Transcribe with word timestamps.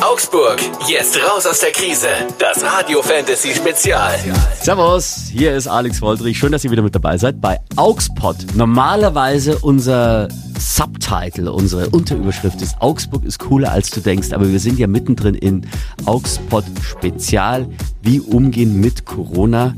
Augsburg, 0.00 0.58
jetzt 0.88 1.16
raus 1.22 1.46
aus 1.46 1.60
der 1.60 1.70
Krise. 1.70 2.08
Das 2.38 2.62
Radio 2.62 3.02
Fantasy 3.02 3.54
Spezial. 3.54 4.18
Servus, 4.60 5.28
hier 5.30 5.54
ist 5.54 5.68
Alex 5.68 6.02
Woldrich. 6.02 6.38
Schön, 6.38 6.50
dass 6.50 6.64
ihr 6.64 6.70
wieder 6.70 6.82
mit 6.82 6.94
dabei 6.94 7.16
seid 7.18 7.40
bei 7.40 7.60
Augspot. 7.76 8.36
Normalerweise 8.54 9.58
unser 9.58 10.28
Subtitle, 10.58 11.52
unsere 11.52 11.88
Unterüberschrift 11.90 12.60
ist 12.60 12.76
Augsburg 12.80 13.24
ist 13.24 13.38
cooler 13.38 13.70
als 13.70 13.90
du 13.90 14.00
denkst, 14.00 14.32
aber 14.32 14.50
wir 14.50 14.58
sind 14.58 14.78
ja 14.78 14.86
mittendrin 14.86 15.34
in 15.34 15.66
Augspot 16.04 16.64
Spezial, 16.82 17.68
wie 18.02 18.20
umgehen 18.20 18.80
mit 18.80 19.04
Corona. 19.04 19.74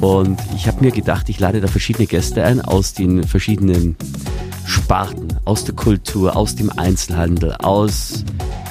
Und 0.00 0.38
ich 0.56 0.66
habe 0.66 0.84
mir 0.84 0.90
gedacht, 0.90 1.28
ich 1.28 1.40
lade 1.40 1.60
da 1.60 1.66
verschiedene 1.66 2.06
Gäste 2.06 2.44
ein 2.44 2.60
aus 2.60 2.92
den 2.92 3.24
verschiedenen 3.24 3.96
Sparten, 4.66 5.28
aus 5.44 5.64
der 5.64 5.74
Kultur, 5.74 6.36
aus 6.36 6.54
dem 6.54 6.70
Einzelhandel, 6.70 7.54
aus 7.56 8.24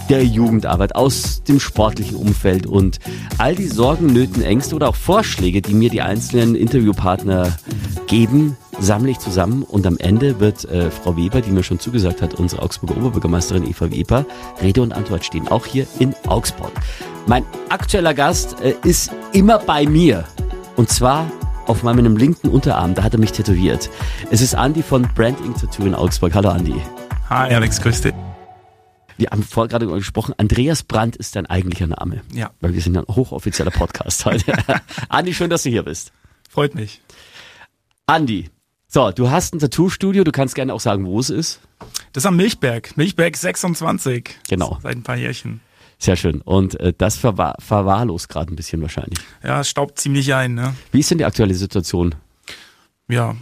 der 0.10 0.26
Jugendarbeit, 0.26 0.96
aus 0.96 1.44
dem 1.44 1.60
sportlichen 1.60 2.18
Umfeld 2.18 2.68
und 2.68 3.00
all 3.38 3.56
die 3.56 3.68
Sorgen, 3.68 4.08
Nöten, 4.08 4.44
Ängste 4.44 4.76
oder 4.76 4.90
auch 4.90 4.96
Vorschläge, 4.96 5.62
die 5.62 5.74
mir 5.74 5.90
die 5.90 6.02
einzelnen 6.02 6.56
Interviewpartner 6.56 7.58
geben, 8.08 8.58
sammle 8.80 9.12
ich 9.12 9.20
zusammen 9.20 9.64
und 9.64 9.88
am 9.88 9.98
Ende 9.98 10.40
wird 10.40 10.66
äh, 10.66 10.92
Frau 10.92 11.16
Weber, 11.16 11.42
die 11.42 11.52
mir 11.52 11.64
schon 11.64 11.80
zugesagt 11.80 12.22
hat, 12.22 12.34
unsere 12.34 12.62
Augsburger 12.62 12.98
Oberbürgermeisterin 12.98 13.68
Eva 13.68 13.90
Weber, 13.92 14.26
Rede 14.62 14.82
und 14.82 14.94
Antwort 14.94 15.26
stehen, 15.26 15.48
auch 15.48 15.66
hier 15.66 15.88
in 16.00 16.14
Augsburg. 16.28 16.72
Mein 17.26 17.46
aktueller 17.70 18.14
Gast 18.14 18.58
äh, 18.62 18.76
ist 18.84 18.93
immer 19.32 19.60
bei 19.60 19.86
mir 19.86 20.26
und 20.76 20.90
zwar 20.90 21.32
auf 21.68 21.84
meinem 21.84 22.18
linken 22.18 22.50
Unterarm, 22.50 22.94
da 22.94 23.04
hat 23.04 23.14
er 23.14 23.20
mich 23.20 23.32
tätowiert. 23.32 23.90
Es 24.30 24.42
ist 24.42 24.54
Andy 24.54 24.84
von 24.84 25.08
Brand 25.16 25.40
Ink 25.40 25.58
Tattoo 25.58 25.86
in 25.86 25.96
Augsburg. 25.96 26.34
Hallo 26.36 26.50
Andy. 26.52 26.76
Hi 27.30 27.54
Alex, 27.54 27.82
grüß 27.82 28.02
dich. 28.02 28.14
Wir 29.18 29.30
haben 29.32 29.44
vorher 29.44 29.70
gerade 29.70 29.88
gesprochen, 29.88 30.34
Andreas 30.38 30.84
Brandt 30.84 31.16
ist 31.16 31.36
dein 31.36 31.46
eigentlicher 31.46 31.88
Name. 31.88 32.22
Ja. 32.34 32.52
Weil 32.62 32.74
wir 32.74 32.82
sind 32.82 32.98
ein 32.98 33.06
hochoffizieller 33.08 33.72
Podcast 33.72 34.26
heute. 34.26 34.54
Andi, 35.10 35.34
schön, 35.34 35.50
dass 35.50 35.64
du 35.64 35.70
hier 35.70 35.84
bist. 35.84 36.12
Freut 36.50 36.76
mich. 36.76 37.02
Andi, 38.06 38.50
so, 38.88 39.12
du 39.12 39.32
hast 39.32 39.56
ein 39.56 39.60
Tattoo-Studio, 39.60 40.24
du 40.24 40.32
kannst 40.32 40.54
gerne 40.54 40.72
auch 40.72 40.80
sagen, 40.80 41.06
wo 41.06 41.20
es 41.20 41.32
ist. 41.32 41.62
Das 42.12 42.24
ist 42.24 42.28
am 42.28 42.36
Milchberg, 42.36 42.96
Milchberg 42.96 43.36
26. 43.36 44.38
Genau. 44.50 44.78
Seit 44.84 44.98
ein 44.98 45.02
paar 45.04 45.18
Jährchen. 45.18 45.62
Sehr 46.04 46.18
schön. 46.18 46.42
Und 46.42 46.78
äh, 46.82 46.92
das 46.98 47.16
verwahr 47.16 47.56
verwahrlost 47.60 48.28
gerade 48.28 48.52
ein 48.52 48.58
bisschen 48.58 48.82
wahrscheinlich. 48.82 49.20
Ja, 49.42 49.62
es 49.62 49.70
staubt 49.70 49.98
ziemlich 49.98 50.34
ein, 50.34 50.54
ne? 50.54 50.76
Wie 50.92 51.00
ist 51.00 51.10
denn 51.10 51.18
die 51.18 51.24
aktuelle 51.24 51.56
Situation? 51.56 52.16
Ja, 53.08 53.36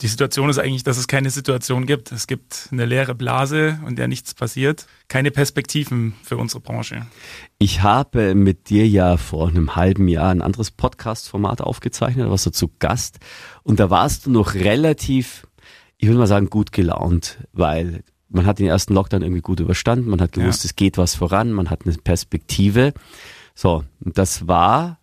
die 0.00 0.08
Situation 0.08 0.50
ist 0.50 0.58
eigentlich, 0.58 0.82
dass 0.82 0.98
es 0.98 1.06
keine 1.06 1.30
Situation 1.30 1.86
gibt. 1.86 2.10
Es 2.10 2.26
gibt 2.26 2.68
eine 2.72 2.84
leere 2.84 3.14
Blase, 3.14 3.78
in 3.86 3.94
der 3.94 4.08
nichts 4.08 4.34
passiert. 4.34 4.86
Keine 5.06 5.30
Perspektiven 5.30 6.14
für 6.24 6.36
unsere 6.36 6.60
Branche. 6.60 7.06
Ich 7.58 7.82
habe 7.82 8.34
mit 8.34 8.70
dir 8.70 8.88
ja 8.88 9.16
vor 9.16 9.48
einem 9.48 9.76
halben 9.76 10.08
Jahr 10.08 10.30
ein 10.30 10.42
anderes 10.42 10.72
Podcast-Format 10.72 11.60
aufgezeichnet, 11.60 12.26
da 12.26 12.30
warst 12.30 12.46
du 12.46 12.50
zu 12.50 12.72
Gast. 12.80 13.18
Und 13.62 13.78
da 13.78 13.88
warst 13.90 14.26
du 14.26 14.30
noch 14.30 14.54
relativ, 14.54 15.46
ich 15.96 16.08
würde 16.08 16.18
mal 16.18 16.26
sagen, 16.26 16.50
gut 16.50 16.72
gelaunt, 16.72 17.38
weil 17.52 18.02
man 18.28 18.46
hat 18.46 18.58
den 18.58 18.66
ersten 18.66 18.94
Lockdown 18.94 19.22
irgendwie 19.22 19.42
gut 19.42 19.60
überstanden, 19.60 20.10
man 20.10 20.20
hat 20.20 20.32
gewusst, 20.32 20.64
ja. 20.64 20.68
es 20.68 20.76
geht 20.76 20.98
was 20.98 21.14
voran, 21.14 21.52
man 21.52 21.70
hat 21.70 21.82
eine 21.84 21.94
Perspektive. 21.94 22.92
So, 23.54 23.84
und 24.00 24.18
das 24.18 24.48
war 24.48 24.98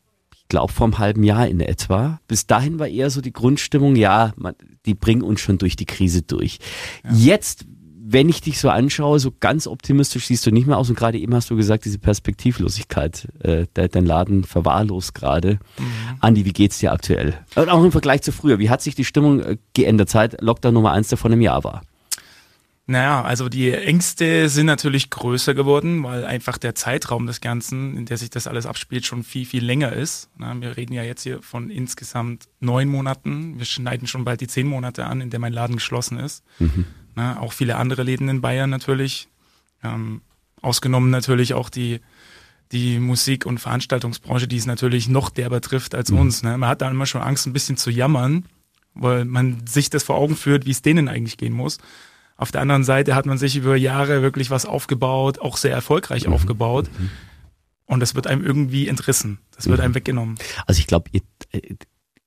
glaube 0.51 0.71
vor 0.71 0.85
einem 0.85 0.99
halben 0.99 1.23
Jahr 1.23 1.47
in 1.47 1.61
etwa. 1.61 2.19
Bis 2.27 2.45
dahin 2.45 2.77
war 2.77 2.87
eher 2.87 3.09
so 3.09 3.21
die 3.21 3.33
Grundstimmung, 3.33 3.95
ja, 3.95 4.33
man, 4.35 4.53
die 4.85 4.93
bringen 4.93 5.23
uns 5.23 5.39
schon 5.39 5.57
durch 5.57 5.75
die 5.75 5.85
Krise 5.85 6.21
durch. 6.21 6.59
Ja. 7.05 7.11
Jetzt, 7.13 7.65
wenn 8.03 8.27
ich 8.27 8.41
dich 8.41 8.59
so 8.59 8.69
anschaue, 8.69 9.17
so 9.19 9.31
ganz 9.39 9.65
optimistisch 9.65 10.25
siehst 10.27 10.45
du 10.45 10.51
nicht 10.51 10.67
mehr 10.67 10.77
aus 10.77 10.89
und 10.89 10.97
gerade 10.97 11.17
eben 11.17 11.33
hast 11.33 11.49
du 11.49 11.55
gesagt, 11.55 11.85
diese 11.85 11.99
Perspektivlosigkeit, 11.99 13.29
äh, 13.39 13.65
dein 13.73 14.05
Laden 14.05 14.43
verwahrlost 14.43 15.15
gerade. 15.15 15.53
Mhm. 15.79 16.17
Andi, 16.19 16.43
wie 16.43 16.53
geht's 16.53 16.79
dir 16.79 16.91
aktuell? 16.91 17.33
Und 17.55 17.69
auch 17.69 17.81
im 17.81 17.93
Vergleich 17.93 18.21
zu 18.21 18.33
früher, 18.33 18.59
wie 18.59 18.69
hat 18.69 18.81
sich 18.81 18.93
die 18.93 19.05
Stimmung 19.05 19.39
äh, 19.39 19.57
geändert, 19.73 20.09
seit 20.09 20.41
Lockdown 20.41 20.73
Nummer 20.73 20.91
eins, 20.91 21.07
der 21.07 21.17
vor 21.17 21.31
einem 21.31 21.41
Jahr 21.41 21.63
war? 21.63 21.81
Naja, 22.91 23.21
also 23.21 23.47
die 23.47 23.71
Ängste 23.71 24.49
sind 24.49 24.65
natürlich 24.65 25.09
größer 25.09 25.53
geworden, 25.53 26.03
weil 26.03 26.25
einfach 26.25 26.57
der 26.57 26.75
Zeitraum 26.75 27.25
des 27.25 27.39
Ganzen, 27.39 27.95
in 27.95 28.05
der 28.05 28.17
sich 28.17 28.29
das 28.29 28.47
alles 28.47 28.65
abspielt, 28.65 29.05
schon 29.05 29.23
viel, 29.23 29.45
viel 29.45 29.63
länger 29.63 29.93
ist. 29.93 30.29
wir 30.35 30.75
reden 30.75 30.91
ja 30.91 31.01
jetzt 31.01 31.23
hier 31.23 31.41
von 31.41 31.69
insgesamt 31.69 32.49
neun 32.59 32.89
Monaten. 32.89 33.57
Wir 33.57 33.65
schneiden 33.65 34.09
schon 34.09 34.25
bald 34.25 34.41
die 34.41 34.47
zehn 34.47 34.67
Monate 34.67 35.05
an, 35.05 35.21
in 35.21 35.29
der 35.29 35.39
mein 35.39 35.53
Laden 35.53 35.77
geschlossen 35.77 36.19
ist. 36.19 36.43
Mhm. 36.59 36.85
auch 37.15 37.53
viele 37.53 37.77
andere 37.77 38.03
Läden 38.03 38.27
in 38.27 38.41
Bayern 38.41 38.69
natürlich. 38.69 39.29
Ähm, 39.83 40.19
ausgenommen 40.61 41.11
natürlich 41.11 41.53
auch 41.53 41.69
die, 41.69 42.01
die 42.73 42.99
Musik- 42.99 43.45
und 43.45 43.59
Veranstaltungsbranche, 43.59 44.49
die 44.49 44.57
es 44.57 44.65
natürlich 44.65 45.07
noch 45.07 45.29
derber 45.29 45.61
trifft 45.61 45.95
als 45.95 46.11
mhm. 46.11 46.19
uns. 46.19 46.43
Ne? 46.43 46.57
Man 46.57 46.67
hat 46.67 46.81
da 46.81 46.91
immer 46.91 47.05
schon 47.05 47.21
Angst, 47.21 47.47
ein 47.47 47.53
bisschen 47.53 47.77
zu 47.77 47.89
jammern, 47.89 48.47
weil 48.95 49.23
man 49.23 49.65
sich 49.65 49.89
das 49.89 50.03
vor 50.03 50.17
Augen 50.17 50.35
führt, 50.35 50.65
wie 50.65 50.71
es 50.71 50.81
denen 50.81 51.07
eigentlich 51.07 51.37
gehen 51.37 51.53
muss. 51.53 51.77
Auf 52.41 52.51
der 52.51 52.61
anderen 52.61 52.83
Seite 52.83 53.13
hat 53.13 53.27
man 53.27 53.37
sich 53.37 53.55
über 53.55 53.75
Jahre 53.75 54.23
wirklich 54.23 54.49
was 54.49 54.65
aufgebaut, 54.65 55.37
auch 55.37 55.57
sehr 55.57 55.73
erfolgreich 55.73 56.25
mhm. 56.25 56.33
aufgebaut. 56.33 56.89
Mhm. 56.97 57.11
Und 57.85 57.99
das 57.99 58.15
wird 58.15 58.25
einem 58.25 58.43
irgendwie 58.43 58.87
entrissen. 58.87 59.37
Das 59.55 59.67
wird 59.67 59.77
mhm. 59.77 59.83
einem 59.83 59.93
weggenommen. 59.93 60.39
Also 60.65 60.79
ich 60.79 60.87
glaube, 60.87 61.11
äh, 61.51 61.61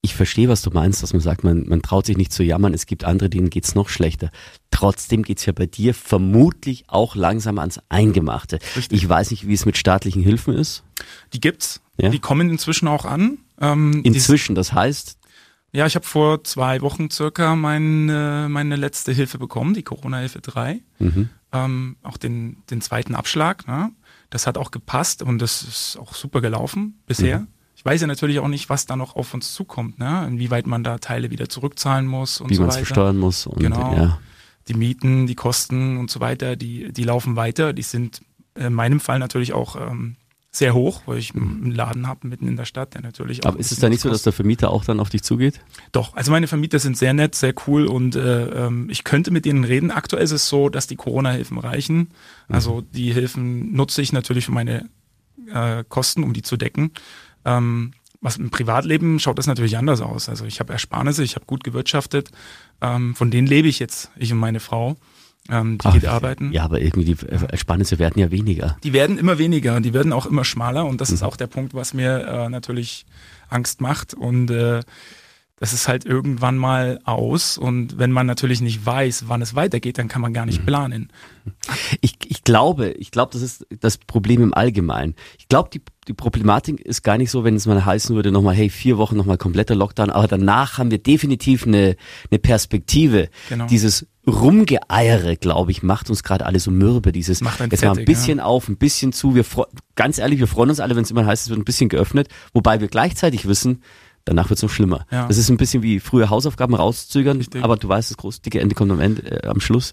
ich 0.02 0.14
verstehe, 0.14 0.48
was 0.48 0.62
du 0.62 0.70
meinst, 0.70 1.02
dass 1.02 1.14
man 1.14 1.20
sagt, 1.20 1.42
man, 1.42 1.66
man 1.66 1.82
traut 1.82 2.06
sich 2.06 2.16
nicht 2.16 2.32
zu 2.32 2.44
jammern, 2.44 2.74
es 2.74 2.86
gibt 2.86 3.02
andere, 3.02 3.28
denen 3.28 3.50
geht's 3.50 3.74
noch 3.74 3.88
schlechter. 3.88 4.30
Trotzdem 4.70 5.24
geht's 5.24 5.46
ja 5.46 5.52
bei 5.52 5.66
dir 5.66 5.94
vermutlich 5.94 6.84
auch 6.86 7.16
langsam 7.16 7.58
ans 7.58 7.80
Eingemachte. 7.88 8.60
Richtig. 8.76 9.02
Ich 9.02 9.08
weiß 9.08 9.32
nicht, 9.32 9.48
wie 9.48 9.54
es 9.54 9.66
mit 9.66 9.76
staatlichen 9.76 10.22
Hilfen 10.22 10.54
ist. 10.54 10.84
Die 11.32 11.40
gibt's. 11.40 11.80
Ja? 11.96 12.10
Die 12.10 12.20
kommen 12.20 12.50
inzwischen 12.50 12.86
auch 12.86 13.04
an. 13.04 13.38
Ähm, 13.60 14.02
inzwischen, 14.04 14.54
das 14.54 14.72
heißt, 14.72 15.18
ja, 15.74 15.86
ich 15.86 15.96
habe 15.96 16.06
vor 16.06 16.44
zwei 16.44 16.80
Wochen 16.82 17.10
circa 17.10 17.56
meine, 17.56 18.46
meine 18.48 18.76
letzte 18.76 19.10
Hilfe 19.10 19.38
bekommen, 19.38 19.74
die 19.74 19.82
Corona-Hilfe 19.82 20.40
3. 20.40 20.80
Mhm. 21.00 21.30
Ähm, 21.52 21.96
auch 22.04 22.16
den, 22.16 22.58
den 22.70 22.80
zweiten 22.80 23.16
Abschlag. 23.16 23.66
Ne? 23.66 23.90
Das 24.30 24.46
hat 24.46 24.56
auch 24.56 24.70
gepasst 24.70 25.20
und 25.20 25.40
das 25.40 25.62
ist 25.62 25.98
auch 25.98 26.14
super 26.14 26.40
gelaufen 26.40 27.02
bisher. 27.06 27.40
Mhm. 27.40 27.48
Ich 27.74 27.84
weiß 27.84 28.00
ja 28.00 28.06
natürlich 28.06 28.38
auch 28.38 28.46
nicht, 28.46 28.70
was 28.70 28.86
da 28.86 28.94
noch 28.94 29.16
auf 29.16 29.34
uns 29.34 29.52
zukommt, 29.52 29.98
ne? 29.98 30.24
inwieweit 30.28 30.68
man 30.68 30.84
da 30.84 30.98
Teile 30.98 31.32
wieder 31.32 31.48
zurückzahlen 31.48 32.06
muss 32.06 32.40
und 32.40 32.50
Wie 32.50 32.54
so 32.54 32.62
weiter. 32.62 32.70
Wie 32.70 32.76
man 32.76 32.82
es 32.82 32.86
versteuern 32.86 33.18
muss. 33.18 33.46
Und, 33.48 33.58
genau. 33.58 33.96
Ja. 33.96 34.18
Die 34.68 34.74
Mieten, 34.74 35.26
die 35.26 35.34
Kosten 35.34 35.98
und 35.98 36.08
so 36.08 36.20
weiter, 36.20 36.54
die, 36.54 36.92
die 36.92 37.02
laufen 37.02 37.34
weiter. 37.34 37.72
Die 37.72 37.82
sind 37.82 38.22
in 38.54 38.72
meinem 38.72 39.00
Fall 39.00 39.18
natürlich 39.18 39.52
auch 39.52 39.74
ähm, 39.74 40.14
sehr 40.56 40.74
hoch, 40.74 41.02
weil 41.06 41.18
ich 41.18 41.34
einen 41.34 41.72
Laden 41.72 42.06
habe 42.06 42.28
mitten 42.28 42.46
in 42.46 42.56
der 42.56 42.64
Stadt, 42.64 42.94
der 42.94 43.02
natürlich 43.02 43.44
auch. 43.44 43.50
Aber 43.50 43.58
ist 43.58 43.72
es 43.72 43.80
da 43.80 43.88
nicht 43.88 44.00
so, 44.00 44.08
dass 44.08 44.22
der 44.22 44.32
Vermieter 44.32 44.70
auch 44.70 44.84
dann 44.84 45.00
auf 45.00 45.10
dich 45.10 45.22
zugeht? 45.22 45.60
Doch, 45.92 46.14
also 46.14 46.30
meine 46.30 46.46
Vermieter 46.46 46.78
sind 46.78 46.96
sehr 46.96 47.12
nett, 47.12 47.34
sehr 47.34 47.54
cool 47.66 47.86
und 47.86 48.14
äh, 48.14 48.66
ähm, 48.66 48.88
ich 48.90 49.04
könnte 49.04 49.30
mit 49.30 49.46
ihnen 49.46 49.64
reden. 49.64 49.90
Aktuell 49.90 50.22
ist 50.22 50.30
es 50.30 50.48
so, 50.48 50.68
dass 50.68 50.86
die 50.86 50.96
Corona-Hilfen 50.96 51.58
reichen. 51.58 52.10
Also 52.48 52.76
mhm. 52.76 52.86
die 52.92 53.12
Hilfen 53.12 53.72
nutze 53.72 54.00
ich 54.00 54.12
natürlich 54.12 54.46
für 54.46 54.52
meine 54.52 54.88
äh, 55.52 55.82
Kosten, 55.88 56.22
um 56.22 56.32
die 56.32 56.42
zu 56.42 56.56
decken. 56.56 56.92
Ähm, 57.44 57.92
was 58.20 58.36
im 58.38 58.50
Privatleben 58.50 59.18
schaut 59.18 59.38
das 59.38 59.46
natürlich 59.46 59.76
anders 59.76 60.00
aus. 60.00 60.28
Also 60.28 60.46
ich 60.46 60.60
habe 60.60 60.72
Ersparnisse, 60.72 61.22
ich 61.22 61.34
habe 61.34 61.44
gut 61.46 61.62
gewirtschaftet. 61.62 62.30
Ähm, 62.80 63.14
von 63.14 63.30
denen 63.30 63.46
lebe 63.46 63.68
ich 63.68 63.78
jetzt, 63.78 64.10
ich 64.16 64.32
und 64.32 64.38
meine 64.38 64.60
Frau. 64.60 64.96
Ähm, 65.50 65.78
die 65.78 65.86
Ach, 65.86 65.92
geht 65.92 66.06
arbeiten. 66.06 66.52
Ja, 66.52 66.64
aber 66.64 66.80
irgendwie 66.80 67.14
die 67.14 67.16
Ersparnisse 67.26 67.98
werden 67.98 68.18
ja 68.18 68.30
weniger. 68.30 68.78
Die 68.82 68.92
werden 68.92 69.18
immer 69.18 69.38
weniger 69.38 69.76
und 69.76 69.82
die 69.82 69.92
werden 69.92 70.12
auch 70.12 70.26
immer 70.26 70.44
schmaler 70.44 70.86
und 70.86 71.00
das 71.00 71.10
mhm. 71.10 71.14
ist 71.16 71.22
auch 71.22 71.36
der 71.36 71.48
Punkt, 71.48 71.74
was 71.74 71.92
mir 71.92 72.26
äh, 72.26 72.48
natürlich 72.48 73.04
Angst 73.50 73.80
macht 73.80 74.14
und 74.14 74.50
äh, 74.50 74.80
das 75.56 75.72
ist 75.72 75.86
halt 75.86 76.04
irgendwann 76.04 76.56
mal 76.56 76.98
aus 77.04 77.56
und 77.58 77.96
wenn 77.96 78.10
man 78.10 78.26
natürlich 78.26 78.60
nicht 78.60 78.84
weiß, 78.84 79.24
wann 79.28 79.40
es 79.40 79.54
weitergeht, 79.54 79.98
dann 79.98 80.08
kann 80.08 80.20
man 80.20 80.32
gar 80.32 80.46
nicht 80.46 80.62
mhm. 80.62 80.66
planen. 80.66 81.12
Ich, 82.00 82.16
ich 82.26 82.42
glaube, 82.42 82.90
ich 82.90 83.12
glaube, 83.12 83.32
das 83.32 83.42
ist 83.42 83.66
das 83.80 83.98
Problem 83.98 84.42
im 84.42 84.52
Allgemeinen. 84.52 85.14
Ich 85.38 85.46
glaube, 85.46 85.70
die, 85.72 85.80
die 86.08 86.12
Problematik 86.12 86.80
ist 86.80 87.02
gar 87.02 87.18
nicht 87.18 87.30
so, 87.30 87.44
wenn 87.44 87.54
es 87.54 87.66
mal 87.66 87.84
heißen 87.84 88.16
würde, 88.16 88.32
nochmal, 88.32 88.56
hey, 88.56 88.68
vier 88.68 88.98
Wochen 88.98 89.16
nochmal 89.16 89.38
kompletter 89.38 89.76
Lockdown, 89.76 90.10
aber 90.10 90.26
danach 90.26 90.78
haben 90.78 90.90
wir 90.90 90.98
definitiv 90.98 91.66
eine, 91.66 91.96
eine 92.30 92.38
Perspektive. 92.40 93.28
Genau. 93.48 93.66
Dieses 93.66 94.06
Rumgeeiere, 94.26 95.36
glaube 95.36 95.70
ich, 95.70 95.82
macht 95.82 96.08
uns 96.08 96.22
gerade 96.22 96.46
alle 96.46 96.58
so 96.58 96.70
mürbe. 96.70 97.12
Dieses 97.12 97.42
macht 97.42 97.60
jetzt 97.60 97.80
fertig, 97.80 97.84
mal 97.84 97.98
ein 97.98 98.04
bisschen 98.04 98.38
ja. 98.38 98.44
auf, 98.44 98.68
ein 98.68 98.76
bisschen 98.76 99.12
zu. 99.12 99.34
Wir 99.34 99.44
ganz 99.94 100.18
ehrlich, 100.18 100.40
wir 100.40 100.46
freuen 100.46 100.70
uns 100.70 100.80
alle, 100.80 100.96
wenn 100.96 101.04
es 101.04 101.10
immer 101.10 101.26
heißt, 101.26 101.44
es 101.44 101.50
wird 101.50 101.60
ein 101.60 101.64
bisschen 101.64 101.90
geöffnet, 101.90 102.28
wobei 102.52 102.80
wir 102.80 102.88
gleichzeitig 102.88 103.46
wissen, 103.46 103.82
danach 104.24 104.48
wird 104.50 104.58
es 104.58 104.62
noch 104.62 104.70
schlimmer. 104.70 105.06
Ja. 105.10 105.26
Das 105.26 105.36
ist 105.36 105.48
ein 105.50 105.56
bisschen 105.56 105.82
wie 105.82 106.00
frühe 106.00 106.30
Hausaufgaben 106.30 106.74
rauszögern, 106.74 107.38
Richtig. 107.38 107.62
aber 107.62 107.76
du 107.76 107.88
weißt, 107.88 108.10
das 108.10 108.16
große 108.16 108.40
dicke 108.42 108.60
Ende 108.60 108.74
kommt 108.74 108.90
am 108.90 109.00
Ende, 109.00 109.42
äh, 109.42 109.46
am 109.46 109.60
Schluss. 109.60 109.92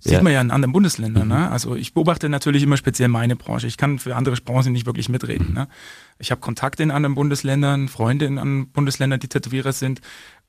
Sieht 0.00 0.12
ja. 0.12 0.22
man 0.22 0.32
ja 0.32 0.40
in 0.40 0.50
anderen 0.50 0.72
Bundesländern. 0.72 1.28
Mhm. 1.28 1.34
Ne? 1.34 1.50
Also 1.50 1.74
ich 1.74 1.94
beobachte 1.94 2.28
natürlich 2.28 2.62
immer 2.62 2.76
speziell 2.76 3.08
meine 3.08 3.36
Branche. 3.36 3.66
Ich 3.66 3.76
kann 3.76 3.98
für 3.98 4.16
andere 4.16 4.36
Branchen 4.36 4.72
nicht 4.72 4.86
wirklich 4.86 5.08
mitreden. 5.08 5.48
Mhm. 5.48 5.54
Ne? 5.54 5.68
Ich 6.18 6.30
habe 6.30 6.40
Kontakte 6.40 6.82
in 6.82 6.90
anderen 6.90 7.14
Bundesländern, 7.14 7.88
Freunde 7.88 8.26
in 8.26 8.38
anderen 8.38 8.70
Bundesländern, 8.70 9.20
die 9.20 9.28
Tätowierer 9.28 9.72
sind. 9.72 10.00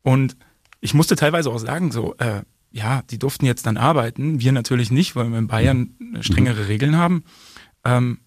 Und 0.04 0.36
ich 0.81 0.94
musste 0.94 1.16
teilweise 1.16 1.50
auch 1.50 1.60
sagen, 1.60 1.92
so, 1.92 2.16
äh, 2.18 2.42
ja, 2.72 3.04
die 3.10 3.19
durften 3.19 3.45
jetzt 3.45 3.66
dann 3.66 3.78
arbeiten. 3.78 4.39
Wir 4.39 4.51
natürlich 4.51 4.92
nicht, 4.92 5.16
weil 5.16 5.30
wir 5.30 5.38
in 5.38 5.48
Bayern 5.48 5.95
mhm. 6.00 6.24
strengere 6.24 6.68
Regeln 6.68 6.98
haben. 6.98 7.24
Ähm, 7.86 8.19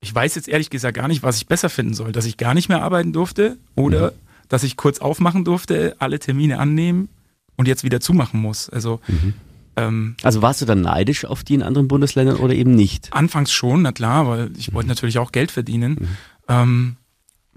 ich 0.00 0.14
weiß 0.14 0.34
jetzt 0.34 0.48
ehrlich 0.48 0.68
gesagt 0.68 0.96
gar 0.96 1.08
nicht, 1.08 1.22
was 1.22 1.36
ich 1.36 1.46
besser 1.46 1.70
finden 1.70 1.94
soll. 1.94 2.12
Dass 2.12 2.26
ich 2.26 2.36
gar 2.36 2.54
nicht 2.54 2.68
mehr 2.68 2.82
arbeiten 2.82 3.12
durfte 3.12 3.58
oder 3.76 4.10
mhm. 4.10 4.16
Dass 4.52 4.64
ich 4.64 4.76
kurz 4.76 4.98
aufmachen 4.98 5.44
durfte, 5.44 5.96
alle 5.98 6.18
Termine 6.18 6.58
annehmen 6.58 7.08
und 7.56 7.68
jetzt 7.68 7.84
wieder 7.84 8.00
zumachen 8.00 8.40
muss. 8.40 8.68
Also 8.68 9.00
mhm. 9.08 9.32
Ähm, 9.74 10.16
also 10.22 10.42
warst 10.42 10.60
du 10.60 10.66
dann 10.66 10.82
neidisch 10.82 11.24
auf 11.24 11.44
die 11.44 11.54
in 11.54 11.62
anderen 11.62 11.88
Bundesländern 11.88 12.36
oder 12.36 12.52
eben 12.52 12.74
nicht? 12.74 13.10
Anfangs 13.10 13.50
schon, 13.50 13.80
na 13.80 13.92
klar, 13.92 14.28
weil 14.28 14.50
ich 14.58 14.74
wollte 14.74 14.90
natürlich 14.90 15.16
auch 15.16 15.32
Geld 15.32 15.50
verdienen. 15.50 15.92
Mhm. 15.92 16.08
Ähm, 16.46 16.96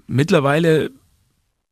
mittlerweile 0.06 0.90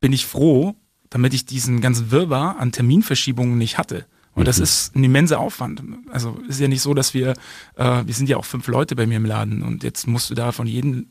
bin 0.01 0.13
ich 0.13 0.27
froh, 0.27 0.75
damit 1.09 1.33
ich 1.33 1.47
diesen 1.47 1.81
ganzen 1.81 2.11
Wirrwarr 2.11 2.59
an 2.59 2.73
Terminverschiebungen 2.73 3.57
nicht 3.57 3.79
hatte. 3.79 4.05
Und 4.35 4.43
mhm. 4.43 4.45
das 4.45 4.59
ist 4.59 4.95
ein 4.95 5.03
immenser 5.03 5.41
Aufwand. 5.41 5.83
Also 6.11 6.37
ist 6.47 6.61
ja 6.61 6.69
nicht 6.69 6.83
so, 6.83 6.93
dass 6.93 7.15
wir, 7.15 7.33
äh, 7.77 8.03
wir 8.05 8.13
sind 8.13 8.29
ja 8.29 8.37
auch 8.37 8.45
fünf 8.45 8.67
Leute 8.67 8.97
bei 8.97 9.07
mir 9.07 9.17
im 9.17 9.25
Laden 9.25 9.63
und 9.63 9.83
jetzt 9.83 10.07
musst 10.07 10.29
du 10.29 10.35
da 10.35 10.53
von 10.53 10.67
jedem 10.67 11.07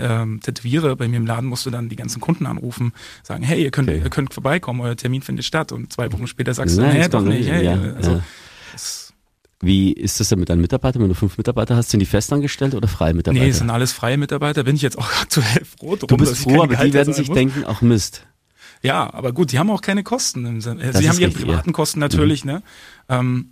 ähm, 0.00 0.40
Tätowierer 0.40 0.96
bei 0.96 1.08
mir 1.08 1.18
im 1.18 1.26
Laden 1.26 1.48
musst 1.48 1.66
du 1.66 1.70
dann 1.70 1.88
die 1.88 1.96
ganzen 1.96 2.20
Kunden 2.20 2.46
anrufen, 2.46 2.92
sagen, 3.22 3.42
hey, 3.42 3.62
ihr 3.62 3.70
könnt, 3.70 3.88
okay. 3.88 4.00
ihr 4.02 4.10
könnt 4.10 4.34
vorbeikommen, 4.34 4.80
euer 4.80 4.96
Termin 4.96 5.22
findet 5.22 5.44
statt 5.44 5.72
und 5.72 5.92
zwei 5.92 6.12
Wochen 6.12 6.26
später 6.26 6.54
sagst 6.54 6.78
du, 6.78 6.82
nee, 6.82 7.08
doch 7.08 7.22
nicht, 7.22 7.48
hey, 7.48 7.64
ja, 7.64 7.78
also 7.96 8.12
ja. 8.12 8.22
Wie 9.62 9.92
ist 9.92 10.18
das 10.18 10.30
denn 10.30 10.38
mit 10.38 10.48
deinen 10.48 10.62
Mitarbeitern? 10.62 11.02
Wenn 11.02 11.10
du 11.10 11.14
fünf 11.14 11.36
Mitarbeiter 11.36 11.76
hast, 11.76 11.90
sind 11.90 12.00
die 12.00 12.06
festangestellt 12.06 12.74
oder 12.74 12.88
freie 12.88 13.12
Mitarbeiter? 13.12 13.44
Nee, 13.44 13.50
es 13.50 13.58
sind 13.58 13.68
alles 13.68 13.92
freie 13.92 14.16
Mitarbeiter. 14.16 14.64
Bin 14.64 14.74
ich 14.74 14.80
jetzt 14.80 14.96
auch 14.96 15.12
aktuell 15.20 15.64
froh 15.64 15.96
drum. 15.96 16.08
Du 16.08 16.16
bist 16.16 16.38
froh, 16.38 16.62
aber 16.62 16.76
die 16.76 16.94
werden 16.94 17.12
sich 17.12 17.28
muss. 17.28 17.36
denken, 17.36 17.64
auch 17.64 17.82
Mist. 17.82 18.26
Ja, 18.82 19.12
aber 19.12 19.32
gut, 19.32 19.52
die 19.52 19.58
haben 19.58 19.70
auch 19.70 19.82
keine 19.82 20.02
Kosten. 20.02 20.46
Im 20.46 20.60
Sinne. 20.62 20.92
Sie 20.94 21.08
haben 21.08 21.18
ihre 21.18 21.30
privaten 21.30 21.68
ja. 21.68 21.72
Kosten 21.74 22.00
natürlich. 22.00 22.46
Mhm. 22.46 22.52
Ne? 22.52 22.62
Ähm, 23.10 23.50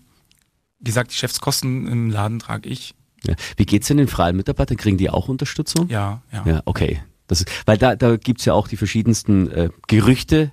wie 0.80 0.84
gesagt, 0.84 1.10
die 1.10 1.16
Chefskosten 1.16 1.86
im 1.86 2.10
Laden 2.10 2.38
trage 2.38 2.70
ich. 2.70 2.94
Ja. 3.26 3.34
Wie 3.56 3.66
geht's 3.66 3.88
denn 3.88 3.96
den 3.96 4.08
freien 4.08 4.36
Mitarbeitern? 4.36 4.76
Kriegen 4.76 4.96
die 4.96 5.10
auch 5.10 5.28
Unterstützung? 5.28 5.88
Ja, 5.88 6.22
ja. 6.32 6.44
Ja, 6.46 6.62
okay. 6.64 7.00
Das 7.26 7.40
ist, 7.40 7.50
weil 7.66 7.76
da, 7.76 7.94
da 7.94 8.16
gibt's 8.16 8.44
ja 8.44 8.54
auch 8.54 8.68
die 8.68 8.76
verschiedensten 8.76 9.50
äh, 9.50 9.70
Gerüchte, 9.86 10.52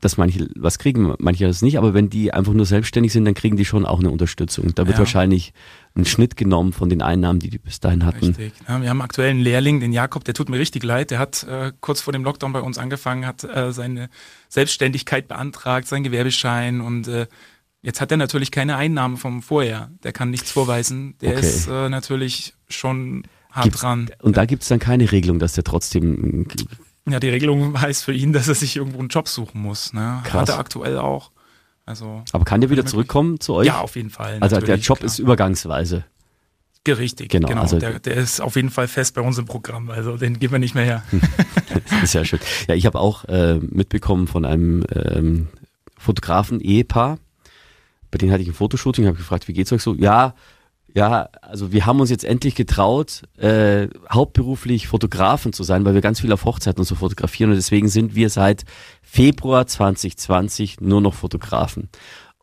dass 0.00 0.16
manche 0.16 0.48
was 0.56 0.78
kriegen, 0.78 1.14
manche 1.18 1.46
das 1.46 1.62
nicht, 1.62 1.76
aber 1.76 1.92
wenn 1.94 2.08
die 2.08 2.32
einfach 2.32 2.52
nur 2.52 2.64
selbstständig 2.64 3.12
sind, 3.12 3.24
dann 3.26 3.34
kriegen 3.34 3.56
die 3.56 3.64
schon 3.64 3.84
auch 3.84 4.00
eine 4.00 4.10
Unterstützung. 4.10 4.74
Da 4.74 4.86
wird 4.86 4.96
ja. 4.96 5.00
wahrscheinlich 5.00 5.52
ein 5.94 6.06
Schnitt 6.06 6.36
genommen 6.36 6.72
von 6.72 6.88
den 6.88 7.02
Einnahmen, 7.02 7.38
die 7.38 7.50
die 7.50 7.58
bis 7.58 7.80
dahin 7.80 8.04
hatten. 8.04 8.26
Richtig. 8.26 8.52
Ja, 8.66 8.80
wir 8.80 8.88
haben 8.88 9.02
aktuell 9.02 9.30
einen 9.30 9.40
Lehrling, 9.40 9.80
den 9.80 9.92
Jakob, 9.92 10.24
der 10.24 10.34
tut 10.34 10.48
mir 10.48 10.58
richtig 10.58 10.84
leid. 10.84 11.10
Der 11.10 11.18
hat 11.18 11.42
äh, 11.44 11.72
kurz 11.80 12.00
vor 12.00 12.12
dem 12.12 12.24
Lockdown 12.24 12.52
bei 12.52 12.60
uns 12.60 12.78
angefangen, 12.78 13.26
hat 13.26 13.44
äh, 13.44 13.72
seine 13.72 14.08
Selbstständigkeit 14.48 15.28
beantragt, 15.28 15.86
seinen 15.86 16.04
Gewerbeschein 16.04 16.80
und 16.80 17.06
äh, 17.08 17.26
jetzt 17.82 18.00
hat 18.00 18.10
er 18.10 18.16
natürlich 18.16 18.50
keine 18.50 18.76
Einnahmen 18.76 19.16
vom 19.16 19.42
Vorher. 19.42 19.90
Der 20.02 20.12
kann 20.12 20.30
nichts 20.30 20.50
vorweisen. 20.50 21.16
Der 21.20 21.36
okay. 21.36 21.40
ist 21.40 21.66
äh, 21.68 21.88
natürlich 21.88 22.54
schon 22.68 23.24
hart 23.50 23.64
gibt's, 23.64 23.80
dran. 23.80 24.10
Und 24.20 24.36
da 24.36 24.44
gibt 24.44 24.62
es 24.62 24.68
dann 24.68 24.78
keine 24.78 25.10
Regelung, 25.10 25.38
dass 25.38 25.52
der 25.52 25.64
trotzdem 25.64 26.46
ja, 27.08 27.18
die 27.18 27.28
Regelung 27.28 27.80
heißt 27.80 28.04
für 28.04 28.12
ihn, 28.12 28.32
dass 28.32 28.48
er 28.48 28.54
sich 28.54 28.76
irgendwo 28.76 28.98
einen 28.98 29.08
Job 29.08 29.28
suchen 29.28 29.60
muss. 29.60 29.92
Ne? 29.92 30.20
Krass. 30.24 30.42
Hat 30.42 30.48
er 30.50 30.58
aktuell 30.58 30.98
auch. 30.98 31.30
Also, 31.86 32.22
Aber 32.32 32.44
kann 32.44 32.60
der 32.60 32.70
wieder 32.70 32.86
zurückkommen 32.86 33.40
zu 33.40 33.54
euch? 33.54 33.66
Ja, 33.66 33.80
auf 33.80 33.96
jeden 33.96 34.10
Fall. 34.10 34.38
Also 34.40 34.60
der 34.60 34.76
Job 34.76 34.98
klar. 34.98 35.06
ist 35.06 35.18
übergangsweise. 35.18 36.04
Richtig, 36.86 37.30
genau. 37.30 37.48
genau. 37.48 37.60
Also 37.62 37.78
der, 37.78 38.00
der, 38.00 38.16
ist 38.16 38.40
auf 38.40 38.56
jeden 38.56 38.70
Fall 38.70 38.88
fest 38.88 39.14
bei 39.14 39.20
uns 39.20 39.38
im 39.38 39.44
Programm, 39.44 39.90
also 39.90 40.16
den 40.16 40.38
geben 40.38 40.52
wir 40.54 40.58
nicht 40.58 40.74
mehr 40.74 40.84
her. 40.84 41.02
ist 42.02 42.14
ja 42.14 42.24
schön. 42.24 42.40
Ja, 42.68 42.74
ich 42.74 42.86
habe 42.86 42.98
auch 42.98 43.24
äh, 43.26 43.56
mitbekommen 43.56 44.26
von 44.26 44.44
einem 44.44 44.84
ähm, 44.92 45.48
Fotografen-Ehepaar, 45.98 47.18
bei 48.10 48.18
denen 48.18 48.32
hatte 48.32 48.42
ich 48.42 48.48
ein 48.48 48.54
Fotoshooting, 48.54 49.06
habe 49.06 49.16
gefragt, 49.16 49.48
wie 49.48 49.52
geht's 49.52 49.72
euch 49.72 49.82
so? 49.82 49.94
Ja, 49.94 50.34
ja, 50.94 51.28
also 51.42 51.72
wir 51.72 51.86
haben 51.86 52.00
uns 52.00 52.10
jetzt 52.10 52.24
endlich 52.24 52.54
getraut, 52.54 53.22
äh, 53.38 53.88
hauptberuflich 54.10 54.88
Fotografen 54.88 55.52
zu 55.52 55.62
sein, 55.62 55.84
weil 55.84 55.94
wir 55.94 56.00
ganz 56.00 56.20
viel 56.20 56.32
auf 56.32 56.44
Hochzeiten 56.44 56.80
und 56.80 56.86
so 56.86 56.96
fotografieren 56.96 57.50
und 57.50 57.56
deswegen 57.56 57.88
sind 57.88 58.14
wir 58.14 58.28
seit 58.28 58.64
Februar 59.02 59.66
2020 59.66 60.80
nur 60.80 61.00
noch 61.00 61.14
Fotografen. 61.14 61.88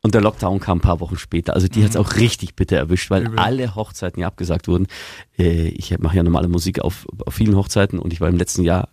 Und 0.01 0.13
der 0.13 0.21
Lockdown 0.21 0.59
kam 0.59 0.77
ein 0.77 0.81
paar 0.81 0.99
Wochen 0.99 1.17
später. 1.17 1.53
Also 1.53 1.67
die 1.67 1.79
mhm. 1.79 1.83
hat 1.83 1.89
es 1.91 1.97
auch 1.97 2.15
richtig 2.15 2.55
bitter 2.55 2.77
erwischt, 2.77 3.09
weil 3.09 3.25
Übel. 3.25 3.39
alle 3.39 3.75
Hochzeiten 3.75 4.21
ja 4.21 4.27
abgesagt 4.27 4.67
wurden. 4.67 4.87
Äh, 5.37 5.69
ich 5.69 5.97
mache 5.99 6.15
ja 6.15 6.23
normale 6.23 6.47
Musik 6.47 6.79
auf, 6.79 7.07
auf 7.25 7.33
vielen 7.33 7.55
Hochzeiten 7.55 7.99
und 7.99 8.13
ich 8.13 8.21
war 8.21 8.29
im 8.29 8.37
letzten 8.37 8.63
Jahr 8.63 8.89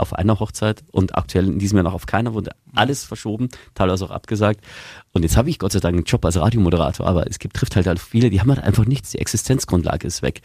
auf 0.00 0.12
einer 0.12 0.38
Hochzeit 0.40 0.84
und 0.92 1.16
aktuell 1.16 1.46
in 1.46 1.58
diesem 1.58 1.76
Jahr 1.76 1.84
noch 1.84 1.94
auf 1.94 2.06
keiner, 2.06 2.34
wurde 2.34 2.50
alles 2.74 3.04
verschoben, 3.04 3.48
teilweise 3.74 4.04
auch 4.04 4.10
abgesagt. 4.10 4.60
Und 5.12 5.22
jetzt 5.22 5.36
habe 5.36 5.50
ich 5.50 5.58
Gott 5.58 5.72
sei 5.72 5.80
Dank 5.80 5.94
einen 5.94 6.04
Job 6.04 6.24
als 6.24 6.38
Radiomoderator, 6.38 7.06
aber 7.06 7.26
es 7.28 7.38
gibt, 7.38 7.56
trifft 7.56 7.76
halt, 7.76 7.86
halt 7.86 7.98
viele, 7.98 8.30
die 8.30 8.40
haben 8.40 8.50
halt 8.50 8.62
einfach 8.62 8.84
nichts, 8.84 9.10
die 9.10 9.18
Existenzgrundlage 9.18 10.06
ist 10.06 10.22
weg. 10.22 10.42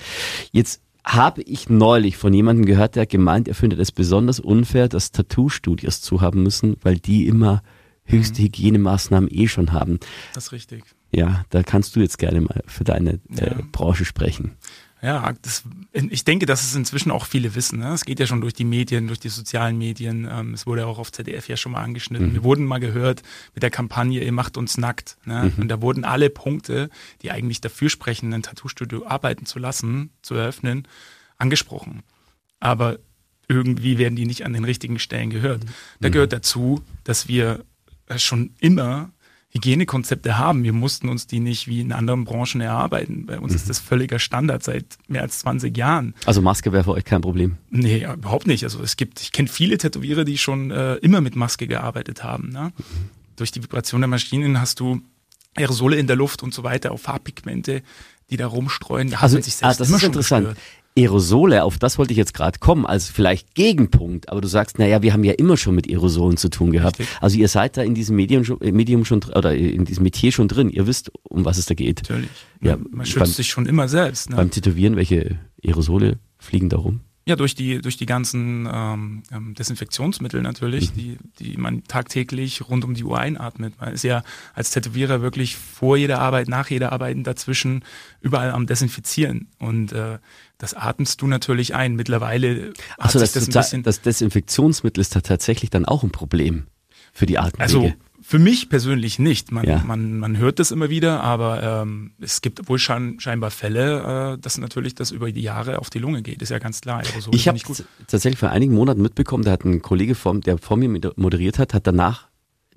Jetzt 0.51 0.81
habe 1.03 1.41
ich 1.41 1.69
neulich 1.69 2.17
von 2.17 2.33
jemandem 2.33 2.65
gehört, 2.65 2.95
der 2.95 3.05
gemeint, 3.05 3.47
er 3.47 3.55
findet 3.55 3.79
es 3.79 3.91
besonders 3.91 4.39
unfair, 4.39 4.87
dass 4.87 5.11
Tattoo-Studios 5.11 6.01
zu 6.01 6.21
haben 6.21 6.43
müssen, 6.43 6.77
weil 6.83 6.97
die 6.97 7.27
immer 7.27 7.63
höchste 8.03 8.41
mhm. 8.41 8.45
Hygienemaßnahmen 8.45 9.29
eh 9.31 9.47
schon 9.47 9.71
haben. 9.71 9.99
Das 10.33 10.45
ist 10.45 10.51
richtig. 10.51 10.83
Ja, 11.11 11.43
da 11.49 11.63
kannst 11.63 11.95
du 11.95 11.99
jetzt 11.99 12.17
gerne 12.17 12.41
mal 12.41 12.63
für 12.67 12.83
deine 12.83 13.19
äh, 13.35 13.49
ja. 13.49 13.55
Branche 13.71 14.05
sprechen. 14.05 14.55
Ja, 15.01 15.33
das, 15.41 15.63
ich 15.93 16.25
denke, 16.25 16.45
dass 16.45 16.63
es 16.63 16.75
inzwischen 16.75 17.09
auch 17.09 17.25
viele 17.25 17.55
wissen. 17.55 17.79
Ne? 17.79 17.91
Es 17.91 18.05
geht 18.05 18.19
ja 18.19 18.27
schon 18.27 18.39
durch 18.41 18.53
die 18.53 18.65
Medien, 18.65 19.07
durch 19.07 19.19
die 19.19 19.29
sozialen 19.29 19.77
Medien. 19.77 20.27
Ähm, 20.31 20.53
es 20.53 20.67
wurde 20.67 20.85
auch 20.85 20.99
auf 20.99 21.11
ZDF 21.11 21.47
ja 21.47 21.57
schon 21.57 21.71
mal 21.71 21.81
angeschnitten. 21.81 22.29
Mhm. 22.29 22.33
Wir 22.33 22.43
wurden 22.43 22.65
mal 22.65 22.79
gehört 22.79 23.23
mit 23.55 23.63
der 23.63 23.71
Kampagne 23.71 24.23
Ihr 24.23 24.31
macht 24.31 24.57
uns 24.57 24.77
nackt. 24.77 25.17
Ne? 25.25 25.51
Mhm. 25.55 25.63
Und 25.63 25.67
da 25.69 25.81
wurden 25.81 26.05
alle 26.05 26.29
Punkte, 26.29 26.91
die 27.23 27.31
eigentlich 27.31 27.61
dafür 27.61 27.89
sprechen, 27.89 28.31
ein 28.31 28.43
Tattoo-Studio 28.43 29.07
arbeiten 29.07 29.47
zu 29.47 29.57
lassen, 29.57 30.11
zu 30.21 30.35
eröffnen, 30.35 30.87
angesprochen. 31.37 32.03
Aber 32.59 32.99
irgendwie 33.47 33.97
werden 33.97 34.15
die 34.15 34.27
nicht 34.27 34.45
an 34.45 34.53
den 34.53 34.65
richtigen 34.65 34.99
Stellen 34.99 35.31
gehört. 35.31 35.63
Da 35.99 36.09
mhm. 36.09 36.13
gehört 36.13 36.33
dazu, 36.33 36.83
dass 37.03 37.27
wir 37.27 37.65
schon 38.17 38.53
immer 38.59 39.09
Hygienekonzepte 39.53 40.37
haben. 40.37 40.63
Wir 40.63 40.73
mussten 40.73 41.09
uns 41.09 41.27
die 41.27 41.39
nicht 41.39 41.67
wie 41.67 41.81
in 41.81 41.91
anderen 41.91 42.23
Branchen 42.23 42.61
erarbeiten. 42.61 43.25
Bei 43.25 43.39
uns 43.39 43.51
mhm. 43.51 43.57
ist 43.57 43.69
das 43.69 43.79
völliger 43.79 44.17
Standard 44.17 44.63
seit 44.63 44.85
mehr 45.07 45.21
als 45.21 45.39
20 45.39 45.75
Jahren. 45.75 46.15
Also 46.25 46.41
Maske 46.41 46.71
wäre 46.71 46.85
für 46.85 46.91
euch 46.91 47.03
kein 47.03 47.21
Problem? 47.21 47.57
Nee, 47.69 48.05
überhaupt 48.05 48.47
nicht. 48.47 48.63
Also 48.63 48.81
es 48.81 48.95
gibt, 48.95 49.21
ich 49.21 49.31
kenne 49.31 49.49
viele 49.49 49.77
Tätowierer, 49.77 50.23
die 50.23 50.37
schon 50.37 50.71
äh, 50.71 50.95
immer 50.95 51.21
mit 51.21 51.35
Maske 51.35 51.67
gearbeitet 51.67 52.23
haben. 52.23 52.49
Ne? 52.49 52.71
Mhm. 52.77 52.83
Durch 53.35 53.51
die 53.51 53.61
Vibration 53.61 54.01
der 54.01 54.07
Maschinen 54.07 54.59
hast 54.61 54.79
du 54.79 55.01
Aerosole 55.55 55.97
in 55.97 56.07
der 56.07 56.15
Luft 56.15 56.43
und 56.43 56.53
so 56.53 56.63
weiter, 56.63 56.91
auch 56.91 56.99
Farbpigmente, 56.99 57.83
die 58.29 58.37
da 58.37 58.47
rumstreuen. 58.47 59.09
Da 59.09 59.17
also, 59.17 59.37
ah, 59.37 59.73
das 59.73 59.89
ist 59.89 60.03
interessant. 60.03 60.47
Gespürt. 60.47 60.65
Aerosole, 60.97 61.63
auf 61.63 61.77
das 61.77 61.97
wollte 61.97 62.11
ich 62.11 62.17
jetzt 62.17 62.33
gerade 62.33 62.59
kommen, 62.59 62.85
als 62.85 63.07
vielleicht 63.07 63.55
Gegenpunkt, 63.55 64.29
aber 64.29 64.41
du 64.41 64.47
sagst, 64.47 64.77
naja, 64.77 65.01
wir 65.01 65.13
haben 65.13 65.23
ja 65.23 65.33
immer 65.33 65.55
schon 65.55 65.75
mit 65.75 65.89
Aerosolen 65.89 66.37
zu 66.37 66.49
tun 66.49 66.71
gehabt. 66.71 66.99
Richtig. 66.99 67.17
Also 67.21 67.37
ihr 67.37 67.47
seid 67.47 67.77
da 67.77 67.81
in 67.81 67.95
diesem 67.95 68.15
Medium 68.15 68.43
schon, 68.43 68.59
äh, 68.61 68.71
Medium 68.71 69.05
schon 69.05 69.23
oder 69.23 69.55
in 69.55 69.85
diesem 69.85 70.03
Metier 70.03 70.31
schon 70.31 70.47
drin. 70.47 70.69
Ihr 70.69 70.87
wisst, 70.87 71.11
um 71.23 71.45
was 71.45 71.57
es 71.57 71.65
da 71.65 71.75
geht. 71.75 72.03
Natürlich. 72.03 72.29
Ja, 72.61 72.77
man 72.89 73.05
schützt 73.05 73.19
beim, 73.19 73.29
sich 73.29 73.47
schon 73.47 73.65
immer 73.65 73.87
selbst. 73.87 74.29
Ne? 74.29 74.35
Beim 74.35 74.51
Tätowieren, 74.51 74.95
welche 74.95 75.39
Aerosole 75.63 76.19
fliegen 76.37 76.69
da 76.69 76.77
rum? 76.77 77.01
Ja, 77.27 77.35
durch 77.35 77.53
die, 77.53 77.79
durch 77.81 77.97
die 77.97 78.07
ganzen 78.07 78.67
ähm, 78.71 79.21
ähm, 79.31 79.53
Desinfektionsmittel 79.53 80.41
natürlich, 80.41 80.91
mhm. 80.91 80.95
die, 80.95 81.17
die 81.39 81.57
man 81.57 81.83
tagtäglich 81.83 82.67
rund 82.67 82.83
um 82.83 82.95
die 82.95 83.03
Uhr 83.03 83.19
einatmet. 83.19 83.79
Man 83.79 83.93
ist 83.93 84.03
ja 84.03 84.23
als 84.55 84.71
Tätowierer 84.71 85.21
wirklich 85.21 85.55
vor 85.55 85.97
jeder 85.97 86.19
Arbeit, 86.19 86.47
nach 86.47 86.71
jeder 86.71 86.91
Arbeit 86.91 87.17
dazwischen 87.21 87.85
überall 88.21 88.51
am 88.51 88.65
Desinfizieren. 88.65 89.49
Und 89.59 89.93
äh, 89.93 90.17
das 90.61 90.75
atmest 90.75 91.21
du 91.21 91.27
natürlich 91.27 91.73
ein. 91.73 91.95
Mittlerweile 91.95 92.73
hat 92.99 93.11
sich 93.11 93.21
das, 93.21 93.33
das 93.33 93.47
ein 93.47 93.53
bisschen. 93.53 93.83
Das 93.83 94.01
Desinfektionsmittel 94.01 95.01
ist 95.01 95.15
da 95.15 95.21
tatsächlich 95.21 95.71
dann 95.71 95.85
auch 95.85 96.03
ein 96.03 96.11
Problem 96.11 96.67
für 97.13 97.25
die 97.25 97.39
Atemwege. 97.39 97.63
Also 97.63 97.93
für 98.21 98.37
mich 98.37 98.69
persönlich 98.69 99.17
nicht. 99.17 99.51
Man, 99.51 99.65
ja. 99.65 99.83
man, 99.85 100.19
man 100.19 100.37
hört 100.37 100.59
das 100.59 100.69
immer 100.69 100.91
wieder, 100.91 101.23
aber 101.23 101.81
ähm, 101.81 102.11
es 102.19 102.41
gibt 102.41 102.69
wohl 102.69 102.77
schein, 102.77 103.19
scheinbar 103.19 103.49
Fälle, 103.49 104.35
äh, 104.35 104.37
dass 104.39 104.59
natürlich 104.59 104.93
das 104.93 105.09
über 105.09 105.31
die 105.31 105.41
Jahre 105.41 105.79
auf 105.79 105.89
die 105.89 105.97
Lunge 105.97 106.21
geht. 106.21 106.43
Ist 106.43 106.49
ja 106.49 106.59
ganz 106.59 106.81
klar. 106.81 107.01
So 107.19 107.31
ich 107.33 107.47
habe 107.47 107.59
tatsächlich 108.07 108.39
vor 108.39 108.49
einigen 108.49 108.75
Monaten 108.75 109.01
mitbekommen, 109.01 109.43
da 109.43 109.51
hat 109.51 109.65
ein 109.65 109.81
Kollege, 109.81 110.13
vom, 110.13 110.41
der 110.41 110.59
vor 110.59 110.77
mir 110.77 110.89
moderiert 111.15 111.57
hat, 111.57 111.73
hat 111.73 111.87
danach 111.87 112.27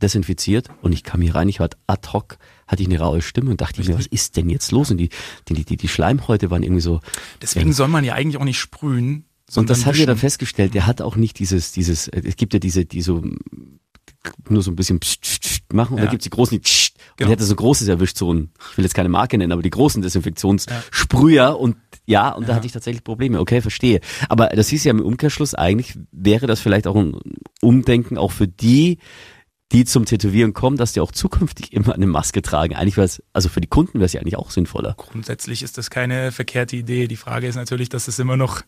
desinfiziert 0.00 0.68
und 0.80 0.92
ich 0.92 1.04
kam 1.04 1.20
hier 1.20 1.34
rein, 1.34 1.48
ich 1.48 1.60
war 1.60 1.68
ad 1.86 2.08
hoc, 2.12 2.38
hatte 2.66 2.82
ich 2.82 2.88
eine 2.88 2.98
raue 2.98 3.22
Stimme 3.22 3.50
und 3.50 3.60
dachte 3.60 3.78
Richtig. 3.78 3.94
mir, 3.94 3.98
was 3.98 4.06
ist 4.06 4.36
denn 4.36 4.48
jetzt 4.48 4.72
los? 4.72 4.90
Und 4.90 4.98
die, 4.98 5.10
die, 5.48 5.64
die, 5.64 5.76
die 5.76 5.88
Schleimhäute 5.88 6.50
waren 6.50 6.62
irgendwie 6.62 6.82
so. 6.82 7.00
Deswegen 7.42 7.68
ja. 7.68 7.74
soll 7.74 7.88
man 7.88 8.04
ja 8.04 8.14
eigentlich 8.14 8.38
auch 8.38 8.44
nicht 8.44 8.58
sprühen. 8.58 9.24
Und 9.54 9.70
das 9.70 9.86
haben 9.86 9.96
wir 9.96 10.06
dann 10.06 10.16
festgestellt, 10.16 10.74
der 10.74 10.86
hat 10.86 11.02
auch 11.02 11.16
nicht 11.16 11.38
dieses, 11.38 11.72
dieses, 11.72 12.08
es 12.08 12.36
gibt 12.36 12.54
ja 12.54 12.58
diese, 12.58 12.84
die 12.84 13.02
so 13.02 13.22
nur 14.48 14.62
so 14.62 14.70
ein 14.70 14.76
bisschen 14.76 15.00
pst, 15.00 15.20
pst, 15.20 15.42
pst 15.42 15.72
machen 15.72 15.94
und 15.94 15.98
ja. 15.98 16.04
dann 16.04 16.12
gibt's 16.12 16.24
die 16.24 16.30
großen, 16.30 16.56
die 16.56 16.62
pst, 16.62 16.94
genau. 16.96 17.10
und 17.10 17.18
der 17.20 17.36
hatte 17.36 17.44
so 17.44 17.54
großes 17.54 17.88
erwischt, 17.88 18.16
so 18.16 18.32
ein, 18.32 18.50
ich 18.70 18.78
will 18.78 18.84
jetzt 18.84 18.94
keine 18.94 19.08
Marke 19.08 19.36
nennen, 19.36 19.52
aber 19.52 19.62
die 19.62 19.70
großen 19.70 20.02
Desinfektionssprüher 20.02 21.34
ja. 21.34 21.48
und 21.50 21.76
ja, 22.06 22.32
und 22.32 22.42
ja. 22.42 22.48
da 22.48 22.54
hatte 22.56 22.66
ich 22.66 22.72
tatsächlich 22.72 23.02
Probleme. 23.02 23.40
Okay, 23.40 23.62
verstehe. 23.62 24.00
Aber 24.28 24.48
das 24.48 24.68
hieß 24.68 24.84
ja 24.84 24.90
im 24.90 25.00
Umkehrschluss, 25.00 25.54
eigentlich 25.54 25.98
wäre 26.12 26.46
das 26.46 26.60
vielleicht 26.60 26.86
auch 26.86 26.96
ein 26.96 27.16
Umdenken 27.62 28.18
auch 28.18 28.30
für 28.30 28.46
die, 28.46 28.98
die 29.72 29.84
zum 29.84 30.04
Tätowieren 30.04 30.52
kommen, 30.52 30.76
dass 30.76 30.92
die 30.92 31.00
auch 31.00 31.10
zukünftig 31.10 31.72
immer 31.72 31.94
eine 31.94 32.06
Maske 32.06 32.42
tragen. 32.42 32.74
Eigentlich 32.76 32.96
wäre 32.96 33.06
es, 33.06 33.22
also 33.32 33.48
für 33.48 33.60
die 33.60 33.66
Kunden 33.66 33.94
wäre 33.94 34.04
es 34.06 34.12
ja 34.12 34.20
eigentlich 34.20 34.36
auch 34.36 34.50
sinnvoller. 34.50 34.94
Grundsätzlich 34.96 35.62
ist 35.62 35.78
das 35.78 35.90
keine 35.90 36.30
verkehrte 36.32 36.76
Idee. 36.76 37.08
Die 37.08 37.16
Frage 37.16 37.46
ist 37.48 37.56
natürlich, 37.56 37.88
dass 37.88 38.06
es 38.06 38.18
immer 38.18 38.36
noch 38.36 38.62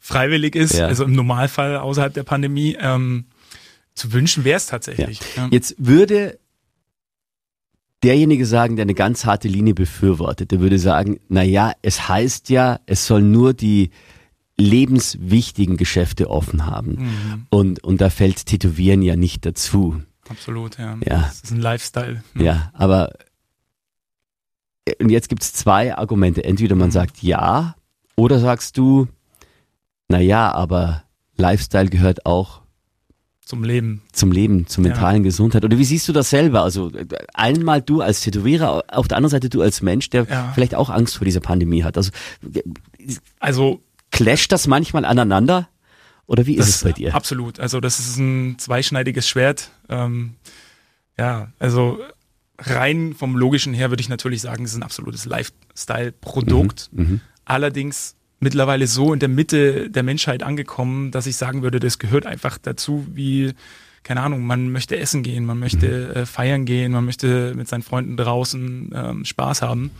freiwillig 0.00 0.56
ist, 0.56 0.74
Ja. 0.74 0.86
also 0.86 1.04
im 1.04 1.12
Normalfall 1.12 1.76
außerhalb 1.76 2.12
der 2.14 2.24
Pandemie. 2.24 2.76
Ähm, 2.80 3.26
zu 3.94 4.12
wünschen 4.12 4.44
wäre 4.44 4.56
es 4.56 4.66
tatsächlich. 4.66 5.20
Ja. 5.36 5.48
Jetzt 5.50 5.74
würde 5.78 6.38
derjenige 8.02 8.46
sagen, 8.46 8.76
der 8.76 8.84
eine 8.84 8.94
ganz 8.94 9.24
harte 9.26 9.48
Linie 9.48 9.74
befürwortet, 9.74 10.50
der 10.52 10.60
würde 10.60 10.78
sagen, 10.78 11.18
na 11.28 11.42
ja, 11.42 11.72
es 11.82 12.08
heißt 12.08 12.48
ja, 12.48 12.80
es 12.86 13.06
soll 13.06 13.22
nur 13.22 13.54
die 13.54 13.90
lebenswichtigen 14.56 15.76
Geschäfte 15.76 16.30
offen 16.30 16.66
haben. 16.66 16.90
Mhm, 16.92 17.46
Und, 17.50 17.84
und 17.84 18.00
da 18.00 18.10
fällt 18.10 18.46
Tätowieren 18.46 19.02
ja 19.02 19.14
nicht 19.16 19.44
dazu. 19.46 20.00
Absolut, 20.28 20.78
ja. 20.78 20.96
Ja. 21.06 21.22
Das 21.22 21.40
ist 21.40 21.50
ein 21.50 21.60
Lifestyle. 21.60 22.22
Ja, 22.34 22.70
aber 22.74 23.12
äh, 24.84 24.94
und 25.02 25.10
jetzt 25.10 25.28
gibt's 25.28 25.52
zwei 25.52 25.96
Argumente. 25.96 26.44
Entweder 26.44 26.74
man 26.76 26.88
Mhm. 26.88 26.92
sagt 26.92 27.22
ja, 27.22 27.74
oder 28.16 28.38
sagst 28.38 28.76
du, 28.78 29.08
na 30.08 30.20
ja, 30.20 30.50
aber 30.52 31.02
Lifestyle 31.36 31.88
gehört 31.88 32.26
auch 32.26 32.62
Zum 33.44 33.62
Leben. 33.64 34.02
zum 34.12 34.32
Leben, 34.32 34.66
zur 34.66 34.84
Ja. 34.84 34.90
mentalen 34.90 35.22
Gesundheit. 35.22 35.64
Oder 35.64 35.78
wie 35.78 35.84
siehst 35.84 36.08
du 36.08 36.12
das 36.12 36.30
selber? 36.30 36.62
Also 36.62 36.90
äh, 36.92 37.06
einmal 37.34 37.80
du 37.82 38.00
als 38.00 38.20
Tätowierer, 38.20 38.84
auf 38.88 39.08
der 39.08 39.16
anderen 39.16 39.30
Seite 39.30 39.48
du 39.48 39.62
als 39.62 39.80
Mensch, 39.82 40.10
der 40.10 40.24
Ja. 40.28 40.52
vielleicht 40.54 40.74
auch 40.74 40.90
Angst 40.90 41.16
vor 41.16 41.24
dieser 41.24 41.40
Pandemie 41.40 41.82
hat. 41.84 41.96
Also 41.96 42.10
äh, 42.54 42.62
Also 43.38 43.80
clasht 44.10 44.52
das 44.52 44.66
manchmal 44.66 45.04
aneinander? 45.04 45.68
Oder 46.28 46.46
wie 46.46 46.56
ist 46.56 46.68
Das 46.68 46.76
es 46.76 46.84
bei 46.84 46.92
dir? 46.92 47.14
Absolut. 47.14 47.58
Also 47.58 47.80
das 47.80 47.98
ist 47.98 48.18
ein 48.18 48.58
zweischneidiges 48.58 49.26
Schwert. 49.26 49.70
Ähm, 49.88 50.34
ja, 51.18 51.50
also 51.58 51.98
rein 52.58 53.14
vom 53.14 53.34
Logischen 53.34 53.72
her 53.72 53.90
würde 53.90 54.02
ich 54.02 54.10
natürlich 54.10 54.42
sagen, 54.42 54.64
es 54.64 54.72
ist 54.72 54.76
ein 54.76 54.82
absolutes 54.82 55.24
Lifestyle-Produkt. 55.24 56.90
Mhm. 56.92 57.22
Allerdings 57.46 58.14
mittlerweile 58.40 58.86
so 58.86 59.14
in 59.14 59.20
der 59.20 59.30
Mitte 59.30 59.90
der 59.90 60.02
Menschheit 60.02 60.42
angekommen, 60.42 61.10
dass 61.10 61.26
ich 61.26 61.36
sagen 61.36 61.62
würde, 61.62 61.80
das 61.80 61.98
gehört 61.98 62.26
einfach 62.26 62.58
dazu, 62.58 63.06
wie, 63.12 63.54
keine 64.02 64.20
Ahnung, 64.20 64.44
man 64.44 64.70
möchte 64.70 64.98
essen 64.98 65.22
gehen, 65.22 65.46
man 65.46 65.58
möchte 65.58 66.14
äh, 66.14 66.26
feiern 66.26 66.66
gehen, 66.66 66.92
man 66.92 67.06
möchte 67.06 67.54
mit 67.56 67.68
seinen 67.68 67.82
Freunden 67.82 68.18
draußen 68.18 68.92
ähm, 68.94 69.24
Spaß 69.24 69.62
haben. 69.62 69.90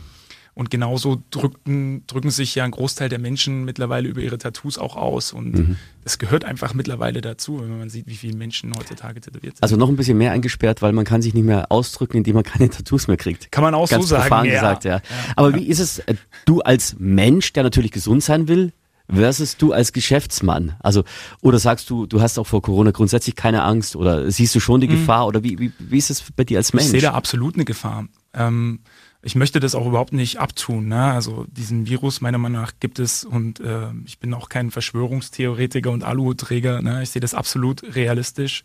Und 0.58 0.72
genauso 0.72 1.22
drücken, 1.30 2.02
drücken 2.08 2.30
sich 2.30 2.56
ja 2.56 2.64
ein 2.64 2.72
Großteil 2.72 3.08
der 3.08 3.20
Menschen 3.20 3.64
mittlerweile 3.64 4.08
über 4.08 4.20
ihre 4.22 4.38
Tattoos 4.38 4.76
auch 4.76 4.96
aus. 4.96 5.32
Und 5.32 5.54
Mhm. 5.56 5.76
das 6.02 6.18
gehört 6.18 6.44
einfach 6.44 6.74
mittlerweile 6.74 7.20
dazu, 7.20 7.60
wenn 7.62 7.78
man 7.78 7.88
sieht, 7.90 8.08
wie 8.08 8.16
viele 8.16 8.36
Menschen 8.36 8.72
heutzutage 8.76 9.20
tätowiert 9.20 9.54
sind. 9.58 9.62
Also 9.62 9.76
noch 9.76 9.88
ein 9.88 9.94
bisschen 9.94 10.18
mehr 10.18 10.32
eingesperrt, 10.32 10.82
weil 10.82 10.92
man 10.92 11.04
kann 11.04 11.22
sich 11.22 11.32
nicht 11.32 11.44
mehr 11.44 11.70
ausdrücken, 11.70 12.16
indem 12.16 12.34
man 12.34 12.42
keine 12.42 12.68
Tattoos 12.70 13.06
mehr 13.06 13.16
kriegt. 13.16 13.52
Kann 13.52 13.62
man 13.62 13.72
auch 13.72 13.88
Ganz 13.88 14.08
so 14.08 14.16
sagen. 14.16 14.46
ja. 14.46 14.52
gesagt, 14.54 14.84
ja. 14.84 15.00
Aber 15.36 15.54
wie 15.54 15.62
ist 15.68 15.78
es, 15.78 16.00
äh, 16.00 16.16
du 16.44 16.60
als 16.60 16.96
Mensch, 16.98 17.52
der 17.52 17.62
natürlich 17.62 17.92
gesund 17.92 18.24
sein 18.24 18.48
will, 18.48 18.72
versus 19.08 19.58
du 19.58 19.72
als 19.72 19.92
Geschäftsmann? 19.92 20.74
Also, 20.80 21.04
oder 21.40 21.60
sagst 21.60 21.88
du, 21.88 22.06
du 22.06 22.20
hast 22.20 22.36
auch 22.36 22.48
vor 22.48 22.62
Corona 22.62 22.90
grundsätzlich 22.90 23.36
keine 23.36 23.62
Angst 23.62 23.94
oder 23.94 24.28
siehst 24.28 24.56
du 24.56 24.58
schon 24.60 24.80
die 24.80 24.88
Gefahr 24.88 25.28
oder 25.28 25.44
wie, 25.44 25.56
wie, 25.60 25.72
wie 25.78 25.98
ist 25.98 26.10
es 26.10 26.24
bei 26.34 26.42
dir 26.42 26.58
als 26.58 26.72
Mensch? 26.72 26.86
Mhm. 26.88 26.94
Ich 26.96 27.00
sehe 27.00 27.08
da 27.10 27.14
absolut 27.14 27.54
eine 27.54 27.64
Gefahr. 27.64 28.08
Ähm, 28.34 28.80
ich 29.22 29.34
möchte 29.34 29.58
das 29.60 29.75
auch 29.75 29.87
überhaupt 29.87 30.12
nicht 30.12 30.38
abtun. 30.38 30.88
Ne? 30.88 31.02
Also 31.12 31.44
diesen 31.48 31.87
Virus 31.87 32.20
meiner 32.20 32.38
Meinung 32.38 32.62
nach 32.62 32.72
gibt 32.78 32.98
es 32.98 33.25
und 33.25 33.60
äh, 33.60 33.88
ich 34.04 34.18
bin 34.18 34.32
auch 34.32 34.48
kein 34.48 34.70
Verschwörungstheoretiker 34.70 35.90
und 35.90 36.04
Aluhutträger. 36.04 36.82
Ne? 36.82 37.02
Ich 37.02 37.10
sehe 37.10 37.20
das 37.20 37.34
absolut 37.34 37.82
realistisch. 37.96 38.62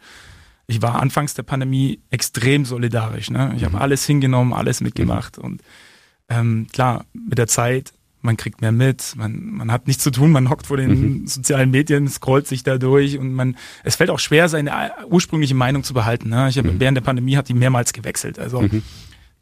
Ich 0.67 0.81
war 0.81 1.01
anfangs 1.01 1.33
der 1.33 1.43
Pandemie 1.43 1.99
extrem 2.11 2.65
solidarisch. 2.65 3.31
Ne? 3.31 3.53
Ich 3.57 3.65
habe 3.65 3.81
alles 3.81 4.05
hingenommen, 4.05 4.53
alles 4.53 4.79
mitgemacht 4.81 5.37
und 5.37 5.61
ähm, 6.29 6.67
klar, 6.71 7.05
mit 7.13 7.37
der 7.37 7.47
Zeit, 7.47 7.93
man 8.21 8.37
kriegt 8.37 8.61
mehr 8.61 8.71
mit, 8.71 9.15
man, 9.17 9.43
man 9.43 9.71
hat 9.71 9.87
nichts 9.87 10.03
zu 10.03 10.11
tun, 10.11 10.31
man 10.31 10.49
hockt 10.49 10.67
vor 10.67 10.77
den 10.77 11.27
sozialen 11.27 11.71
Medien, 11.71 12.07
scrollt 12.07 12.47
sich 12.47 12.63
da 12.63 12.77
durch 12.77 13.17
und 13.17 13.33
man, 13.33 13.57
es 13.83 13.97
fällt 13.97 14.09
auch 14.09 14.19
schwer, 14.19 14.47
seine 14.47 14.69
äh, 14.69 14.89
ursprüngliche 15.09 15.55
Meinung 15.55 15.83
zu 15.83 15.93
behalten. 15.93 16.29
Ne? 16.29 16.47
Ich 16.47 16.57
habe 16.57 16.79
während 16.79 16.95
der 16.95 17.01
Pandemie 17.01 17.35
hat 17.35 17.49
die 17.49 17.53
mehrmals 17.53 17.91
gewechselt. 17.91 18.39
Also 18.39 18.63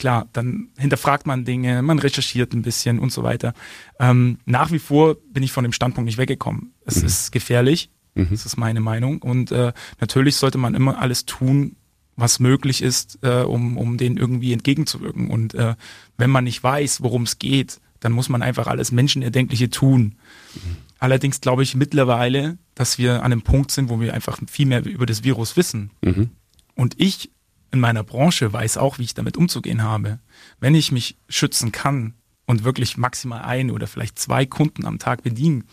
klar, 0.01 0.27
dann 0.33 0.69
hinterfragt 0.77 1.27
man 1.27 1.45
Dinge, 1.45 1.83
man 1.83 1.99
recherchiert 1.99 2.53
ein 2.53 2.63
bisschen 2.63 2.97
und 2.97 3.11
so 3.11 3.21
weiter. 3.21 3.53
Ähm, 3.99 4.39
nach 4.45 4.71
wie 4.71 4.79
vor 4.79 5.15
bin 5.31 5.43
ich 5.43 5.51
von 5.51 5.63
dem 5.63 5.73
Standpunkt 5.73 6.07
nicht 6.07 6.17
weggekommen. 6.17 6.73
Es 6.85 6.97
ist 6.97 7.31
gefährlich, 7.31 7.91
das 8.15 8.45
ist 8.47 8.57
meine 8.57 8.81
Meinung. 8.81 9.21
Und 9.21 9.51
äh, 9.51 9.73
natürlich 9.99 10.37
sollte 10.37 10.57
man 10.57 10.73
immer 10.73 10.99
alles 10.99 11.25
tun, 11.25 11.75
was 12.15 12.39
möglich 12.39 12.81
ist, 12.81 13.19
äh, 13.21 13.43
um, 13.43 13.77
um 13.77 13.97
denen 13.97 14.17
irgendwie 14.17 14.53
entgegenzuwirken. 14.53 15.29
Und 15.29 15.53
äh, 15.53 15.75
wenn 16.17 16.31
man 16.31 16.45
nicht 16.45 16.63
weiß, 16.63 17.03
worum 17.03 17.23
es 17.23 17.37
geht, 17.37 17.79
dann 17.99 18.11
muss 18.11 18.27
man 18.27 18.41
einfach 18.41 18.65
alles 18.65 18.91
Menschenerdenkliche 18.91 19.69
tun. 19.69 20.15
Allerdings 20.97 21.41
glaube 21.41 21.61
ich 21.61 21.75
mittlerweile, 21.75 22.57
dass 22.73 22.97
wir 22.97 23.17
an 23.17 23.31
einem 23.31 23.43
Punkt 23.43 23.69
sind, 23.69 23.89
wo 23.89 23.99
wir 23.99 24.15
einfach 24.15 24.39
viel 24.49 24.65
mehr 24.65 24.83
über 24.83 25.05
das 25.05 25.23
Virus 25.23 25.55
wissen. 25.55 25.91
Mhm. 26.01 26.31
Und 26.73 26.95
ich 26.99 27.29
in 27.71 27.79
meiner 27.79 28.03
Branche 28.03 28.51
weiß 28.51 28.77
auch, 28.77 28.97
wie 28.99 29.03
ich 29.03 29.13
damit 29.13 29.37
umzugehen 29.37 29.81
habe. 29.83 30.19
Wenn 30.59 30.75
ich 30.75 30.91
mich 30.91 31.17
schützen 31.29 31.71
kann 31.71 32.13
und 32.45 32.63
wirklich 32.63 32.97
maximal 32.97 33.41
ein 33.43 33.71
oder 33.71 33.87
vielleicht 33.87 34.19
zwei 34.19 34.45
Kunden 34.45 34.85
am 34.85 34.99
Tag 34.99 35.23
bedienen 35.23 35.63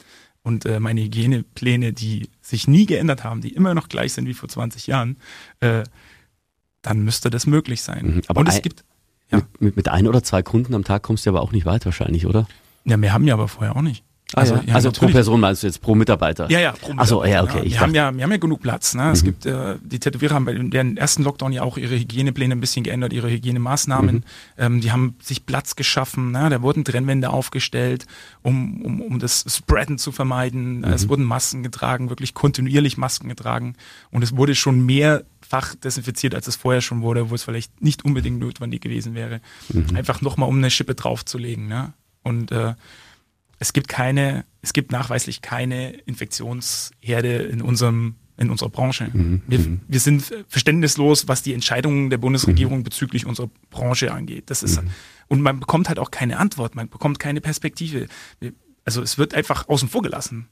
und 0.43 0.65
äh, 0.65 0.79
meine 0.81 1.01
Hygienepläne, 1.03 1.93
die 1.93 2.29
sich 2.41 2.69
nie 2.69 2.87
geändert 2.87 3.25
haben, 3.25 3.41
die 3.41 3.53
immer 3.53 3.75
noch 3.75 3.89
gleich 3.89 4.13
sind 4.13 4.27
wie 4.29 4.35
vor 4.35 4.49
20 4.49 4.87
Jahren, 4.87 5.17
äh, 5.61 5.83
dann 6.83 7.01
müsste 7.03 7.31
das 7.31 7.47
möglich 7.47 7.83
sein. 7.83 8.07
Mhm, 8.17 8.23
aber 8.29 8.41
und 8.41 8.49
es 8.49 8.57
ein- 8.57 8.63
gibt, 8.63 8.85
ja, 9.31 9.39
Mit, 9.39 9.61
mit, 9.61 9.77
mit 9.77 9.89
ein 9.89 10.07
oder 10.07 10.23
zwei 10.23 10.43
Kunden 10.43 10.75
am 10.75 10.85
Tag 10.85 11.03
kommst 11.03 11.27
du 11.27 11.31
aber 11.31 11.43
auch 11.43 11.53
nicht 11.53 11.67
weit 11.67 11.85
wahrscheinlich, 11.85 12.27
oder? 12.27 12.47
ja, 12.85 12.99
wir 13.01 13.13
haben 13.13 13.27
ja 13.27 13.35
aber 13.35 13.49
vorher 13.49 13.77
auch 13.77 13.83
nicht. 13.83 14.05
Also, 14.35 14.57
ja. 14.57 14.75
also 14.75 14.93
pro. 14.93 15.07
Person 15.07 15.41
meinst 15.41 15.63
du 15.63 15.67
jetzt 15.67 15.81
pro 15.81 15.95
Mitarbeiter? 15.95 16.51
Ja, 16.51 16.61
ja, 16.61 16.73
pro 16.73 16.93
Ach 16.97 17.07
so, 17.07 17.25
ja, 17.25 17.41
Mitarbeiter, 17.41 17.59
okay. 17.59 17.67
Ich 17.67 17.75
Wir 17.75 17.81
haben, 17.81 17.95
ja, 17.95 18.15
wir 18.15 18.23
haben 18.23 18.31
ja 18.31 18.37
genug 18.37 18.61
Platz. 18.61 18.95
Ne? 18.95 19.11
Es 19.11 19.25
gibt, 19.25 19.47
äh, 19.47 19.77
die 19.83 19.99
Tätowierer 19.99 20.35
haben 20.35 20.45
bei 20.45 20.53
den 20.53 20.99
ersten 20.99 21.23
Lockdown 21.23 21.53
ja 21.53 21.63
auch 21.63 21.79
ihre 21.79 21.99
Hygienepläne 21.99 22.55
ein 22.55 22.61
bisschen 22.61 22.85
geändert, 22.85 23.15
ihre 23.15 23.31
Hygienemaßnahmen. 23.31 24.17
Mhm. 24.17 24.25
Ähm, 24.59 24.81
die 24.83 24.93
haben 24.93 25.17
sich 25.23 25.47
Platz 25.47 25.77
geschaffen. 25.77 26.33
Ne? 26.33 26.51
Da 26.51 26.61
wurden 26.61 26.85
Trennwände 26.85 27.31
aufgestellt, 27.31 28.07
um, 28.43 28.83
um, 28.83 29.01
um 29.01 29.19
das 29.19 29.47
Spreaden 29.49 29.97
zu 29.97 30.13
vermeiden. 30.13 30.81
Mhm. 30.81 30.85
Es 30.85 31.09
wurden 31.09 31.25
Masken 31.25 31.63
getragen, 31.63 32.11
wirklich 32.11 32.35
kontinuierlich 32.35 32.99
Masken 32.99 33.31
getragen. 33.31 33.77
Und 34.11 34.23
es 34.23 34.37
wurde 34.37 34.55
schon 34.55 34.85
mehrfach 34.85 35.75
desinfiziert, 35.75 36.35
als 36.35 36.49
es 36.49 36.57
vorher 36.57 36.83
schon 36.83 37.01
wurde, 37.01 37.31
wo 37.31 37.35
es 37.35 37.45
vielleicht 37.45 37.81
nicht 37.81 38.05
unbedingt 38.05 38.41
notwendig 38.41 38.83
gewesen 38.83 39.15
wäre. 39.15 39.41
Mhm. 39.71 39.97
Einfach 39.97 40.21
nochmal, 40.21 40.51
um 40.51 40.59
eine 40.59 40.71
Schippe 40.71 40.95
draufzulegen. 40.95 41.67
Ne? 41.67 41.95
Und 42.23 42.53
äh, 42.53 42.75
es 43.59 43.73
gibt 43.73 43.89
keine, 43.89 44.45
es 44.63 44.73
gibt 44.73 44.93
nachweislich 44.93 45.43
keine 45.43 45.91
Infektionsherde 45.91 47.37
in 47.37 47.63
unserem 47.63 48.17
in 48.37 48.51
unserer 48.51 48.69
Branche. 48.69 49.11
Wir, 49.49 49.79
wir 49.89 49.99
sind 49.99 50.33
verständnislos, 50.47 51.27
was 51.27 51.43
die 51.43 51.55
Entscheidungen 51.55 52.09
der 52.09 52.19
Bundesregierung 52.19 52.85
bezüglich 52.85 53.27
unserer 53.27 53.51
Branche 53.71 54.13
angeht. 54.13 54.45
Das 54.51 54.63
ist 54.63 54.81
und 55.27 55.43
man 55.43 55.61
bekommt 55.61 55.89
halt 55.89 55.99
auch 55.99 56.11
keine 56.13 56.39
Antwort, 56.39 56.77
man 56.77 56.89
bekommt 56.89 57.19
keine 57.19 57.41
Perspektive. 57.41 58.07
Also 58.85 59.03
es 59.03 59.19
wird 59.19 59.35
einfach 59.35 59.69
außen 59.69 59.89
vor 59.89 60.03
gelassen. 60.03 60.47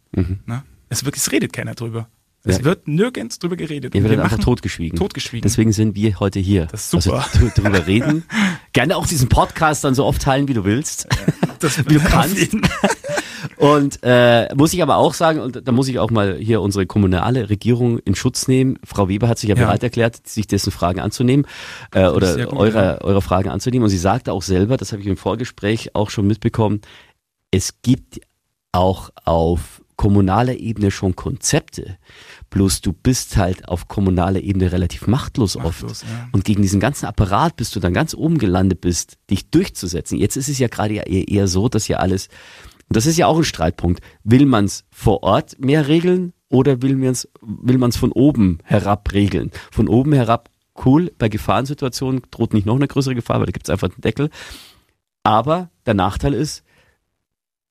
Ne? 0.46 0.64
Es, 0.88 1.04
wird, 1.04 1.16
es 1.16 1.30
redet 1.32 1.52
keiner 1.52 1.74
drüber. 1.74 2.08
Es 2.48 2.58
Ja. 2.58 2.64
wird 2.64 2.86
nirgends 2.86 3.38
drüber 3.40 3.56
geredet. 3.56 3.92
Werdet 3.92 4.10
wir 4.10 4.18
einfach 4.22 4.30
machen- 4.38 4.44
totgeschwiegen. 4.44 4.98
Totgeschwiegen. 4.98 5.42
Deswegen 5.42 5.72
sind 5.72 5.96
wir 5.96 6.20
heute 6.20 6.38
hier. 6.38 6.66
Das 6.66 6.82
ist 6.92 7.02
super. 7.02 7.26
Also 7.32 7.38
dr- 7.48 7.50
drüber 7.54 7.86
reden. 7.86 8.24
Gerne 8.72 8.96
auch 8.96 9.06
diesen 9.06 9.28
Podcast 9.28 9.82
dann 9.84 9.94
so 9.94 10.04
oft 10.04 10.22
teilen, 10.22 10.46
wie 10.48 10.54
du 10.54 10.64
willst. 10.64 11.08
das 11.58 11.78
wie 11.88 11.94
du 11.94 12.00
kannst. 12.04 12.56
Und 13.56 13.98
äh, 14.02 14.54
muss 14.54 14.72
ich 14.72 14.82
aber 14.82 14.96
auch 14.96 15.14
sagen, 15.14 15.40
und 15.40 15.66
da 15.66 15.72
muss 15.72 15.88
ich 15.88 15.98
auch 15.98 16.10
mal 16.10 16.36
hier 16.36 16.60
unsere 16.60 16.86
kommunale 16.86 17.48
Regierung 17.48 17.98
in 18.00 18.14
Schutz 18.14 18.48
nehmen. 18.48 18.78
Frau 18.84 19.08
Weber 19.08 19.28
hat 19.28 19.38
sich 19.38 19.48
ja, 19.48 19.56
Ja. 19.56 19.64
bereit 19.66 19.82
erklärt, 19.82 20.26
sich 20.26 20.46
dessen 20.46 20.70
Fragen 20.70 21.00
anzunehmen 21.00 21.46
äh, 21.92 22.06
oder 22.06 22.36
eurer, 22.52 22.84
ja. 22.84 23.00
eurer 23.00 23.22
Fragen 23.22 23.48
anzunehmen. 23.48 23.84
Und 23.84 23.90
sie 23.90 23.98
sagte 23.98 24.32
auch 24.32 24.42
selber, 24.42 24.76
das 24.76 24.92
habe 24.92 25.02
ich 25.02 25.08
im 25.08 25.16
Vorgespräch 25.16 25.94
auch 25.94 26.10
schon 26.10 26.26
mitbekommen, 26.26 26.80
es 27.50 27.80
gibt 27.82 28.20
auch 28.72 29.10
auf 29.24 29.82
kommunaler 29.96 30.56
Ebene 30.56 30.90
schon 30.90 31.16
Konzepte. 31.16 31.96
Bloß 32.50 32.80
du 32.80 32.92
bist 32.92 33.36
halt 33.36 33.68
auf 33.68 33.88
kommunaler 33.88 34.40
Ebene 34.40 34.72
relativ 34.72 35.06
machtlos, 35.06 35.56
oft. 35.56 35.82
Machtlos, 35.82 36.02
ja. 36.02 36.28
Und 36.32 36.44
gegen 36.44 36.62
diesen 36.62 36.80
ganzen 36.80 37.06
Apparat, 37.06 37.56
bis 37.56 37.70
du 37.70 37.80
dann 37.80 37.92
ganz 37.92 38.14
oben 38.14 38.38
gelandet 38.38 38.80
bist, 38.80 39.18
dich 39.30 39.50
durchzusetzen. 39.50 40.18
Jetzt 40.18 40.36
ist 40.36 40.48
es 40.48 40.58
ja 40.58 40.68
gerade 40.68 40.94
eher 40.94 41.48
so, 41.48 41.68
dass 41.68 41.88
ja 41.88 41.98
alles, 41.98 42.28
und 42.88 42.96
das 42.96 43.06
ist 43.06 43.16
ja 43.16 43.26
auch 43.26 43.38
ein 43.38 43.44
Streitpunkt, 43.44 44.00
will 44.22 44.46
man 44.46 44.66
es 44.66 44.84
vor 44.90 45.22
Ort 45.22 45.58
mehr 45.58 45.88
regeln 45.88 46.32
oder 46.48 46.82
will 46.82 46.96
man 46.96 47.10
es 47.10 47.28
will 47.40 47.78
man's 47.78 47.96
von 47.96 48.12
oben 48.12 48.58
herab 48.64 49.12
regeln? 49.12 49.50
Von 49.72 49.88
oben 49.88 50.12
herab, 50.12 50.48
cool, 50.84 51.12
bei 51.18 51.28
Gefahrensituationen 51.28 52.22
droht 52.30 52.54
nicht 52.54 52.66
noch 52.66 52.76
eine 52.76 52.86
größere 52.86 53.14
Gefahr, 53.14 53.40
weil 53.40 53.46
da 53.46 53.52
gibt 53.52 53.66
es 53.66 53.70
einfach 53.70 53.88
einen 53.88 54.00
Deckel. 54.00 54.30
Aber 55.24 55.70
der 55.86 55.94
Nachteil 55.94 56.34
ist, 56.34 56.62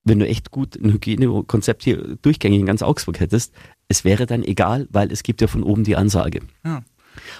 wenn 0.03 0.19
du 0.19 0.27
echt 0.27 0.51
gut 0.51 0.75
ein 0.75 0.91
Hygienekonzept 0.91 1.83
hier 1.83 2.17
durchgängig 2.21 2.59
in 2.59 2.65
ganz 2.65 2.81
Augsburg 2.81 3.19
hättest, 3.19 3.53
es 3.87 4.03
wäre 4.03 4.25
dann 4.25 4.43
egal, 4.43 4.87
weil 4.91 5.11
es 5.11 5.23
gibt 5.23 5.41
ja 5.41 5.47
von 5.47 5.63
oben 5.63 5.83
die 5.83 5.95
Ansage. 5.95 6.41
Ja. 6.63 6.83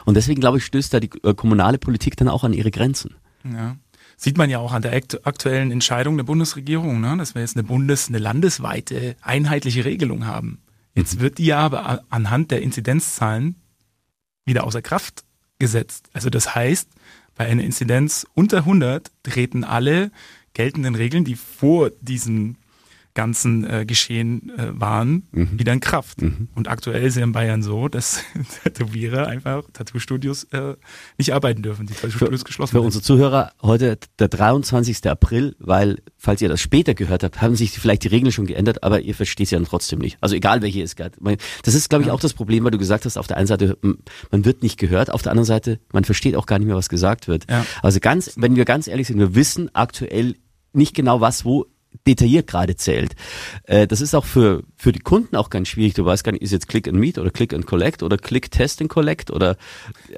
Und 0.06 0.16
deswegen, 0.16 0.40
glaube 0.40 0.58
ich, 0.58 0.66
stößt 0.66 0.94
da 0.94 1.00
die 1.00 1.10
äh, 1.24 1.34
kommunale 1.34 1.78
Politik 1.78 2.16
dann 2.18 2.30
auch 2.30 2.44
an 2.44 2.54
ihre 2.54 2.72
Grenzen. 2.72 3.16
Ja. 3.44 3.78
Sieht 4.18 4.38
man 4.38 4.50
ja 4.50 4.60
auch 4.60 4.72
an 4.72 4.82
der 4.82 4.94
aktuellen 4.94 5.72
Entscheidung 5.72 6.16
der 6.16 6.24
Bundesregierung, 6.24 7.02
ne, 7.02 7.18
dass 7.18 7.36
wir 7.36 7.42
jetzt 7.42 7.58
eine 7.58 7.68
bundes-, 7.68 8.08
eine 8.08 8.20
landesweite 8.20 9.18
einheitliche 9.22 9.84
Regelung 9.84 10.26
haben. 10.26 10.62
Jetzt 10.94 11.20
wird 11.20 11.38
die 11.38 11.48
ja 11.48 11.60
aber 11.60 12.04
anhand 12.10 12.52
der 12.52 12.62
Inzidenzzahlen 12.62 13.56
wieder 14.46 14.64
außer 14.64 14.82
Kraft 14.82 15.26
gesetzt. 15.60 16.10
Also 16.14 16.30
das 16.30 16.56
heißt, 16.56 16.90
bei 17.36 17.46
einer 17.46 17.64
Inzidenz 17.64 18.26
unter 18.34 18.60
100 18.60 19.12
treten 19.24 19.66
alle 19.66 20.12
geltenden 20.54 20.96
Regeln, 20.96 21.26
die 21.26 21.36
vor 21.36 21.90
diesem 22.00 22.56
ganzen 23.16 23.68
äh, 23.68 23.86
Geschehen 23.86 24.52
äh, 24.58 24.80
waren, 24.80 25.28
mhm. 25.32 25.58
wieder 25.58 25.74
in 25.74 25.80
Kraft. 25.80 26.22
Mhm. 26.22 26.50
Und 26.54 26.68
aktuell 26.68 27.04
ist 27.04 27.16
ja 27.16 27.24
in 27.24 27.32
Bayern 27.32 27.64
so, 27.64 27.88
dass 27.88 28.24
Tätowierer 28.64 29.28
einfach 29.28 29.64
Tattoo-Studios 29.74 30.44
äh, 30.52 30.76
nicht 31.18 31.34
arbeiten 31.34 31.64
dürfen, 31.64 31.88
die 31.88 31.94
Tattoo-Studios 31.94 32.46
geschlossen 32.46 32.74
Für 32.74 32.82
unsere 32.82 33.02
Zuhörer 33.02 33.54
heute 33.62 33.98
der 34.20 34.28
23. 34.28 35.10
April, 35.10 35.56
weil, 35.60 36.00
falls 36.18 36.42
ihr 36.42 36.50
das 36.50 36.62
später 36.62 36.94
gehört 36.94 37.24
habt, 37.24 37.42
haben 37.42 37.56
sich 37.56 37.72
vielleicht 37.72 38.04
die 38.04 38.10
Regeln 38.10 38.32
schon 38.32 38.46
geändert, 38.46 38.84
aber 38.84 39.02
ihr 39.02 39.16
versteht 39.16 39.48
sie 39.48 39.56
ja 39.56 39.62
trotzdem 39.64 40.00
nicht. 40.00 40.18
Also 40.22 40.36
egal, 40.36 40.62
welche 40.62 40.84
es 40.84 40.96
gab. 40.96 41.14
Das 41.64 41.74
ist, 41.74 41.90
glaube 41.90 42.04
ich, 42.04 42.12
auch 42.12 42.20
das 42.20 42.34
Problem, 42.34 42.64
weil 42.66 42.72
du 42.72 42.78
gesagt 42.78 43.06
hast, 43.06 43.18
auf 43.18 43.28
der 43.28 43.38
einen 43.38 43.48
Seite, 43.48 43.78
man 44.32 44.46
wird 44.46 44.62
nicht 44.62 44.78
gehört, 44.78 45.10
auf 45.12 45.22
der 45.22 45.32
anderen 45.32 45.46
Seite, 45.46 45.80
man 45.94 46.04
versteht 46.04 46.36
auch 46.36 46.46
gar 46.46 46.60
nicht 46.60 46.68
mehr, 46.68 46.76
was 46.76 46.90
gesagt 46.90 47.28
wird. 47.28 47.50
Ja. 47.50 47.66
Also 47.82 48.00
ganz, 48.02 48.34
wenn 48.36 48.58
wir 48.58 48.66
ganz 48.66 48.88
ehrlich 48.88 49.08
sind, 49.08 49.20
wir 49.20 49.36
wissen 49.36 49.70
aktuell 49.74 50.36
nicht 50.74 50.94
genau, 50.94 51.22
was 51.22 51.46
wo 51.46 51.66
detailliert 52.08 52.48
gerade 52.48 52.76
zählt. 52.76 53.16
Äh, 53.64 53.88
das 53.88 54.02
ist 54.02 54.14
auch 54.14 54.26
für, 54.26 54.64
für 54.78 54.92
die 54.92 55.00
Kunden 55.00 55.36
auch 55.36 55.50
ganz 55.50 55.70
schwierig. 55.70 55.94
Du 55.94 56.06
weißt 56.06 56.24
gar 56.24 56.32
nicht, 56.32 56.42
ist 56.42 56.52
jetzt 56.52 56.68
Click 56.68 56.88
and 56.88 56.98
Meet 56.98 57.18
oder 57.18 57.32
Click 57.32 57.54
and 57.54 57.66
Collect 57.66 58.04
oder 58.04 58.18
Click 58.18 58.52
Test 58.52 58.82
and 58.82 58.90
Collect 58.90 59.32
oder 59.32 59.58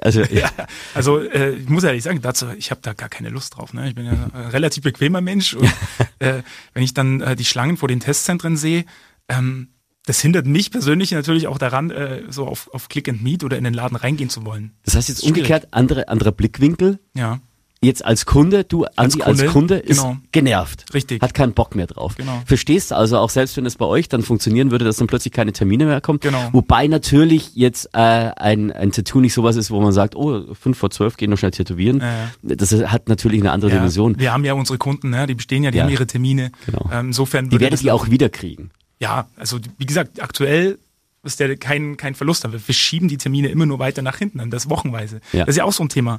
also 0.00 0.22
ja, 0.30 0.50
also 0.94 1.20
äh, 1.20 1.54
ich 1.54 1.68
muss 1.68 1.84
ehrlich 1.84 2.02
sagen, 2.02 2.20
dazu 2.20 2.46
ich 2.56 2.70
habe 2.70 2.80
da 2.82 2.92
gar 2.92 3.08
keine 3.08 3.30
Lust 3.30 3.56
drauf. 3.56 3.72
Ne? 3.72 3.88
Ich 3.88 3.94
bin 3.94 4.06
ja 4.06 4.12
ein 4.32 4.48
relativ 4.50 4.82
bequemer 4.82 5.20
Mensch 5.20 5.54
und 5.54 5.70
äh, 6.18 6.42
wenn 6.74 6.82
ich 6.82 6.94
dann 6.94 7.20
äh, 7.20 7.36
die 7.36 7.44
Schlangen 7.44 7.76
vor 7.76 7.88
den 7.88 8.00
Testzentren 8.00 8.56
sehe, 8.56 8.84
ähm, 9.28 9.68
das 10.04 10.20
hindert 10.20 10.46
mich 10.46 10.70
persönlich 10.70 11.10
natürlich 11.10 11.48
auch 11.48 11.58
daran, 11.58 11.90
äh, 11.90 12.22
so 12.30 12.46
auf, 12.46 12.72
auf 12.72 12.88
Click 12.88 13.10
and 13.10 13.22
Meet 13.22 13.44
oder 13.44 13.58
in 13.58 13.64
den 13.64 13.74
Laden 13.74 13.96
reingehen 13.96 14.30
zu 14.30 14.46
wollen. 14.46 14.72
Das 14.84 14.94
heißt 14.94 15.10
jetzt 15.10 15.22
umgekehrt 15.22 15.68
andere 15.72 16.08
anderer 16.08 16.32
Blickwinkel. 16.32 16.98
Ja 17.14 17.40
jetzt 17.80 18.04
als 18.04 18.26
Kunde, 18.26 18.64
du 18.64 18.84
als 18.96 19.18
Kunde, 19.18 19.26
als 19.26 19.52
Kunde 19.52 19.76
ist 19.76 20.02
genau. 20.02 20.16
genervt. 20.32 20.92
Richtig. 20.92 21.22
Hat 21.22 21.34
keinen 21.34 21.52
Bock 21.52 21.74
mehr 21.76 21.86
drauf. 21.86 22.16
Genau. 22.16 22.42
Verstehst 22.44 22.90
du 22.90 22.96
also 22.96 23.18
auch 23.18 23.30
selbst 23.30 23.56
wenn 23.56 23.66
es 23.66 23.76
bei 23.76 23.86
euch 23.86 24.08
dann 24.08 24.22
funktionieren 24.22 24.70
würde, 24.70 24.84
dass 24.84 24.96
dann 24.96 25.06
plötzlich 25.06 25.32
keine 25.32 25.52
Termine 25.52 25.86
mehr 25.86 26.00
kommen. 26.00 26.18
Genau. 26.20 26.48
Wobei 26.52 26.86
natürlich 26.88 27.54
jetzt 27.54 27.90
äh, 27.92 27.98
ein, 27.98 28.72
ein 28.72 28.90
Tattoo 28.90 29.20
nicht 29.20 29.32
sowas 29.32 29.56
ist, 29.56 29.70
wo 29.70 29.80
man 29.80 29.92
sagt, 29.92 30.16
oh, 30.16 30.54
fünf 30.54 30.78
vor 30.78 30.90
zwölf 30.90 31.16
gehen 31.16 31.30
noch 31.30 31.38
schnell 31.38 31.52
tätowieren. 31.52 32.00
Ja. 32.00 32.30
Das 32.42 32.72
hat 32.72 33.08
natürlich 33.08 33.40
eine 33.40 33.52
andere 33.52 33.70
ja. 33.70 33.76
Dimension. 33.76 34.18
Wir 34.18 34.32
haben 34.32 34.44
ja 34.44 34.54
unsere 34.54 34.78
Kunden, 34.78 35.10
ne? 35.10 35.26
die 35.26 35.34
bestehen 35.34 35.62
ja, 35.62 35.70
die 35.70 35.78
ja. 35.78 35.84
haben 35.84 35.90
ihre 35.90 36.06
Termine. 36.06 36.50
Genau. 36.66 36.90
Ähm, 36.92 37.08
insofern 37.08 37.48
die 37.48 37.60
werdet 37.60 37.82
ihr 37.82 37.94
auch 37.94 38.10
wieder 38.10 38.28
kriegen. 38.28 38.70
Ja, 39.00 39.28
also 39.36 39.58
wie 39.78 39.86
gesagt, 39.86 40.20
aktuell 40.20 40.78
ist 41.22 41.38
der 41.38 41.56
kein, 41.56 41.96
kein 41.96 42.14
Verlust. 42.14 42.44
Aber 42.44 42.54
wir 42.54 42.74
schieben 42.74 43.08
die 43.08 43.18
Termine 43.18 43.48
immer 43.48 43.66
nur 43.66 43.78
weiter 43.78 44.02
nach 44.02 44.16
hinten, 44.16 44.40
an 44.40 44.50
das 44.50 44.68
wochenweise. 44.68 45.20
Ja. 45.32 45.44
Das 45.44 45.50
ist 45.50 45.56
ja 45.58 45.64
auch 45.64 45.72
so 45.72 45.84
ein 45.84 45.88
Thema. 45.88 46.18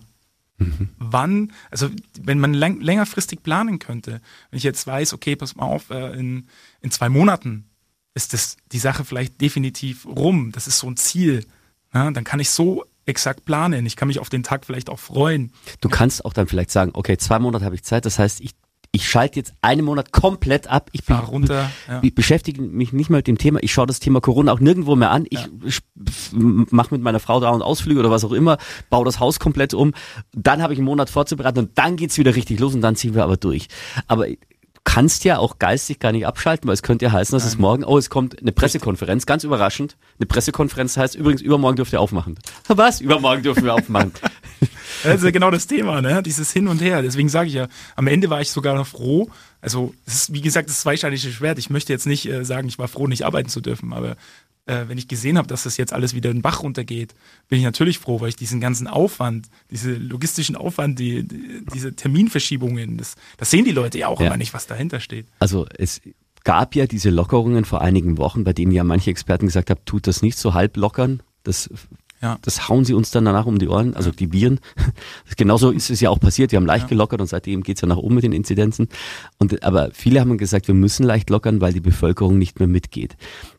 Mhm. 0.59 0.89
Wann, 0.97 1.53
also 1.71 1.89
wenn 2.21 2.39
man 2.39 2.53
lang, 2.53 2.79
längerfristig 2.81 3.43
planen 3.43 3.79
könnte, 3.79 4.21
wenn 4.49 4.57
ich 4.57 4.63
jetzt 4.63 4.85
weiß, 4.85 5.13
okay, 5.13 5.35
pass 5.35 5.55
mal 5.55 5.65
auf, 5.65 5.89
äh, 5.89 6.13
in, 6.19 6.47
in 6.81 6.91
zwei 6.91 7.09
Monaten 7.09 7.65
ist 8.13 8.33
das 8.33 8.57
die 8.71 8.79
Sache 8.79 9.05
vielleicht 9.05 9.39
definitiv 9.41 10.05
rum, 10.05 10.51
das 10.51 10.67
ist 10.67 10.79
so 10.79 10.87
ein 10.89 10.97
Ziel, 10.97 11.45
ja, 11.93 12.11
dann 12.11 12.23
kann 12.23 12.39
ich 12.39 12.49
so 12.49 12.85
exakt 13.05 13.43
planen. 13.43 13.85
Ich 13.85 13.95
kann 13.95 14.07
mich 14.07 14.19
auf 14.19 14.29
den 14.29 14.43
Tag 14.43 14.65
vielleicht 14.65 14.89
auch 14.89 14.99
freuen. 14.99 15.51
Du 15.81 15.89
kannst 15.89 16.23
auch 16.23 16.33
dann 16.33 16.47
vielleicht 16.47 16.69
sagen, 16.71 16.91
okay, 16.93 17.17
zwei 17.17 17.39
Monate 17.39 17.65
habe 17.65 17.75
ich 17.75 17.83
Zeit, 17.83 18.05
das 18.05 18.19
heißt, 18.19 18.39
ich 18.41 18.51
ich 18.91 19.07
schalte 19.07 19.39
jetzt 19.39 19.53
einen 19.61 19.85
Monat 19.85 20.11
komplett 20.11 20.67
ab. 20.67 20.89
Ich, 20.93 21.05
bin, 21.05 21.15
runter, 21.15 21.69
ja. 21.87 21.99
ich 22.01 22.15
beschäftige 22.15 22.61
mich 22.61 22.91
nicht 22.91 23.09
mehr 23.09 23.19
mit 23.19 23.27
dem 23.27 23.37
Thema. 23.37 23.59
Ich 23.61 23.71
schaue 23.71 23.85
das 23.85 23.99
Thema 23.99 24.19
Corona 24.19 24.51
auch 24.51 24.59
nirgendwo 24.59 24.95
mehr 24.95 25.11
an. 25.11 25.25
Ich, 25.29 25.41
ja. 25.41 25.47
mache 26.33 26.95
mit 26.95 27.01
meiner 27.01 27.19
Frau 27.19 27.39
da 27.39 27.49
und 27.49 27.61
Ausflüge 27.61 27.99
oder 27.99 28.09
was 28.09 28.25
auch 28.25 28.31
immer, 28.31 28.57
baue 28.89 29.05
das 29.05 29.19
Haus 29.19 29.39
komplett 29.39 29.73
um. 29.73 29.93
Dann 30.33 30.63
habe 30.63 30.73
ich 30.73 30.79
einen 30.79 30.85
Monat 30.85 31.09
vorzubereiten 31.09 31.59
und 31.59 31.77
dann 31.77 31.97
geht's 31.97 32.17
wieder 32.17 32.35
richtig 32.35 32.59
los 32.59 32.73
und 32.73 32.81
dann 32.81 32.95
ziehen 32.95 33.13
wir 33.13 33.23
aber 33.23 33.37
durch. 33.37 33.67
Aber 34.07 34.27
kannst 34.83 35.23
ja 35.23 35.37
auch 35.37 35.59
geistig 35.59 35.99
gar 35.99 36.11
nicht 36.11 36.25
abschalten, 36.25 36.67
weil 36.67 36.73
es 36.73 36.83
könnte 36.83 37.05
ja 37.05 37.11
heißen, 37.11 37.33
dass 37.33 37.43
Nein. 37.43 37.53
es 37.53 37.57
morgen, 37.59 37.83
oh, 37.83 37.97
es 37.97 38.09
kommt 38.09 38.39
eine 38.39 38.51
Pressekonferenz, 38.51 39.25
ganz 39.25 39.43
überraschend. 39.43 39.97
Eine 40.19 40.25
Pressekonferenz 40.25 40.97
heißt 40.97 41.15
übrigens, 41.15 41.41
übermorgen 41.41 41.75
dürft 41.75 41.93
ihr 41.93 42.01
aufmachen. 42.01 42.37
Was? 42.67 43.01
Übermorgen 43.01 43.43
dürfen 43.43 43.63
wir 43.63 43.73
aufmachen. 43.73 44.11
das 45.03 45.15
ist 45.15 45.23
ja 45.23 45.31
genau 45.31 45.51
das 45.51 45.67
Thema, 45.67 46.01
ne? 46.01 46.23
Dieses 46.23 46.51
Hin 46.51 46.67
und 46.67 46.81
Her. 46.81 47.01
Deswegen 47.01 47.29
sage 47.29 47.47
ich 47.47 47.53
ja, 47.53 47.67
am 47.95 48.07
Ende 48.07 48.29
war 48.29 48.41
ich 48.41 48.51
sogar 48.51 48.75
noch 48.75 48.87
froh. 48.87 49.29
Also, 49.61 49.93
es 50.05 50.15
ist, 50.15 50.33
wie 50.33 50.41
gesagt, 50.41 50.69
das 50.69 50.81
zweischneidige 50.81 51.31
Schwert. 51.31 51.59
Ich 51.59 51.69
möchte 51.69 51.91
jetzt 51.91 52.07
nicht 52.07 52.25
äh, 52.27 52.45
sagen, 52.45 52.67
ich 52.67 52.79
war 52.79 52.87
froh, 52.87 53.07
nicht 53.07 53.25
arbeiten 53.25 53.49
zu 53.49 53.61
dürfen, 53.61 53.91
aber 53.93 54.15
äh, 54.69 54.87
wenn 54.87 54.97
ich 54.97 55.07
gesehen 55.07 55.37
habe, 55.37 55.47
dass 55.47 55.63
das 55.63 55.77
jetzt 55.77 55.93
alles 55.93 56.13
wieder 56.13 56.31
den 56.31 56.41
Bach 56.41 56.61
runtergeht, 56.61 57.15
bin 57.47 57.59
ich 57.59 57.65
natürlich 57.65 57.97
froh, 57.97 58.21
weil 58.21 58.29
ich 58.29 58.35
diesen 58.35 58.61
ganzen 58.61 58.87
Aufwand, 58.87 59.49
diese 59.71 59.93
logistischen 59.93 60.55
Aufwand, 60.55 60.99
die, 60.99 61.27
die 61.27 61.65
diese 61.73 61.95
Terminverschiebungen, 61.95 62.97
das, 62.97 63.15
das 63.37 63.49
sehen 63.49 63.65
die 63.65 63.71
Leute 63.71 63.97
ja 63.97 64.07
auch 64.07 64.21
ja. 64.21 64.27
immer 64.27 64.37
nicht, 64.37 64.53
was 64.53 64.67
dahinter 64.67 64.99
steht. 64.99 65.27
Also 65.39 65.65
es 65.77 66.01
gab 66.43 66.75
ja 66.75 66.85
diese 66.85 67.09
Lockerungen 67.09 67.65
vor 67.65 67.81
einigen 67.81 68.17
Wochen, 68.17 68.43
bei 68.43 68.53
denen 68.53 68.71
ja 68.71 68.83
manche 68.83 69.09
Experten 69.09 69.47
gesagt 69.47 69.71
haben, 69.71 69.81
tut 69.85 70.07
das 70.07 70.21
nicht 70.21 70.37
so 70.37 70.53
halb 70.53 70.77
lockern. 70.77 71.23
Das 71.43 71.69
ja. 72.21 72.37
Das 72.41 72.67
hauen 72.67 72.83
sie 72.83 72.93
uns 72.93 73.11
dann 73.11 73.25
danach 73.25 73.45
um 73.45 73.59
die 73.59 73.67
Ohren, 73.67 73.93
also 73.95 74.11
die 74.11 74.33
Viren. 74.33 74.59
Genauso 75.37 75.71
ist 75.71 75.89
es 75.89 76.01
ja 76.01 76.09
auch 76.09 76.19
passiert. 76.19 76.51
Wir 76.51 76.57
haben 76.57 76.65
leicht 76.65 76.85
ja. 76.85 76.89
gelockert 76.89 77.21
und 77.21 77.27
seitdem 77.27 77.63
geht's 77.63 77.81
ja 77.81 77.87
nach 77.87 77.97
oben 77.97 78.15
mit 78.15 78.23
den 78.23 78.33
Inzidenzen. 78.33 78.89
Und, 79.37 79.63
aber 79.63 79.91
viele 79.93 80.19
haben 80.19 80.37
gesagt, 80.37 80.67
wir 80.67 80.75
müssen 80.75 81.03
leicht 81.03 81.29
lockern, 81.29 81.61
weil 81.61 81.71
die 81.71 81.79
Bevölkerung 81.79 82.37
nicht 82.37 82.59
mehr 82.59 82.67
mitgeht. 82.67 83.15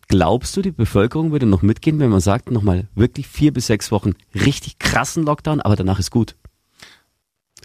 Glaubst 0.09 0.57
du, 0.57 0.63
die 0.63 0.73
Bevölkerung 0.73 1.33
würde 1.33 1.47
noch 1.47 1.63
mitgehen, 1.63 1.99
wenn 2.01 2.11
man 2.11 2.21
sagt, 2.21 2.51
nochmal 2.51 2.89
wirklich 2.95 3.29
vier 3.29 3.53
bis 3.53 3.67
sechs 3.67 3.91
Wochen 3.91 4.13
richtig 4.35 4.79
krassen 4.79 5.25
Lockdown, 5.25 5.61
aber 5.61 5.77
danach 5.77 5.99
ist 5.99 6.11
gut? 6.11 6.37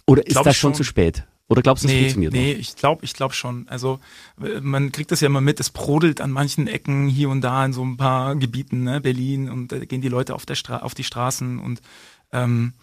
Oder 0.06 0.26
ist 0.26 0.36
das 0.36 0.56
schon, 0.56 0.70
schon 0.70 0.74
zu 0.76 0.84
spät? 0.84 1.24
Oder 1.48 1.62
glaubst 1.62 1.84
du, 1.84 1.88
das 1.88 1.94
nee, 1.94 2.02
funktioniert 2.02 2.34
Nee, 2.34 2.54
noch? 2.54 2.60
ich 2.60 2.76
glaube 2.76 3.06
ich 3.06 3.14
glaub 3.14 3.34
schon. 3.34 3.68
Also 3.70 4.00
man 4.62 4.92
kriegt 4.92 5.12
das 5.12 5.22
ja 5.22 5.28
immer 5.28 5.42
mit, 5.42 5.60
es 5.60 5.70
brodelt 5.70 6.20
an 6.22 6.32
manchen 6.32 6.68
Ecken 6.68 7.08
hier 7.08 7.30
und 7.30 7.42
da 7.42 7.64
in 7.66 7.74
so 7.74 7.84
ein 7.84 7.98
paar 7.98 8.36
Gebieten, 8.36 8.84
ne, 8.84 9.00
Berlin, 9.00 9.50
und 9.50 9.72
da 9.72 9.80
gehen 9.86 10.02
die 10.02 10.10
Leute 10.10 10.34
auf, 10.34 10.46
der 10.46 10.56
Stra 10.56 10.78
auf 10.80 10.96
die 10.96 11.04
Straßen 11.04 11.60
und 11.60 11.82
ähm, 12.32 12.74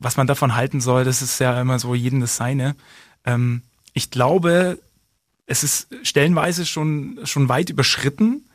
was 0.00 0.16
man 0.16 0.26
davon 0.26 0.54
halten 0.54 0.80
soll, 0.80 1.04
das 1.04 1.22
ist 1.22 1.38
ja 1.38 1.60
immer 1.60 1.78
so 1.78 1.94
jedem 1.94 2.20
das 2.20 2.36
Seine. 2.36 2.76
Ähm, 3.24 3.62
ich 3.94 4.10
glaube, 4.10 4.80
es 5.46 5.64
ist 5.64 5.88
stellenweise 6.02 6.66
schon, 6.66 7.20
schon 7.24 7.48
weit 7.48 7.70
überschritten, 7.70 8.48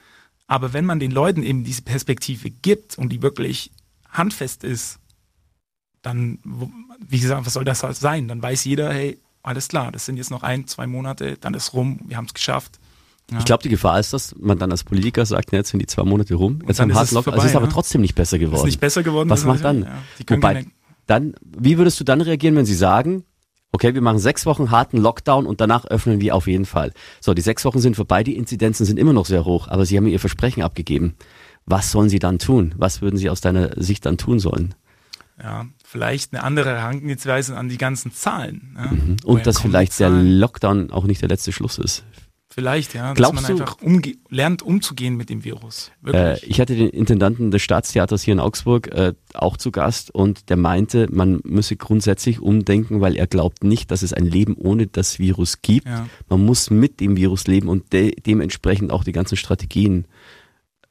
aber 0.48 0.74
wenn 0.74 0.86
man 0.86 1.00
den 1.00 1.12
Leuten 1.12 1.42
eben 1.44 1.64
diese 1.64 1.82
Perspektive 1.82 2.50
gibt 2.50 2.98
und 2.98 3.10
die 3.10 3.22
wirklich 3.22 3.72
handfest 4.10 4.64
ist, 4.64 5.00
dann, 6.02 6.40
wie 7.00 7.20
gesagt, 7.20 7.46
was 7.46 7.54
soll 7.54 7.66
das 7.66 7.82
halt 7.84 7.96
sein? 7.96 8.28
Dann 8.28 8.42
weiß 8.42 8.66
jeder, 8.66 8.94
hey, 8.94 9.20
alles 9.44 9.68
klar, 9.68 9.92
das 9.92 10.06
sind 10.06 10.18
jetzt 10.18 10.32
noch 10.32 10.42
ein, 10.42 10.68
zwei 10.68 10.88
Monate, 10.88 11.38
dann 11.40 11.54
ist 11.54 11.74
rum, 11.74 12.00
wir 12.06 12.18
haben 12.18 12.26
es 12.26 12.34
geschafft. 12.34 12.80
Ja. 13.32 13.40
Ich 13.40 13.46
glaube, 13.46 13.64
die 13.64 13.70
Gefahr 13.70 14.00
ist, 14.00 14.14
dass 14.14 14.36
man 14.38 14.58
dann 14.58 14.72
als 14.72 14.84
Politiker 14.84 15.26
sagt, 15.26 15.52
jetzt 15.52 15.70
sind 15.70 15.80
die 15.80 15.86
zwei 15.86 16.04
Monate 16.04 16.34
rum, 16.36 16.60
jetzt 16.68 16.80
haben 16.80 16.94
Hard 16.94 17.12
Lock, 17.12 17.28
es 17.28 17.44
ist 17.46 17.56
aber 17.56 17.68
ne? 17.68 17.72
trotzdem 17.72 18.02
nicht 18.02 18.16
besser 18.16 18.40
geworden. 18.40 18.60
Ist 18.60 18.66
nicht 18.66 18.82
besser 18.82 19.04
geworden. 19.04 19.30
Was 19.30 19.46
macht 19.46 19.64
dann? 19.64 19.84
Ja, 19.84 19.98
Wobei, 20.30 20.66
dann, 21.06 21.36
wie 21.46 21.78
würdest 21.78 22.00
du 22.00 22.04
dann 22.04 22.22
reagieren, 22.22 22.56
wenn 22.56 22.66
sie 22.66 22.76
sagen, 22.76 23.24
okay, 23.72 23.94
wir 23.94 24.02
machen 24.02 24.20
sechs 24.20 24.46
Wochen 24.46 24.72
harten 24.72 24.98
Lockdown 24.98 25.46
und 25.46 25.60
danach 25.60 25.86
öffnen 25.86 26.22
wir 26.22 26.36
auf 26.36 26.48
jeden 26.48 26.66
Fall. 26.66 26.94
So, 27.20 27.34
die 27.34 27.42
sechs 27.42 27.66
Wochen 27.66 27.80
sind 27.80 27.96
vorbei, 27.96 28.24
die 28.24 28.38
Inzidenzen 28.38 28.86
sind 28.86 28.98
immer 28.98 29.14
noch 29.14 29.26
sehr 29.26 29.46
hoch, 29.46 29.68
aber 29.68 29.86
sie 29.86 29.98
haben 29.98 30.08
ihr 30.08 30.20
Versprechen 30.20 30.64
abgegeben. 30.64 31.16
Was 31.66 31.92
sollen 31.92 32.10
sie 32.10 32.20
dann 32.20 32.40
tun? 32.40 32.76
Was 32.78 33.02
würden 33.02 33.18
sie 33.18 33.30
aus 33.30 33.42
deiner 33.42 33.82
Sicht 33.82 34.06
dann 34.06 34.18
tun 34.18 34.40
sollen? 34.40 34.76
Ja, 35.42 35.66
vielleicht 35.94 36.34
eine 36.34 36.44
andere 36.44 36.72
Herangehensweise 36.72 37.56
an 37.56 37.70
die 37.70 37.78
ganzen 37.78 38.12
Zahlen. 38.12 38.76
Ja? 38.76 38.92
Mhm. 38.92 39.18
Und 39.24 39.46
dass 39.46 39.62
vielleicht 39.62 40.00
der 40.00 40.10
Lockdown 40.10 40.90
auch 40.90 41.04
nicht 41.04 41.22
der 41.22 41.30
letzte 41.30 41.52
Schluss 41.52 41.78
ist. 41.78 42.04
Vielleicht, 42.50 42.96
ja. 42.96 43.14
Glaubst 43.14 43.44
dass 43.44 43.50
man 43.50 43.62
einfach 43.62 43.82
umge 43.82 44.16
lernt, 44.30 44.64
umzugehen 44.64 45.16
mit 45.16 45.30
dem 45.30 45.44
Virus. 45.44 45.92
Äh, 46.06 46.44
ich 46.46 46.60
hatte 46.60 46.76
den 46.76 46.90
Intendanten 46.90 47.52
des 47.52 47.62
Staatstheaters 47.62 48.24
hier 48.24 48.34
in 48.34 48.40
Augsburg 48.40 48.88
äh, 48.88 49.14
auch 49.36 49.58
zu 49.58 49.72
Gast 49.72 50.14
und 50.14 50.50
der 50.50 50.58
meinte, 50.58 51.08
man 51.12 51.42
müsse 51.44 51.76
grundsätzlich 51.76 52.40
umdenken, 52.40 53.00
weil 53.00 53.16
er 53.16 53.28
glaubt 53.28 53.64
nicht, 53.64 53.92
dass 53.92 54.02
es 54.02 54.14
ein 54.14 54.26
Leben 54.26 54.56
ohne 54.56 54.88
das 54.88 55.20
Virus 55.20 55.62
gibt. 55.62 55.88
Ja. 55.88 56.08
Man 56.28 56.44
muss 56.44 56.72
mit 56.72 57.00
dem 57.00 57.18
Virus 57.18 57.46
leben 57.46 57.70
und 57.70 57.94
de 57.94 58.20
dementsprechend 58.20 58.92
auch 58.92 59.04
die 59.04 59.14
ganzen 59.14 59.36
Strategien 59.36 60.06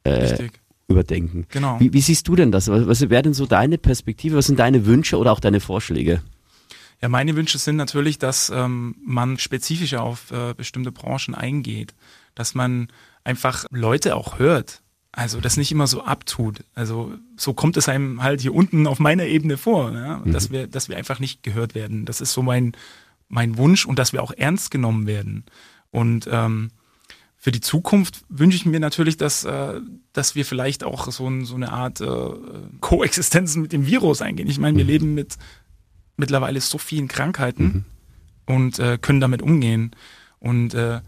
äh, 0.05 0.49
überdenken. 0.93 1.47
Genau. 1.51 1.79
Wie, 1.81 1.93
wie, 1.93 2.01
siehst 2.01 2.29
du 2.29 2.37
denn 2.37 2.53
das? 2.53 2.69
Was, 2.69 2.87
was 2.87 3.01
wäre 3.09 3.23
denn 3.23 3.35
so 3.35 3.47
deine 3.47 3.79
Perspektive? 3.79 4.37
Was 4.37 4.47
sind 4.47 4.59
deine 4.59 4.87
Wünsche 4.87 5.19
oder 5.19 5.33
auch 5.33 5.41
deine 5.41 5.61
Vorschläge? 5.61 6.23
Ja, 7.01 7.09
meine 7.09 7.35
Wünsche 7.35 7.59
sind 7.59 7.77
natürlich, 7.77 8.19
dass 8.19 8.51
ähm, 8.55 8.95
man 9.05 9.39
spezifischer 9.39 10.03
auf 10.03 10.31
äh, 10.31 10.55
bestimmte 10.55 10.93
Branchen 10.93 11.35
eingeht, 11.35 11.95
dass 12.35 12.55
man 12.55 12.89
einfach 13.25 13.65
Leute 13.71 14.15
auch 14.15 14.39
hört. 14.39 14.83
Also 15.11 15.41
das 15.41 15.57
nicht 15.57 15.73
immer 15.73 15.87
so 15.87 16.05
abtut. 16.05 16.65
Also 16.75 17.13
so 17.37 17.53
kommt 17.53 17.77
es 17.77 17.89
einem 17.89 18.23
halt 18.23 18.41
hier 18.41 18.55
unten 18.55 18.87
auf 18.87 18.99
meiner 18.99 19.25
Ebene 19.27 19.59
vor, 19.59 19.93
ja? 19.93 20.23
dass 20.25 20.51
wir, 20.51 20.67
dass 20.69 20.89
wir 20.89 20.97
einfach 20.97 21.19
nicht 21.19 21.43
gehört 21.43 21.75
werden. 21.75 22.07
Das 22.07 22.21
ist 22.21 22.33
so 22.33 22.43
mein 22.43 22.73
mein 23.33 23.57
Wunsch 23.57 23.87
und 23.87 23.99
dass 23.99 24.13
wir 24.13 24.23
auch 24.23 24.33
ernst 24.37 24.71
genommen 24.71 25.07
werden. 25.07 25.45
Und 25.91 26.29
ähm, 26.31 26.71
für 27.45 27.51
die 27.51 27.61
Zukunft 27.61 28.23
wünsche 28.29 28.55
ich 28.57 28.67
mir 28.67 28.79
natürlich, 28.79 29.17
dass, 29.17 29.43
äh, 29.43 29.81
dass 30.13 30.37
wir 30.37 30.45
vielleicht 30.45 30.85
auch 30.85 31.11
so, 31.11 31.27
ein, 31.29 31.45
so 31.45 31.57
eine 31.57 31.73
Art 31.73 32.01
äh, 32.01 32.07
Koexistenz 32.81 33.57
mit 33.57 33.73
dem 33.73 33.85
Virus 33.85 34.23
eingehen. 34.23 34.49
Ich 34.49 34.61
meine, 34.61 34.79
wir 34.79 34.85
leben 34.85 35.15
mit 35.15 35.35
mittlerweile 36.17 36.61
so 36.61 36.79
vielen 36.79 37.09
Krankheiten 37.09 37.65
Mhm. 37.65 37.85
und 38.55 38.79
äh, 38.79 38.97
können 38.97 39.19
damit 39.19 39.43
umgehen. 39.43 39.91
Und 40.39 40.73
äh, 40.75 41.01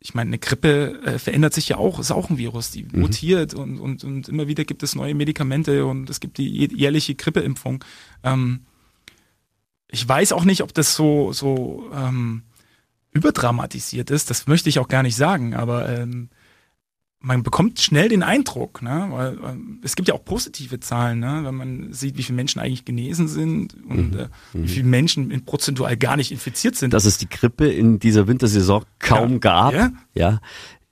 ich 0.00 0.14
meine, 0.14 0.28
eine 0.30 0.38
Grippe 0.38 1.02
äh, 1.04 1.18
verändert 1.18 1.52
sich 1.52 1.68
ja 1.68 1.76
auch, 1.76 1.98
ist 2.00 2.12
auch 2.12 2.30
ein 2.30 2.38
Virus, 2.38 2.70
die 2.70 2.84
Mhm. 2.84 3.00
mutiert 3.00 3.52
und, 3.52 3.78
und, 3.78 4.04
und 4.04 4.30
immer 4.30 4.48
wieder 4.48 4.64
gibt 4.64 4.82
es 4.82 4.94
neue 4.94 5.14
Medikamente 5.14 5.84
und 5.84 6.08
es 6.08 6.18
gibt 6.20 6.38
die 6.38 6.48
jä- 6.66 6.74
jährliche 6.74 7.14
Grippeimpfung. 7.14 7.84
Ähm, 8.22 8.60
ich 9.88 10.08
weiß 10.08 10.32
auch 10.32 10.44
nicht, 10.44 10.62
ob 10.62 10.72
das 10.72 10.96
so, 10.96 11.34
so 11.34 11.90
ähm, 11.94 12.42
überdramatisiert 13.16 14.10
ist, 14.10 14.30
das 14.30 14.46
möchte 14.46 14.68
ich 14.68 14.78
auch 14.78 14.88
gar 14.88 15.02
nicht 15.02 15.16
sagen, 15.16 15.54
aber 15.54 15.88
ähm, 15.88 16.28
man 17.18 17.42
bekommt 17.42 17.80
schnell 17.80 18.08
den 18.08 18.22
Eindruck, 18.22 18.82
ne? 18.82 19.08
weil 19.10 19.38
ähm, 19.44 19.80
es 19.82 19.96
gibt 19.96 20.06
ja 20.08 20.14
auch 20.14 20.24
positive 20.24 20.78
Zahlen, 20.80 21.18
ne? 21.18 21.40
wenn 21.44 21.54
man 21.54 21.92
sieht, 21.92 22.16
wie 22.18 22.22
viele 22.22 22.36
Menschen 22.36 22.60
eigentlich 22.60 22.84
genesen 22.84 23.26
sind 23.26 23.74
und 23.88 24.12
Mhm. 24.12 24.18
äh, 24.18 24.28
wie 24.52 24.68
viele 24.68 24.86
Menschen 24.86 25.30
in 25.30 25.44
prozentual 25.44 25.96
gar 25.96 26.16
nicht 26.16 26.30
infiziert 26.30 26.76
sind. 26.76 26.92
Dass 26.92 27.04
es 27.04 27.18
die 27.18 27.28
Grippe 27.28 27.68
in 27.68 27.98
dieser 27.98 28.28
Wintersaison 28.28 28.84
kaum 28.98 29.32
Ja. 29.32 29.38
gab. 29.38 29.74
Ja. 29.74 29.90
ja. 30.14 30.40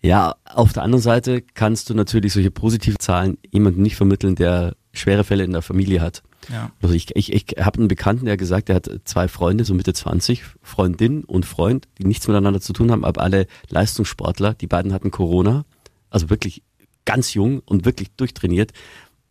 Ja, 0.03 0.35
auf 0.45 0.75
der 0.75 0.83
anderen 0.83 1.01
Seite 1.03 1.41
kannst 1.55 1.89
du 1.89 1.95
natürlich 1.95 2.35
solche 2.35 2.51
positive 2.51 2.99
Zahlen 2.99 3.39
jemandem 3.51 3.83
nicht 3.83 3.97
vermitteln, 3.97 4.35
der 4.35 4.77
schwere 4.93 5.25
Fälle 5.25 5.45
in 5.45 5.53
der 5.53 5.63
Familie 5.63 6.03
hat. 6.03 6.23
Ja. 6.51 6.71
Also 6.83 6.95
ich, 6.95 7.15
ich, 7.17 7.33
ich 7.33 7.65
habe 7.65 7.79
einen 7.79 7.89
Bekannten, 7.89 8.27
der 8.27 8.37
gesagt, 8.37 8.69
er 8.69 8.77
hat 8.77 8.91
zwei 9.05 9.29
Freunde, 9.29 9.65
so 9.65 9.75
Mitte 9.75 9.93
20, 9.93 10.43
Freundin 10.63 11.25
und 11.25 11.47
Freund, 11.47 11.89
die 11.99 12.05
nichts 12.05 12.27
miteinander 12.29 12.61
zu 12.61 12.73
tun 12.73 12.91
haben, 12.91 13.05
aber 13.05 13.23
alle 13.23 13.47
Leistungssportler. 13.69 14.55
Die 14.55 14.67
beiden 14.67 14.93
hatten 14.93 15.11
Corona, 15.11 15.65
also 16.11 16.31
wirklich 16.31 16.63
ganz 17.05 17.35
jung 17.35 17.61
und 17.65 17.85
wirklich 17.85 18.11
durchtrainiert. 18.13 18.73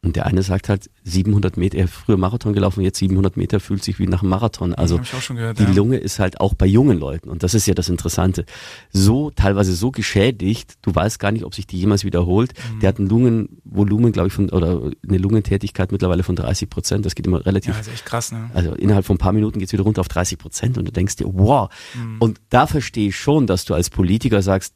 Und 0.03 0.17
der 0.17 0.25
eine 0.25 0.43
sagt 0.43 0.67
halt 0.67 0.89
700 1.05 1.55
Meter, 1.55 1.77
er 1.77 1.85
hat 1.85 1.89
früher 1.89 2.17
Marathon 2.17 2.51
gelaufen, 2.51 2.81
jetzt 2.81 2.99
700 2.99 3.37
Meter 3.37 3.61
fühlt 3.61 3.85
sich 3.85 3.99
wie 3.99 4.07
nach 4.07 4.21
einem 4.21 4.31
Marathon. 4.31 4.75
Also 4.75 4.99
gehört, 5.29 5.59
die 5.59 5.63
ja. 5.63 5.71
Lunge 5.71 5.95
ist 5.95 6.19
halt 6.19 6.41
auch 6.41 6.55
bei 6.55 6.65
jungen 6.65 6.99
Leuten 6.99 7.29
und 7.29 7.41
das 7.41 7.53
ist 7.53 7.65
ja 7.67 7.73
das 7.73 7.87
Interessante. 7.87 8.45
So 8.91 9.31
teilweise 9.31 9.73
so 9.73 9.91
geschädigt, 9.91 10.73
du 10.81 10.93
weißt 10.93 11.19
gar 11.19 11.31
nicht, 11.31 11.45
ob 11.45 11.55
sich 11.55 11.67
die 11.67 11.79
jemals 11.79 12.03
wiederholt. 12.03 12.53
Mhm. 12.53 12.79
Der 12.81 12.89
hat 12.89 12.99
ein 12.99 13.07
Lungenvolumen, 13.07 14.11
glaube 14.11 14.27
ich, 14.27 14.33
von 14.33 14.49
oder 14.49 14.91
eine 15.07 15.17
Lungentätigkeit 15.17 15.93
mittlerweile 15.93 16.23
von 16.23 16.35
30 16.35 16.69
Prozent. 16.69 17.05
Das 17.05 17.15
geht 17.15 17.25
immer 17.25 17.45
relativ 17.45 17.73
ja, 17.73 17.79
ist 17.79 17.87
echt 17.87 18.05
krass, 18.05 18.33
ne? 18.33 18.51
also 18.53 18.73
innerhalb 18.73 19.05
von 19.05 19.15
ein 19.15 19.19
paar 19.19 19.31
Minuten 19.31 19.59
geht's 19.59 19.71
wieder 19.71 19.83
runter 19.83 20.01
auf 20.01 20.09
30 20.09 20.37
Prozent 20.37 20.77
und 20.77 20.85
du 20.85 20.91
denkst 20.91 21.15
dir, 21.15 21.27
wow. 21.31 21.69
Mhm. 21.95 22.17
Und 22.19 22.41
da 22.49 22.67
verstehe 22.67 23.07
ich 23.07 23.15
schon, 23.15 23.47
dass 23.47 23.63
du 23.63 23.73
als 23.73 23.89
Politiker 23.89 24.41
sagst, 24.41 24.75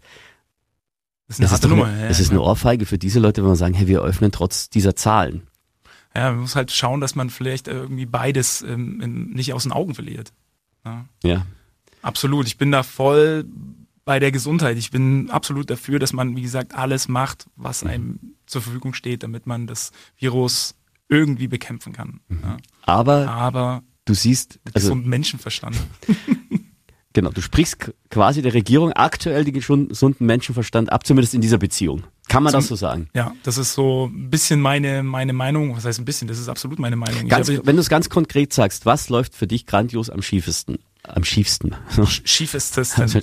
Das 1.28 1.40
ist 1.40 1.42
eine 1.42 1.46
es 1.48 1.60
ist, 1.64 1.70
Nummer. 1.70 1.86
eine, 1.86 2.02
ja, 2.02 2.08
es 2.08 2.20
ist 2.20 2.32
eine 2.32 2.42
Ohrfeige 2.42 2.86
für 2.86 2.98
diese 2.98 3.20
Leute, 3.20 3.42
wenn 3.42 3.48
man 3.50 3.58
sagen, 3.58 3.74
hey, 3.74 3.88
wir 3.88 4.02
öffnen 4.02 4.32
trotz 4.32 4.70
dieser 4.70 4.96
Zahlen. 4.96 5.44
Ja, 6.16 6.32
man 6.32 6.40
muss 6.42 6.56
halt 6.56 6.72
schauen, 6.72 7.02
dass 7.02 7.16
man 7.16 7.30
vielleicht 7.30 7.68
irgendwie 7.68 8.06
beides 8.06 8.62
ähm, 8.62 9.02
ähm, 9.04 9.30
nicht 9.32 9.54
aus 9.54 9.64
den 9.64 9.72
Augen 9.72 9.94
verliert. 9.94 10.32
Ja. 10.86 11.06
Ja. 11.24 11.46
Absolut. 12.02 12.48
Ich 12.48 12.58
bin 12.58 12.72
da 12.72 12.84
voll 12.84 13.46
bei 14.06 14.20
der 14.20 14.32
Gesundheit. 14.32 14.78
Ich 14.78 14.90
bin 14.90 15.30
absolut 15.30 15.70
dafür, 15.70 16.00
dass 16.00 16.14
man, 16.14 16.36
wie 16.38 16.42
gesagt, 16.42 16.74
alles 16.74 17.08
macht, 17.10 17.48
was 17.58 17.84
Mhm. 17.84 17.90
einem 17.90 18.20
zur 18.46 18.62
Verfügung 18.62 18.94
steht, 18.94 19.22
damit 19.24 19.46
man 19.48 19.68
das 19.68 19.92
Virus 20.18 20.76
irgendwie 21.10 21.48
bekämpfen 21.50 21.92
kann. 21.94 22.22
Ja. 22.30 22.58
Aber 22.84 23.28
Aber 23.28 23.84
du 24.06 24.14
siehst, 24.14 24.60
Mhm. 24.64 24.72
also 24.76 24.96
Menschenverstand. 24.96 25.76
genau, 27.18 27.32
du 27.32 27.42
sprichst 27.42 27.92
quasi 28.12 28.44
der 28.44 28.54
Regierung 28.54 28.94
aktuell 28.94 29.44
den 29.44 29.54
gesunden 29.54 30.26
Menschenverstand 30.26 30.92
ab, 30.92 31.06
zumindest 31.06 31.34
in 31.34 31.42
dieser 31.42 31.58
Beziehung. 31.58 32.04
Kann 32.28 32.44
man 32.44 32.54
das 32.54 32.68
so 32.68 32.76
sagen? 32.76 33.10
Ja, 33.16 33.34
das 33.42 33.58
ist 33.58 33.74
so 33.74 34.12
ein 34.14 34.30
bisschen 34.30 34.62
meine, 34.62 35.02
meine 35.02 35.34
Meinung. 35.34 35.76
Was 35.76 35.86
heißt 35.86 35.98
ein 36.00 36.06
bisschen? 36.06 36.28
Das 36.28 36.38
ist 36.38 36.48
absolut 36.48 36.78
meine 36.78 36.96
Meinung. 36.96 37.28
Ganz, 37.28 37.50
habe 37.50 37.66
wenn 37.66 37.76
du 37.76 37.82
es 37.82 37.90
ganz 37.90 38.10
konkret 38.10 38.54
sagst, 38.54 38.86
was 38.86 39.10
läuft 39.10 39.34
für 39.36 39.48
dich 39.48 39.66
grandios 39.66 40.12
am 40.12 40.22
schiefesten? 40.22 40.78
Am 41.04 41.24
schiefsten. 41.24 41.76
schiefestes. 42.24 43.00
Also, 43.00 43.20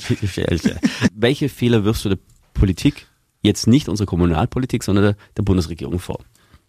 Welche 1.14 1.48
Fehler 1.48 1.84
wirfst 1.84 2.04
du 2.04 2.08
der 2.08 2.18
Politik, 2.52 3.06
jetzt 3.42 3.66
nicht 3.68 3.88
unsere 3.88 4.06
Kommunalpolitik, 4.06 4.82
sondern 4.82 5.04
der, 5.04 5.16
der 5.36 5.42
Bundesregierung 5.42 6.00
vor? 6.00 6.18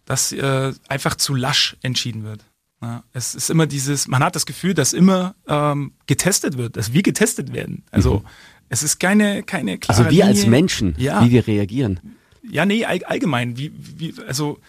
dass 0.06 0.32
äh, 0.32 0.72
einfach 0.88 1.16
zu 1.16 1.34
lasch 1.34 1.76
entschieden 1.82 2.24
wird. 2.24 2.44
Ja, 2.82 3.02
es 3.12 3.34
ist 3.34 3.48
immer 3.50 3.66
dieses, 3.66 4.06
man 4.06 4.22
hat 4.22 4.36
das 4.36 4.44
Gefühl, 4.46 4.74
dass 4.74 4.92
immer 4.92 5.34
ähm, 5.48 5.92
getestet 6.06 6.58
wird, 6.58 6.76
dass 6.76 6.92
wir 6.92 7.02
getestet 7.02 7.52
werden. 7.54 7.84
Also 7.90 8.22
es 8.68 8.82
ist 8.82 8.98
keine, 8.98 9.42
keine 9.42 9.78
klare 9.78 10.02
Mhm. 10.02 10.06
Also 10.06 10.16
wir 10.16 10.24
als 10.26 10.36
Linie. 10.38 10.50
Menschen, 10.50 10.94
Ja. 10.98 11.24
wie 11.24 11.30
wir 11.30 11.46
reagieren. 11.46 12.00
Ja, 12.48 12.66
nee, 12.66 12.84
all, 12.84 13.02
allgemein. 13.04 13.56
Wie, 13.56 13.72
wie, 13.76 14.14
also 14.28 14.60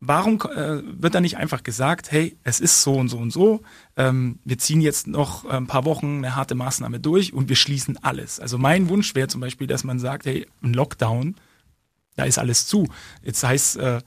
warum 0.00 0.40
äh, 0.40 0.80
wird 1.00 1.14
da 1.14 1.20
nicht 1.20 1.36
einfach 1.36 1.62
gesagt, 1.62 2.10
hey, 2.10 2.36
es 2.42 2.58
ist 2.58 2.82
so 2.82 2.94
und 2.94 3.08
so 3.08 3.18
und 3.18 3.30
so, 3.32 3.60
ähm, 3.96 4.38
wir 4.44 4.58
ziehen 4.58 4.80
jetzt 4.80 5.06
noch 5.06 5.44
ein 5.44 5.66
paar 5.66 5.84
Wochen 5.84 6.18
eine 6.18 6.34
harte 6.34 6.54
Maßnahme 6.54 7.00
durch 7.00 7.32
und 7.34 7.48
wir 7.48 7.56
schließen 7.56 7.98
alles. 8.02 8.40
Also 8.40 8.56
mein 8.58 8.88
Wunsch 8.88 9.14
wäre 9.14 9.28
zum 9.28 9.40
Beispiel, 9.42 9.66
dass 9.66 9.84
man 9.84 9.98
sagt, 10.00 10.24
hey, 10.26 10.46
ein 10.62 10.72
Lockdown, 10.72 11.36
da 12.16 12.24
ist 12.24 12.38
alles 12.38 12.66
zu. 12.66 12.88
Jetzt 13.22 13.44
heißt 13.44 13.76
äh, 13.76 14.00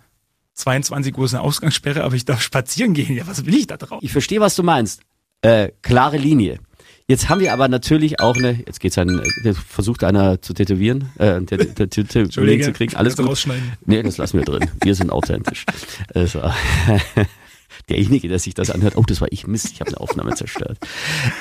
22 0.56 1.18
Uhr 1.18 1.26
ist 1.26 1.34
eine 1.34 1.44
Ausgangssperre, 1.44 2.04
aber 2.04 2.16
ich 2.16 2.26
darf 2.26 2.42
spazieren 2.42 2.94
gehen. 2.94 3.16
Ja, 3.16 3.28
was 3.28 3.46
will 3.46 3.56
ich 3.56 3.68
da 3.68 3.78
drauf? 3.78 4.00
Ich 4.02 4.12
verstehe, 4.12 4.40
was 4.40 4.56
du 4.56 4.64
meinst. 4.64 5.02
Äh, 5.42 5.72
klare 5.82 6.18
Linie. 6.18 6.60
Jetzt 7.08 7.30
haben 7.30 7.40
wir 7.40 7.54
aber 7.54 7.68
natürlich 7.68 8.20
auch 8.20 8.36
eine, 8.36 8.54
jetzt 8.66 8.80
geht's 8.80 8.98
ein, 8.98 9.10
äh, 9.44 9.54
versucht 9.54 10.04
einer 10.04 10.42
zu 10.42 10.54
tätowieren, 10.54 11.12
äh, 11.20 11.40
Tätowierung 11.42 12.62
zu 12.62 12.74
kriegen. 12.74 12.96
Alles 12.96 13.16
gut. 13.16 13.28
rausschneiden. 13.28 13.74
Nee, 13.86 14.02
das 14.02 14.18
lassen 14.18 14.40
wir 14.40 14.46
drin. 14.46 14.72
Wir 14.82 14.96
sind 14.96 15.12
authentisch. 15.12 15.66
Also, 16.16 16.42
derjenige, 17.90 18.28
der 18.28 18.40
sich 18.40 18.56
das 18.56 18.72
anhört, 18.72 18.98
oh, 18.98 19.04
das 19.06 19.22
war 19.22 19.28
ich, 19.32 19.46
Mist, 19.46 19.72
ich 19.72 19.82
habe 19.82 19.90
eine 19.90 20.00
Aufnahme 20.00 20.34
zerstört. 20.34 20.80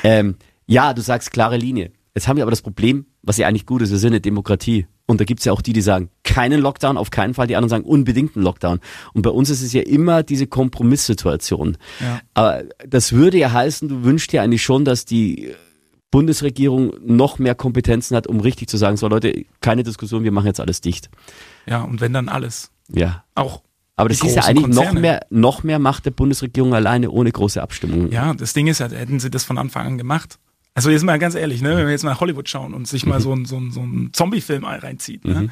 Ähm, 0.03 0.37
ja, 0.67 0.93
du 0.93 1.01
sagst 1.01 1.31
klare 1.31 1.57
Linie. 1.57 1.93
Jetzt 2.15 2.29
haben 2.29 2.37
wir 2.37 2.45
aber 2.45 2.53
das 2.53 2.63
Problem, 2.63 3.07
was 3.23 3.39
ja 3.39 3.49
eigentlich 3.49 3.65
gut 3.65 3.81
ist, 3.81 3.91
wir 3.91 3.99
sind 3.99 4.13
eine 4.13 4.21
Demokratie. 4.21 4.87
Und 5.07 5.21
da 5.21 5.25
gibt's 5.25 5.45
ja 5.45 5.53
auch 5.53 5.61
die, 5.61 5.75
die 5.75 5.83
sagen, 5.83 6.09
keinen 6.23 6.61
Lockdown, 6.61 6.97
auf 6.97 7.11
keinen 7.11 7.35
Fall. 7.35 7.47
Die 7.47 7.57
anderen 7.57 7.69
sagen, 7.69 7.85
unbedingt 7.85 8.37
einen 8.37 8.45
Lockdown. 8.45 8.81
Und 9.13 9.23
bei 9.23 9.31
uns 9.31 9.51
ist 9.51 9.61
es 9.61 9.73
ja 9.73 9.83
immer 9.83 10.23
diese 10.23 10.47
Kompromisssituation. 10.47 11.77
Ja. 12.01 12.21
Aber 12.33 12.63
das 12.89 13.13
würde 13.13 13.39
ja 13.39 13.53
heißen, 13.53 13.89
du 13.89 14.05
wünschst 14.05 14.33
dir 14.33 14.43
eigentlich 14.43 14.63
schon, 14.63 14.85
dass 14.85 15.05
die 15.05 15.53
Bundesregierung 16.11 16.93
noch 17.05 17.39
mehr 17.39 17.55
Kompetenzen 17.55 18.17
hat, 18.17 18.29
um 18.29 18.41
richtig 18.41 18.69
zu 18.69 18.77
sagen, 18.77 18.97
so 18.97 19.09
Leute, 19.09 19.45
keine 19.61 19.83
Diskussion, 19.83 20.25
wir 20.25 20.33
machen 20.33 20.47
jetzt 20.47 20.61
alles 20.61 20.81
dicht. 20.81 21.11
Ja, 21.67 21.83
und 21.83 22.01
wenn 22.01 22.13
dann 22.13 22.29
alles. 22.29 22.71
Ja. 22.89 23.25
Auch 23.35 23.63
Aber 23.97 24.09
das 24.09 24.23
ist 24.23 24.37
ja 24.37 24.45
eigentlich 24.45 24.69
noch 24.69 24.85
Konzerne. 24.85 25.01
mehr, 25.01 25.27
noch 25.31 25.65
mehr 25.65 25.79
Macht 25.79 26.07
der 26.07 26.13
Bundesregierung 26.13 26.73
alleine 26.73 27.11
ohne 27.11 27.31
große 27.33 27.61
Abstimmung. 27.61 28.11
Ja, 28.11 28.33
das 28.33 28.53
Ding 28.53 28.69
ist 28.69 28.79
ja, 28.79 28.89
hätten 28.89 29.21
sie 29.21 29.31
das 29.31 29.45
von 29.45 29.59
Anfang 29.59 29.87
an 29.87 29.99
gemacht. 29.99 30.39
Also 30.75 30.91
jetzt 30.91 31.05
mal 31.05 31.19
ganz 31.19 31.35
ehrlich, 31.37 31.63
ne, 31.63 31.77
wenn 31.77 31.87
wir 31.87 31.93
jetzt 31.93 32.05
mal 32.05 32.19
Hollywood 32.19 32.49
schauen 32.49 32.75
und 32.75 32.89
sich 32.89 33.07
mal 33.07 33.21
so 33.21 33.33
ein, 33.33 33.45
so 33.45 33.57
ein, 33.59 33.71
so 33.71 33.81
ein 33.81 34.11
Zombie-Film 34.13 34.65
reinzieht, 34.65 35.25
ne, 35.25 35.51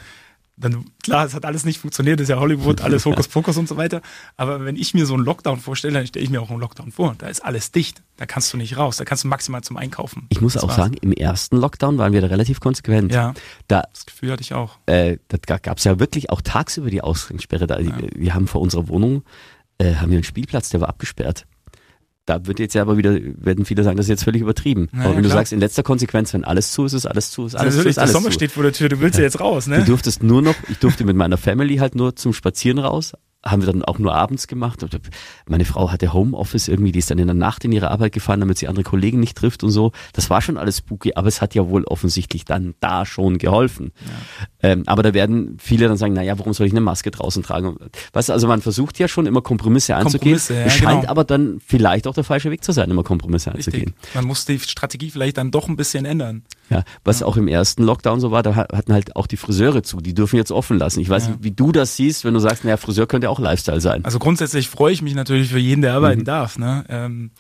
dann, 0.56 0.84
klar, 1.02 1.24
es 1.24 1.32
hat 1.34 1.44
alles 1.46 1.64
nicht 1.64 1.78
funktioniert, 1.78 2.20
das 2.20 2.24
ist 2.24 2.28
ja 2.28 2.38
Hollywood, 2.38 2.80
alles 2.82 3.06
Hokuspokus 3.06 3.56
und 3.56 3.66
so 3.68 3.76
weiter. 3.76 4.02
Aber 4.36 4.64
wenn 4.64 4.76
ich 4.76 4.94
mir 4.94 5.06
so 5.06 5.14
einen 5.14 5.24
Lockdown 5.24 5.58
vorstelle, 5.58 5.94
dann 5.94 6.06
stelle 6.06 6.24
ich 6.24 6.30
mir 6.30 6.42
auch 6.42 6.50
einen 6.50 6.60
Lockdown 6.60 6.92
vor. 6.92 7.14
Da 7.18 7.28
ist 7.28 7.40
alles 7.44 7.72
dicht. 7.72 8.02
Da 8.16 8.26
kannst 8.26 8.52
du 8.52 8.58
nicht 8.58 8.76
raus. 8.76 8.98
Da 8.98 9.04
kannst 9.04 9.24
du 9.24 9.28
maximal 9.28 9.62
zum 9.62 9.76
Einkaufen. 9.78 10.26
Ich 10.28 10.40
muss 10.40 10.52
Das 10.52 10.62
auch 10.62 10.68
war's. 10.68 10.76
sagen, 10.76 10.94
im 11.00 11.12
ersten 11.12 11.56
Lockdown 11.56 11.98
waren 11.98 12.12
wir 12.12 12.20
da 12.20 12.26
relativ 12.26 12.60
konsequent. 12.60 13.12
Ja, 13.12 13.32
Da, 13.66 13.84
das 13.92 14.04
Gefühl 14.06 14.30
hatte 14.30 14.42
ich 14.42 14.52
auch. 14.54 14.76
äh, 14.86 15.16
da 15.46 15.56
gab 15.58 15.78
es 15.78 15.84
ja 15.84 15.98
wirklich 15.98 16.30
auch 16.30 16.42
tagsüber 16.42 16.90
die 16.90 17.00
Ausgangssperre. 17.00 17.66
Da, 17.66 17.78
Wir 18.14 18.34
haben 18.34 18.46
vor 18.46 18.60
unserer 18.60 18.88
Wohnung 18.88 19.22
äh, 19.78 19.94
haben 19.94 20.10
wir 20.10 20.18
einen 20.18 20.24
Spielplatz, 20.24 20.68
der 20.68 20.80
war 20.82 20.88
abgesperrt. 20.90 21.46
Da 22.24 22.46
wird 22.46 22.60
jetzt 22.60 22.74
ja 22.74 22.82
aber 22.82 22.96
wieder, 22.96 23.18
werden 23.20 23.64
viele 23.64 23.82
sagen, 23.82 23.96
das 23.96 24.06
ist 24.06 24.10
jetzt 24.10 24.22
völlig 24.24 24.42
übertrieben. 24.42 24.88
Ja, 24.94 25.00
aber 25.06 25.16
wenn 25.16 25.22
du 25.24 25.28
klar. 25.28 25.40
sagst, 25.40 25.52
in 25.52 25.58
letzter 25.58 25.82
Konsequenz, 25.82 26.32
wenn 26.32 26.44
alles 26.44 26.70
zu 26.70 26.84
ist, 26.84 26.92
ist 26.92 27.06
alles 27.06 27.32
zu, 27.32 27.46
ist 27.46 27.56
alles 27.56 27.72
zu, 27.74 27.78
Natürlich, 27.78 27.90
ist 27.90 27.96
der 27.96 28.02
alles 28.02 28.12
Sommer 28.12 28.26
zu. 28.28 28.32
steht 28.34 28.52
vor 28.52 28.62
der 28.62 28.72
Tür, 28.72 28.88
du 28.88 29.00
willst 29.00 29.18
ja 29.18 29.24
jetzt 29.24 29.40
raus, 29.40 29.64
Du 29.64 29.70
ne? 29.72 29.84
durftest 29.84 30.22
nur 30.22 30.40
noch, 30.40 30.54
ich 30.68 30.78
durfte 30.78 31.04
mit 31.04 31.16
meiner 31.16 31.36
Family 31.36 31.76
halt 31.78 31.96
nur 31.96 32.14
zum 32.14 32.32
Spazieren 32.32 32.78
raus. 32.78 33.12
Haben 33.44 33.62
wir 33.62 33.72
dann 33.72 33.84
auch 33.84 33.98
nur 33.98 34.14
abends 34.14 34.46
gemacht. 34.46 34.82
Und 34.82 34.98
Meine 35.46 35.64
Frau 35.64 35.90
hatte 35.90 36.12
Homeoffice 36.12 36.68
irgendwie, 36.68 36.92
die 36.92 37.00
ist 37.00 37.10
dann 37.10 37.18
in 37.18 37.26
der 37.26 37.34
Nacht 37.34 37.64
in 37.64 37.72
ihre 37.72 37.90
Arbeit 37.90 38.12
gefahren, 38.12 38.40
damit 38.40 38.58
sie 38.58 38.68
andere 38.68 38.84
Kollegen 38.84 39.20
nicht 39.20 39.36
trifft 39.36 39.64
und 39.64 39.70
so. 39.70 39.92
Das 40.12 40.30
war 40.30 40.40
schon 40.40 40.56
alles 40.56 40.78
spooky, 40.78 41.14
aber 41.14 41.28
es 41.28 41.40
hat 41.40 41.54
ja 41.54 41.68
wohl 41.68 41.84
offensichtlich 41.84 42.44
dann 42.44 42.74
da 42.80 43.04
schon 43.04 43.38
geholfen. 43.38 43.92
Ähm, 44.62 44.84
aber 44.86 45.02
da 45.02 45.12
werden 45.14 45.56
viele 45.58 45.88
dann 45.88 45.96
sagen, 45.96 46.12
naja, 46.12 46.38
warum 46.38 46.52
soll 46.52 46.66
ich 46.66 46.72
eine 46.72 46.80
Maske 46.80 47.10
draußen 47.10 47.42
tragen? 47.42 47.76
Weißt 48.12 48.28
du, 48.28 48.32
also 48.32 48.46
man 48.46 48.62
versucht 48.62 48.98
ja 48.98 49.08
schon 49.08 49.26
immer 49.26 49.42
Kompromisse 49.42 49.96
einzugehen. 49.96 50.38
Kompromisse, 50.38 50.54
ja, 50.54 50.70
scheint 50.70 51.00
genau. 51.02 51.10
aber 51.10 51.24
dann 51.24 51.58
vielleicht 51.66 52.06
auch 52.06 52.14
der 52.14 52.24
falsche 52.24 52.50
Weg 52.50 52.62
zu 52.62 52.72
sein, 52.72 52.90
immer 52.90 53.02
Kompromisse 53.02 53.52
Richtig. 53.54 53.74
einzugehen. 53.74 53.94
Man 54.14 54.24
muss 54.24 54.44
die 54.44 54.58
Strategie 54.58 55.10
vielleicht 55.10 55.38
dann 55.38 55.50
doch 55.50 55.68
ein 55.68 55.76
bisschen 55.76 56.04
ändern. 56.04 56.42
Ja, 56.72 56.84
was 57.04 57.22
auch 57.22 57.36
im 57.36 57.48
ersten 57.48 57.82
Lockdown 57.84 58.20
so 58.20 58.30
war, 58.30 58.42
da 58.42 58.54
hatten 58.56 58.92
halt 58.92 59.16
auch 59.16 59.26
die 59.26 59.36
Friseure 59.36 59.82
zu. 59.82 60.00
Die 60.00 60.14
dürfen 60.14 60.36
jetzt 60.36 60.50
offen 60.52 60.78
lassen. 60.78 61.00
Ich 61.00 61.08
weiß 61.08 61.24
Ja. 61.24 61.30
nicht, 61.32 61.44
wie 61.44 61.50
du 61.52 61.72
das 61.72 61.96
siehst, 61.96 62.24
wenn 62.24 62.34
du 62.34 62.40
sagst, 62.40 62.64
naja, 62.64 62.76
Friseur 62.76 63.06
könnte 63.06 63.30
auch 63.30 63.38
Lifestyle 63.38 63.80
sein. 63.80 64.04
Also 64.04 64.18
grundsätzlich 64.18 64.68
freue 64.68 64.92
ich 64.92 65.02
mich 65.02 65.14
natürlich 65.14 65.50
für 65.50 65.58
jeden, 65.58 65.82
der 65.82 65.92
Mhm. 65.92 65.96
arbeiten 65.96 66.24
darf. 66.24 66.58
Ne? 66.58 66.84
Ähm, 66.88 67.30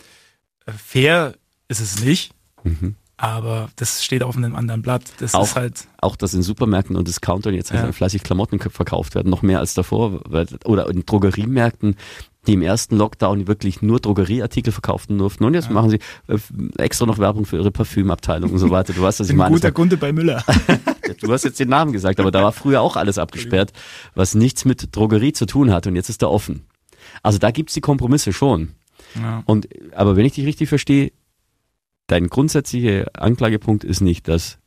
äh, 0.66 0.72
fair 0.72 1.34
ist 1.68 1.80
es 1.80 2.04
nicht, 2.04 2.32
Mhm. 2.64 2.96
aber 3.16 3.70
das 3.76 4.04
steht 4.04 4.22
auf 4.22 4.36
einem 4.36 4.54
anderen 4.54 4.82
Blatt. 4.82 5.02
Das 5.18 5.34
Auch- 5.34 5.44
ist 5.44 5.56
halt, 5.56 5.86
Auch 6.00 6.16
dass 6.16 6.34
in 6.34 6.42
Supermärkten 6.42 6.96
und 6.96 7.06
Discountern 7.08 7.54
jetzt 7.54 7.70
Ja. 7.70 7.80
halt 7.82 7.94
fleißig 7.94 8.22
Klamotten 8.24 8.58
verkauft 8.60 9.14
werden, 9.14 9.30
noch 9.30 9.42
mehr 9.42 9.60
als 9.60 9.74
davor. 9.74 10.20
weil- 10.28 10.46
Oder 10.64 10.88
in 10.90 11.06
Drogeriemärkten, 11.06 11.96
die 12.46 12.54
im 12.54 12.62
ersten 12.62 12.96
Lockdown 12.96 13.46
wirklich 13.46 13.82
nur 13.82 14.00
Drogerieartikel 14.00 14.72
verkauften 14.72 15.16
durften. 15.18 15.44
Und 15.44 15.54
jetzt 15.54 15.70
machen 15.70 15.90
sie 15.90 15.98
äh, 16.26 16.38
extra 16.76 17.06
noch 17.06 17.18
Werbung 17.18 17.44
für 17.44 17.56
ihre 17.56 17.70
Parfümabteilung 17.70 18.50
und 18.50 18.58
so 18.58 18.70
weiter. 18.70 18.92
Du 18.92 19.00
weißt, 19.00 19.20
was 19.20 19.28
ich 19.28 19.34
ein 19.34 19.36
meine. 19.36 19.54
guter 19.54 19.70
Kunde 19.70 19.96
bei 19.96 20.12
Müller. 20.12 20.44
Du 21.20 21.30
hast 21.30 21.44
jetzt 21.44 21.60
den 21.60 21.68
Namen 21.68 21.92
gesagt, 21.92 22.20
aber 22.20 22.30
da 22.30 22.42
war 22.42 22.52
früher 22.52 22.80
auch 22.80 22.96
alles 22.96 23.18
abgesperrt, 23.18 23.72
was 24.14 24.34
nichts 24.34 24.64
mit 24.64 24.96
Drogerie 24.96 25.32
zu 25.32 25.44
tun 25.44 25.70
hat 25.70 25.86
und 25.86 25.94
jetzt 25.94 26.08
ist 26.08 26.22
er 26.22 26.30
offen. 26.30 26.64
Also 27.22 27.38
da 27.38 27.50
gibt's 27.50 27.74
die 27.74 27.82
Kompromisse 27.82 28.32
schon. 28.32 28.70
ja. 29.14 29.42
Und 29.44 29.68
aber 29.94 30.16
wenn 30.16 30.24
ich 30.24 30.32
dich 30.32 30.46
richtig 30.46 30.70
verstehe, 30.70 31.12
dein 32.06 32.28
grundsätzlicher 32.28 33.10
Anklagepunkt 33.12 33.84
ist 33.84 34.00
nicht, 34.00 34.26
dass 34.26 34.58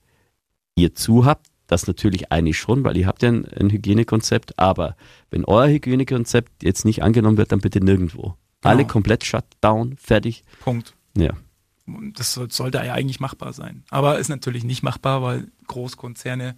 ihr 0.75 0.93
zu 0.93 1.25
habt, 1.25 1.47
das 1.67 1.87
natürlich 1.87 2.31
eigentlich 2.31 2.57
schon, 2.57 2.83
weil 2.83 2.97
ihr 2.97 3.07
habt 3.07 3.23
ja 3.23 3.29
ein, 3.29 3.45
ein 3.45 3.69
Hygienekonzept, 3.69 4.57
aber 4.59 4.95
wenn 5.31 5.45
euer 5.45 5.67
Hygienekonzept 5.67 6.63
jetzt 6.63 6.85
nicht 6.85 7.03
angenommen 7.03 7.37
wird, 7.37 7.51
dann 7.51 7.59
bitte 7.59 7.83
nirgendwo. 7.83 8.35
Alle 8.61 8.85
komplett 8.85 9.23
shut 9.25 9.45
down, 9.61 9.95
fertig. 9.97 10.43
Punkt. 10.61 10.95
Ja. 11.15 11.33
Das 12.15 12.33
soll- 12.33 12.49
sollte 12.49 12.79
ja 12.79 12.93
eigentlich 12.93 13.19
machbar 13.19 13.53
sein. 13.53 13.83
Aber 13.91 14.17
ist 14.17 14.29
natürlich 14.29 14.63
nicht 14.63 14.81
machbar, 14.81 15.21
weil 15.21 15.47
Großkonzerne 15.67 16.55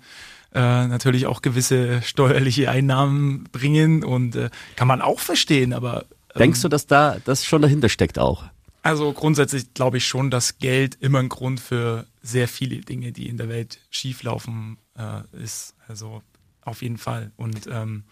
äh, 0.53 0.87
natürlich 0.87 1.25
auch 1.27 1.41
gewisse 1.41 2.01
steuerliche 2.01 2.71
Einnahmen 2.71 3.43
bringen 3.51 4.05
und 4.05 4.37
äh, 4.37 4.49
kann 4.77 4.87
man 4.87 5.01
auch 5.01 5.19
verstehen, 5.19 5.73
aber 5.73 6.05
ähm, 6.33 6.39
Denkst 6.39 6.61
du, 6.61 6.69
dass 6.69 6.87
da 6.87 7.17
das 7.25 7.43
schon 7.43 7.61
dahinter 7.61 7.89
steckt 7.89 8.19
auch? 8.19 8.45
Also 8.83 9.11
grundsätzlich 9.11 9.73
glaube 9.73 9.97
ich 9.97 10.07
schon, 10.07 10.31
dass 10.31 10.59
Geld 10.59 10.95
immer 11.01 11.19
ein 11.19 11.27
Grund 11.27 11.59
für 11.59 12.05
sehr 12.21 12.47
viele 12.47 12.77
Dinge, 12.77 13.11
die 13.11 13.27
in 13.27 13.35
der 13.35 13.49
Welt 13.49 13.79
schieflaufen, 13.89 14.77
äh, 14.97 15.21
ist. 15.43 15.75
Also 15.87 16.21
auf 16.61 16.81
jeden 16.81 16.97
Fall. 16.97 17.31
Und 17.37 17.67
ähm, 17.71 18.03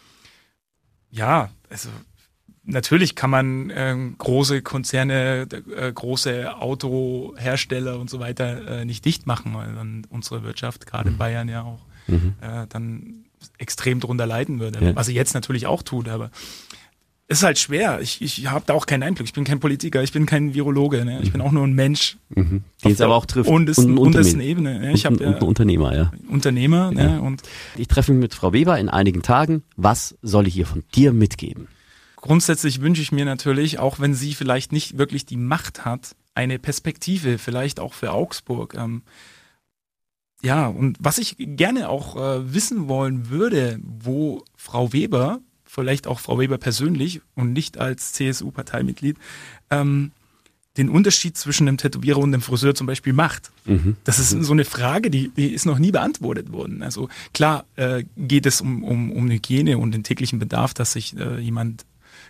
ja, 1.10 1.50
also 1.70 1.90
natürlich 2.64 3.16
kann 3.16 3.30
man 3.30 3.72
ähm, 3.74 4.16
große 4.18 4.62
Konzerne, 4.62 5.48
äh, 5.76 5.92
große 5.92 6.56
Autohersteller 6.58 8.00
und 8.00 8.10
so 8.10 8.20
weiter 8.20 8.82
äh, 8.82 8.86
nicht 8.86 9.06
dicht 9.06 9.28
machen, 9.28 9.54
weil 9.54 9.74
dann 9.74 10.08
unsere 10.10 10.44
Wirtschaft, 10.44 10.86
gerade 10.86 11.10
in 11.10 11.18
Bayern 11.18 11.50
ja 11.50 11.64
auch, 11.64 11.86
äh, 12.08 12.68
dann 12.68 13.26
extrem 13.58 14.00
drunter 14.00 14.26
leiden 14.26 14.60
würde. 14.60 14.84
Ja. 14.84 14.96
Was 14.96 15.08
sie 15.08 15.14
jetzt 15.14 15.34
natürlich 15.34 15.68
auch 15.68 15.84
tut, 15.84 16.08
aber 16.08 16.32
ist 17.28 17.44
halt 17.44 17.58
schwer. 17.58 18.02
Ich, 18.02 18.22
ich 18.22 18.48
habe 18.48 18.66
da 18.68 18.74
auch 18.74 18.86
keinen 18.86 19.04
Einblick. 19.04 19.28
Ich 19.28 19.34
bin 19.34 19.44
kein 19.44 19.60
Politiker, 19.60 20.04
ich 20.04 20.12
bin 20.12 20.26
kein 20.26 20.54
Virologe. 20.54 21.04
Ne? 21.06 21.22
Ich 21.24 21.32
bin 21.32 21.42
auch 21.42 21.52
nur 21.52 21.66
ein 21.66 21.74
Mensch. 21.74 22.18
Mhm. 22.30 22.64
Den 22.84 22.92
es 22.92 23.02
aber 23.02 23.16
auch 23.16 23.26
trifft. 23.26 23.50
Untersten, 23.50 23.94
ein 23.94 23.98
untersten 23.98 24.42
Unternehmen. 24.42 24.50
Ebene. 24.50 24.80
Ne? 24.80 24.94
Ich 24.94 25.08
und, 25.08 25.22
und 25.22 25.28
ein 25.28 25.34
ja 25.34 25.40
Unternehmer, 25.40 25.96
ja. 25.96 26.12
Unternehmer 26.30 26.92
ne? 26.92 27.22
und 27.22 27.42
Ich 27.78 27.88
treffe 27.88 28.12
mich 28.14 28.22
mit 28.22 28.34
Frau 28.36 28.54
Weber 28.54 28.78
in 28.78 28.90
einigen 28.90 29.24
Tagen. 29.24 29.64
Was 29.76 30.16
soll 30.22 30.48
ich 30.48 30.56
ihr 30.56 30.68
von 30.68 30.84
dir 30.94 31.14
mitgeben? 31.14 31.68
grundsätzlich 32.26 32.82
wünsche 32.82 33.04
ich 33.04 33.12
mir 33.12 33.24
natürlich, 33.24 33.78
auch 33.78 34.00
wenn 34.00 34.16
sie 34.16 34.34
vielleicht 34.34 34.72
nicht 34.72 34.98
wirklich 34.98 35.28
die 35.28 35.38
Macht 35.38 35.86
hat, 35.86 36.16
eine 36.34 36.58
Perspektive, 36.58 37.38
vielleicht 37.38 37.80
auch 37.80 37.94
für 37.94 38.12
Augsburg. 38.12 38.74
Ähm, 38.74 39.04
ja, 40.42 40.68
und 40.68 40.98
was 41.00 41.20
ich 41.20 41.36
gerne 41.38 41.88
auch 41.88 42.16
äh, 42.16 42.52
wissen 42.52 42.88
wollen 42.88 43.30
würde, 43.30 43.80
wo 43.84 44.44
Frau 44.56 44.92
Weber, 44.92 45.40
vielleicht 45.76 46.08
auch 46.08 46.20
Frau 46.20 46.40
Weber 46.40 46.58
persönlich 46.58 47.22
und 47.36 47.52
nicht 47.54 47.78
als 47.78 48.14
CSU-Parteimitglied, 48.14 49.18
ähm, 49.70 50.12
den 50.78 50.90
Unterschied 50.90 51.38
zwischen 51.38 51.68
einem 51.68 51.78
Tätowierer 51.78 52.18
und 52.18 52.34
einem 52.34 52.42
Friseur 52.42 52.76
zum 52.76 52.88
Beispiel 52.88 53.14
macht. 53.14 53.52
Das 54.04 54.20
ist 54.20 54.30
so 54.32 54.52
eine 54.54 54.66
Frage, 54.66 55.10
die, 55.10 55.30
die 55.30 55.54
ist 55.54 55.66
noch 55.66 55.80
nie 55.80 55.92
beantwortet 55.92 56.52
worden. 56.52 56.82
Also 56.84 57.10
klar 57.34 57.66
äh, 57.76 58.04
geht 58.18 58.46
es 58.46 58.62
um, 58.62 58.84
um, 58.84 59.12
um 59.12 59.30
Hygiene 59.30 59.78
und 59.78 59.92
den 59.92 60.04
täglichen 60.04 60.40
Bedarf, 60.40 60.74
dass 60.74 60.94
sich 60.94 61.18
äh, 61.18 61.40
jemand 61.40 61.86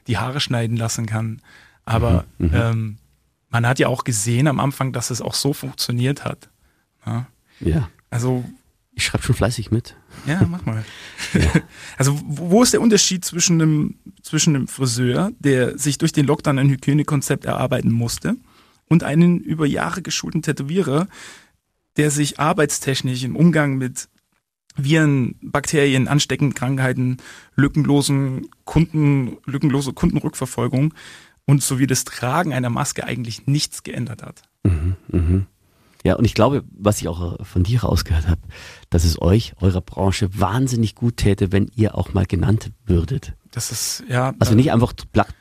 die 0.08 0.18
Haare 0.18 0.40
schneiden 0.40 0.78
lassen 0.78 1.06
kann. 1.06 1.42
Aber 1.86 2.26
ähm, 2.40 2.98
man 3.50 3.68
hat 3.68 3.80
ja 3.80 3.88
auch 3.88 4.04
gesehen 4.04 4.48
am 4.48 4.60
Anfang, 4.60 4.92
dass 4.92 5.10
es 5.10 5.22
auch 5.22 5.34
so 5.34 5.54
funktioniert 5.54 6.26
hat. 6.26 6.50
Ja? 7.06 7.28
Ja. 7.60 7.90
Also 8.10 8.44
Ich 8.94 9.06
schreibe 9.06 9.24
schon 9.24 9.36
fleißig 9.36 9.72
mit. 9.72 9.96
Ja, 10.26 10.46
mach 10.50 10.66
mal. 10.66 10.84
Also 11.98 12.20
wo 12.26 12.64
ist 12.64 12.74
der 12.74 12.82
Unterschied 12.82 13.24
zwischen 13.24 13.62
einem, 13.62 13.96
zwischen 14.22 14.56
einem 14.56 14.68
Friseur, 14.68 15.32
der 15.40 15.78
sich 15.78 15.98
durch 15.98 16.12
den 16.12 16.26
Lockdown 16.26 16.60
ein 16.60 16.70
Hygienekonzept 16.70 17.46
erarbeiten 17.46 17.92
musste, 17.92 18.36
und 18.88 19.04
einen 19.04 19.40
über 19.40 19.66
Jahre 19.66 20.02
geschulten 20.02 20.42
Tätowierer, 20.42 21.08
der 21.98 22.12
sich 22.12 22.40
arbeitstechnisch 22.40 23.24
im 23.24 23.36
Umgang 23.36 23.78
mit 23.78 24.10
Viren, 24.76 25.36
Bakterien, 25.42 26.08
ansteckenden 26.08 26.54
Krankheiten, 26.54 27.18
lückenlosen 27.56 28.50
Kunden, 28.66 29.38
lückenlose 29.46 29.94
Kundenrückverfolgung 29.94 30.94
und 31.46 31.64
sowie 31.64 31.88
das 31.88 32.04
Tragen 32.04 32.54
einer 32.54 32.70
Maske 32.70 33.06
eigentlich 33.06 33.48
nichts 33.48 33.84
geändert 33.84 34.22
hat. 34.22 34.42
Ja, 36.06 36.16
und 36.16 36.24
ich 36.26 36.36
glaube, 36.36 36.64
was 36.72 37.02
ich 37.02 37.08
auch 37.08 37.44
von 37.46 37.64
dir 37.64 37.82
rausgehört 37.82 38.28
habe, 38.28 38.40
dass 38.92 39.04
es 39.04 39.20
euch, 39.22 39.54
eurer 39.60 39.82
Branche, 39.82 40.30
wahnsinnig 40.40 40.94
gut 40.94 41.18
täte, 41.18 41.52
wenn 41.52 41.68
ihr 41.76 41.96
auch 41.98 42.14
mal 42.14 42.26
genannt 42.28 42.72
würdet. 42.86 43.34
Das 43.52 43.72
ist, 43.72 44.04
ja. 44.08 44.34
Also 44.40 44.54
nicht 44.54 44.72
einfach 44.72 44.94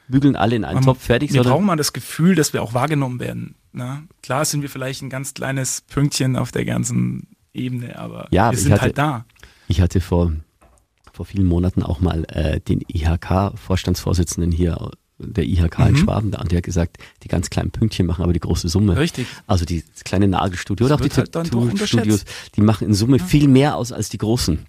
bügeln 0.08 0.36
alle 0.36 0.56
in 0.56 0.64
einen 0.64 0.76
Man- 0.76 0.84
Topf 0.84 1.02
fertig, 1.04 1.30
wir 1.32 1.36
sondern 1.42 1.52
brauchen 1.52 1.66
mal 1.66 1.76
das 1.76 1.92
Gefühl, 1.92 2.34
dass 2.34 2.52
wir 2.54 2.62
auch 2.62 2.72
wahrgenommen 2.72 3.20
werden. 3.20 3.56
Ne? 3.72 4.04
Klar 4.22 4.44
sind 4.46 4.62
wir 4.62 4.70
vielleicht 4.70 5.02
ein 5.02 5.10
ganz 5.10 5.34
kleines 5.34 5.82
Pünktchen 5.82 6.36
auf 6.36 6.50
der 6.50 6.64
ganzen 6.64 7.28
Ebene, 7.52 7.98
aber 7.98 8.28
Ja, 8.30 8.50
wir 8.50 8.56
sind 8.58 8.72
hatte- 8.72 8.82
halt 8.82 8.96
da. 8.98 9.26
ich 9.68 9.80
hatte 9.82 10.00
vor, 10.00 10.32
vor 11.12 11.26
vielen 11.26 11.46
Monaten 11.46 11.82
auch 11.82 12.00
mal 12.00 12.24
äh, 12.28 12.60
den 12.60 12.80
IHK-Vorstandsvorsitzenden 12.88 14.50
hier, 14.52 14.90
der 15.18 15.44
IHK 15.44 15.78
in 15.78 15.92
Mhm. 15.92 15.96
Schwaben, 15.96 16.30
da, 16.30 16.40
und 16.40 16.50
der 16.50 16.58
hat 16.58 16.64
gesagt, 16.64 16.98
die 17.22 17.28
ganz 17.28 17.50
kleinen 17.50 17.70
Pünktchen 17.70 18.06
machen 18.06 18.22
aber 18.22 18.32
die 18.32 18.40
große 18.40 18.68
Summe. 18.68 18.96
Richtig. 18.96 19.26
Also 19.46 19.64
die 19.64 19.84
kleine 20.04 20.26
Nagelstudio 20.28 20.86
oder 20.86 20.96
auch 20.96 21.00
die 21.00 21.10
halt 21.10 21.32
Tattoo-Studios, 21.32 22.24
die 22.56 22.60
machen 22.60 22.88
in 22.88 22.94
Summe 22.94 23.18
viel 23.18 23.48
mehr 23.48 23.76
aus 23.76 23.92
als 23.92 24.08
die 24.08 24.18
großen. 24.18 24.66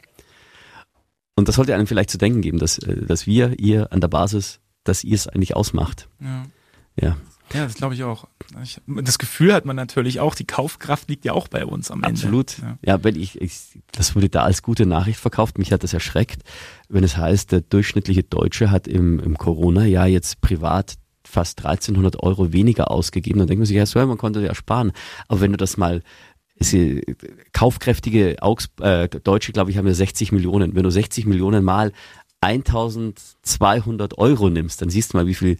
Und 1.36 1.48
das 1.48 1.56
sollte 1.56 1.74
einem 1.76 1.88
vielleicht 1.88 2.10
zu 2.10 2.18
denken 2.18 2.42
geben, 2.42 2.60
dass, 2.60 2.78
äh, 2.78 3.06
dass 3.06 3.28
wir, 3.28 3.60
ihr 3.60 3.92
an 3.92 4.02
der 4.02 4.08
Basis, 4.08 4.60
dass 4.84 5.04
ihr 5.04 5.16
es 5.16 5.28
eigentlich 5.28 5.56
ausmacht. 5.56 6.08
Ja, 6.20 6.46
Ja, 7.02 7.18
ja 7.54 7.64
das 7.64 7.76
glaube 7.76 7.94
ich 7.94 8.04
auch. 8.04 8.28
Ich, 8.64 8.82
das 8.88 9.18
Gefühl 9.18 9.54
hat 9.54 9.66
man 9.66 9.76
natürlich 9.76 10.20
auch, 10.20 10.36
die 10.36 10.46
Kaufkraft 10.46 11.10
liegt 11.10 11.26
ja 11.26 11.34
auch 11.34 11.48
bei 11.48 11.66
uns 11.66 11.92
am 11.92 12.04
absolut. 12.04 12.60
Ende. 12.60 12.78
Ja, 12.86 13.04
wenn 13.04 13.16
ich, 13.16 13.42
ich, 13.42 13.80
das 13.92 14.16
wurde 14.16 14.30
da 14.30 14.44
als 14.44 14.62
gute 14.62 14.86
Nachricht 14.86 15.20
verkauft. 15.20 15.58
Mich 15.58 15.72
hat 15.72 15.84
das 15.84 15.94
erschreckt, 15.94 16.44
wenn 16.90 17.04
es 17.04 17.18
heißt, 17.18 17.52
der 17.52 17.62
durchschnittliche 17.62 18.24
Deutsche 18.24 18.72
hat 18.72 18.88
im, 18.88 19.20
im 19.20 19.38
Corona-Jahr 19.38 20.08
jetzt 20.08 20.42
privat 20.42 20.96
fast 21.24 21.60
1300 21.60 22.22
Euro 22.24 22.54
weniger 22.54 22.92
ausgegeben. 22.92 23.40
Dann 23.40 23.48
denkt 23.48 23.60
man 23.60 23.66
sich, 23.66 23.76
ja, 23.76 23.86
so, 23.86 24.06
man 24.06 24.18
konnte 24.18 24.42
ja 24.42 24.56
sparen. 24.56 24.92
Aber 25.28 25.42
wenn 25.42 25.52
du 25.52 25.58
das 25.58 25.78
mal 25.78 26.02
äh, 26.60 27.02
kaufkräftige 27.52 28.38
Augs 28.42 28.70
äh, 28.80 29.10
Deutsche, 29.10 29.52
glaube 29.52 29.72
ich, 29.72 29.78
haben 29.78 29.88
ja 29.88 29.94
60 29.94 30.32
Millionen. 30.32 30.76
Wenn 30.76 30.84
du 30.84 30.90
60 30.90 31.26
Millionen 31.26 31.64
mal 31.64 31.92
1200 32.42 34.18
Euro 34.18 34.50
nimmst, 34.50 34.82
dann 34.82 34.90
siehst 34.90 35.14
du 35.14 35.18
mal, 35.18 35.28
wie 35.28 35.34
viel 35.34 35.58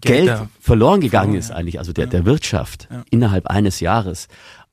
Geld, 0.00 0.30
verloren 0.60 1.00
gegangen 1.00 1.24
verloren, 1.32 1.38
ist 1.38 1.48
ja. 1.50 1.54
eigentlich, 1.56 1.78
also 1.78 1.92
der, 1.92 2.04
Ja. 2.04 2.10
der 2.10 2.24
Wirtschaft 2.26 2.88
Ja. 2.90 3.04
innerhalb 3.10 3.46
eines 3.46 3.80
Jahres. 3.80 4.28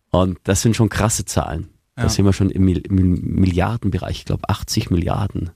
Und 0.09 0.39
das 0.43 0.61
sind 0.61 0.75
schon 0.75 0.89
krasse 0.89 1.25
Zahlen. 1.25 1.69
Da 1.95 2.09
sind 2.09 2.25
wir 2.25 2.33
schon 2.33 2.49
im 2.49 2.65
Mil 2.65 2.81
Mil 2.89 3.05
Milliardenbereich, 3.05 4.19
ich 4.19 4.25
glaube 4.25 4.49
80 4.49 4.89
Milliarden. 4.89 5.51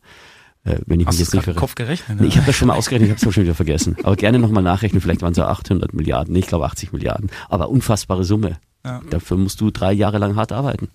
Äh, 0.64 0.78
wenn 0.86 1.00
ich 1.00 1.08
Hast 1.08 1.14
mich 1.16 1.20
jetzt 1.22 1.34
nicht 1.34 1.44
verrechne. 1.44 1.60
Kopf 1.60 1.76
gerechnet? 1.76 2.18
Nee, 2.18 2.24
ne? 2.24 2.28
ich 2.28 2.38
habe 2.38 2.46
das 2.46 2.56
schon 2.56 2.68
mal 2.68 2.74
ausgerechnet, 2.78 3.08
ich 3.10 3.16
habe 3.22 3.30
es 3.30 3.34
schon 3.34 3.44
wieder 3.44 3.56
vergessen. 3.56 3.98
Aber 4.04 4.16
gerne 4.16 4.38
nochmal 4.40 4.62
nachrechnen, 4.64 5.02
vielleicht 5.02 5.22
waren 5.24 5.32
es 5.32 5.38
ja 5.38 5.48
800 5.48 5.94
Milliarden, 5.94 6.34
nee, 6.34 6.40
ich 6.40 6.48
glaube 6.48 6.66
80 6.66 6.92
Milliarden. 6.94 7.32
Aber 7.50 7.70
unfassbare 7.70 8.24
Summe. 8.24 8.58
Dafür 9.10 9.38
musst 9.38 9.60
du 9.62 9.72
drei 9.72 9.94
Jahre 9.94 10.20
lang 10.20 10.36
hart 10.36 10.52
arbeiten. 10.52 10.90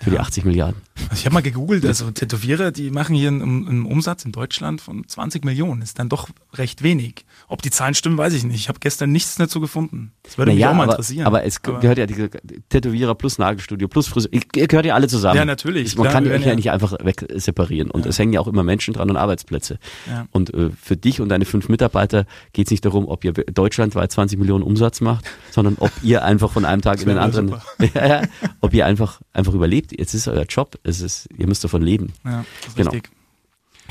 Für 0.00 0.10
die 0.10 0.18
80 0.18 0.44
Milliarden. 0.44 0.82
Also 1.08 1.20
ich 1.20 1.24
habe 1.24 1.34
mal 1.34 1.42
gegoogelt, 1.42 1.84
also 1.84 2.10
Tätowierer, 2.10 2.70
die 2.70 2.90
machen 2.90 3.16
hier 3.16 3.28
einen, 3.28 3.68
einen, 3.68 3.84
Umsatz 3.84 4.24
in 4.24 4.32
Deutschland 4.32 4.80
von 4.80 5.06
20 5.06 5.44
Millionen. 5.44 5.82
Ist 5.82 5.98
dann 5.98 6.08
doch 6.08 6.28
recht 6.54 6.82
wenig. 6.82 7.24
Ob 7.48 7.62
die 7.62 7.70
Zahlen 7.70 7.94
stimmen, 7.94 8.16
weiß 8.16 8.32
ich 8.34 8.44
nicht. 8.44 8.56
Ich 8.56 8.68
habe 8.68 8.78
gestern 8.80 9.10
nichts 9.10 9.34
dazu 9.36 9.60
gefunden. 9.60 10.12
Das 10.22 10.38
würde 10.38 10.52
naja, 10.52 10.68
mich 10.68 10.72
auch 10.72 10.76
mal 10.76 10.82
aber, 10.84 10.92
interessieren. 10.92 11.26
Aber 11.26 11.44
es 11.44 11.58
aber 11.64 11.80
gehört 11.80 11.98
ja 11.98 12.06
die 12.06 12.28
Tätowierer 12.68 13.14
plus 13.14 13.38
Nagelstudio 13.38 13.88
plus 13.88 14.06
Friseur. 14.06 14.30
Gehört 14.52 14.86
ja 14.86 14.94
alle 14.94 15.08
zusammen. 15.08 15.36
Ja, 15.36 15.44
natürlich. 15.44 15.96
Man 15.96 16.08
klar, 16.08 16.22
kann 16.22 16.30
euch 16.30 16.42
ja, 16.42 16.48
ja 16.48 16.54
nicht 16.54 16.70
einfach 16.70 16.92
weg 17.02 17.26
separieren. 17.34 17.90
Und 17.90 18.04
ja. 18.04 18.10
es 18.10 18.18
hängen 18.18 18.32
ja 18.32 18.40
auch 18.40 18.48
immer 18.48 18.62
Menschen 18.62 18.94
dran 18.94 19.10
und 19.10 19.16
Arbeitsplätze. 19.16 19.78
Ja. 20.08 20.26
Und 20.30 20.54
äh, 20.54 20.70
für 20.70 20.96
dich 20.96 21.20
und 21.20 21.28
deine 21.28 21.44
fünf 21.44 21.68
Mitarbeiter 21.68 22.26
geht 22.52 22.68
es 22.68 22.70
nicht 22.70 22.84
darum, 22.84 23.08
ob 23.08 23.24
ihr 23.24 23.32
deutschlandweit 23.32 24.12
20 24.12 24.38
Millionen 24.38 24.62
Umsatz 24.62 25.00
macht, 25.00 25.24
sondern 25.50 25.76
ob 25.80 25.90
ihr 26.02 26.24
einfach 26.24 26.52
von 26.52 26.64
einem 26.64 26.82
Tag 26.82 27.00
in 27.00 27.08
den 27.08 27.18
anderen, 27.18 27.54
ja, 27.94 28.22
ob 28.60 28.74
ihr 28.74 28.86
einfach, 28.86 29.20
einfach 29.32 29.54
überlebt. 29.54 29.83
Jetzt 29.92 30.14
ist 30.14 30.28
euer 30.28 30.44
Job. 30.44 30.78
Es 30.82 31.00
ist, 31.00 31.28
ihr 31.36 31.46
müsst 31.46 31.64
davon 31.64 31.82
leben. 31.82 32.12
Ja, 32.24 32.44
genau. 32.76 32.90
richtig. 32.90 33.10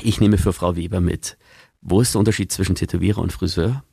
Ich 0.00 0.20
nehme 0.20 0.38
für 0.38 0.52
Frau 0.52 0.76
Weber 0.76 1.00
mit. 1.00 1.36
Wo 1.80 2.00
ist 2.00 2.14
der 2.14 2.18
Unterschied 2.18 2.50
zwischen 2.50 2.74
Tätowierer 2.74 3.20
und 3.20 3.32
Friseur? 3.32 3.84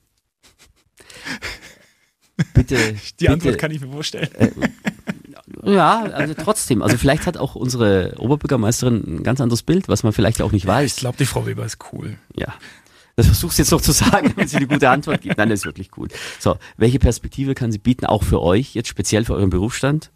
Bitte. 2.54 2.94
Die 2.94 2.98
bitte, 3.20 3.32
Antwort 3.32 3.58
kann 3.58 3.72
ich 3.72 3.82
mir 3.82 3.92
vorstellen. 3.92 4.30
Äh, 4.36 4.52
ja, 5.64 6.04
also 6.04 6.34
trotzdem. 6.34 6.82
Also 6.82 6.98
vielleicht 6.98 7.26
hat 7.28 7.38
auch 7.38 7.56
unsere 7.56 8.16
Oberbürgermeisterin 8.18 9.18
ein 9.20 9.24
ganz 9.24 9.42
anderes 9.42 9.64
Bild, 9.64 9.88
was 9.88 10.04
man 10.04 10.14
vielleicht 10.14 10.42
auch 10.42 10.52
nicht 10.52 10.66
weiß. 10.66 10.94
Ich 10.94 11.00
glaube, 11.00 11.18
die 11.18 11.26
Frau 11.26 11.46
Weber 11.46 11.66
ist 11.66 11.78
cool. 11.92 12.18
Ja. 12.36 12.54
Das 13.16 13.28
versuchst 13.28 13.58
du 13.58 13.62
jetzt 13.64 13.72
noch 13.72 13.82
zu 13.82 13.92
sagen, 13.92 14.34
wenn 14.36 14.48
sie 14.48 14.58
eine 14.58 14.68
gute 14.68 14.90
Antwort 14.90 15.22
gibt. 15.22 15.38
Nein, 15.38 15.50
das 15.50 15.60
ist 15.60 15.66
wirklich 15.66 15.92
cool. 15.98 16.08
So, 16.40 16.58
welche 16.78 16.98
Perspektive 16.98 17.54
kann 17.54 17.72
sie 17.72 17.78
bieten, 17.78 18.06
auch 18.06 18.24
für 18.24 18.42
euch, 18.42 18.74
jetzt 18.74 18.88
speziell 18.88 19.26
für 19.26 19.34
euren 19.34 19.50
Berufsstand? 19.50 20.12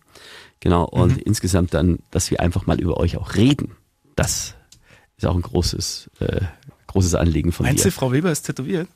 Genau, 0.59 0.85
und 0.85 1.17
mhm. 1.17 1.21
insgesamt 1.25 1.73
dann, 1.73 1.99
dass 2.11 2.31
wir 2.31 2.39
einfach 2.39 2.65
mal 2.65 2.79
über 2.79 2.97
euch 2.97 3.17
auch 3.17 3.35
reden. 3.35 3.71
Das 4.15 4.55
ist 5.17 5.25
auch 5.25 5.35
ein 5.35 5.41
großes, 5.41 6.09
äh, 6.19 6.41
großes 6.87 7.15
Anliegen 7.15 7.51
von 7.51 7.65
Meinst 7.65 7.85
dir. 7.85 7.91
Frau 7.91 8.11
Weber 8.11 8.31
ist 8.31 8.43
tätowiert? 8.43 8.87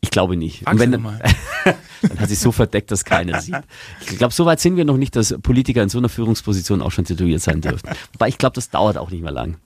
Ich 0.00 0.10
glaube 0.10 0.36
nicht. 0.36 0.66
Und 0.66 0.78
wenn, 0.78 0.92
dann, 0.92 1.06
hat 2.18 2.28
sie 2.28 2.34
so 2.34 2.52
verdeckt, 2.52 2.90
dass 2.90 3.04
keiner 3.04 3.40
sieht. 3.42 3.56
Ich 4.02 4.18
glaube, 4.18 4.34
so 4.34 4.44
weit 4.44 4.60
sind 4.60 4.76
wir 4.76 4.84
noch 4.84 4.98
nicht, 4.98 5.16
dass 5.16 5.34
Politiker 5.42 5.82
in 5.82 5.88
so 5.88 5.98
einer 5.98 6.10
Führungsposition 6.10 6.82
auch 6.82 6.92
schon 6.92 7.06
tätowiert 7.06 7.40
sein 7.40 7.60
dürfen. 7.62 7.88
Wobei 8.12 8.28
ich 8.28 8.38
glaube, 8.38 8.54
das 8.54 8.68
dauert 8.68 8.98
auch 8.98 9.10
nicht 9.10 9.22
mehr 9.22 9.32
lang. 9.32 9.56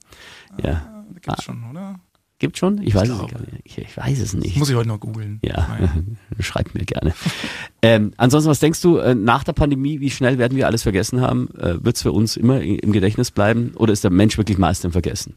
Ja. 0.63 0.71
Ah, 0.71 1.03
gibt's 1.21 1.43
schon, 1.43 1.63
oder? 1.69 1.99
Gibt 2.39 2.57
schon? 2.57 2.77
Ich, 2.81 2.87
ich 2.87 2.95
weiß 2.95 3.09
glaube. 3.09 3.35
es 3.35 3.41
nicht. 3.51 3.61
Ich, 3.65 3.77
ich, 3.77 3.97
weiß 3.97 4.19
es 4.19 4.33
nicht. 4.33 4.55
muss 4.55 4.69
ich 4.69 4.75
heute 4.75 4.87
noch 4.87 5.01
googeln. 5.01 5.39
Ja, 5.43 5.77
schreibt 6.39 6.73
mir 6.73 6.85
gerne. 6.85 7.13
ähm, 7.81 8.13
ansonsten, 8.15 8.49
was 8.49 8.59
denkst 8.59 8.81
du, 8.81 8.97
äh, 8.97 9.13
nach 9.13 9.43
der 9.43 9.51
Pandemie, 9.51 9.99
wie 9.99 10.09
schnell 10.09 10.37
werden 10.37 10.57
wir 10.57 10.65
alles 10.65 10.83
vergessen 10.83 11.19
haben? 11.19 11.49
Äh, 11.57 11.83
Wird 11.83 11.97
es 11.97 12.01
für 12.01 12.13
uns 12.13 12.37
immer 12.37 12.61
im 12.61 12.93
Gedächtnis 12.93 13.31
bleiben 13.31 13.73
oder 13.75 13.91
ist 13.91 14.05
der 14.05 14.11
Mensch 14.11 14.37
wirklich 14.37 14.57
meist 14.57 14.85
im 14.85 14.93
Vergessen? 14.93 15.35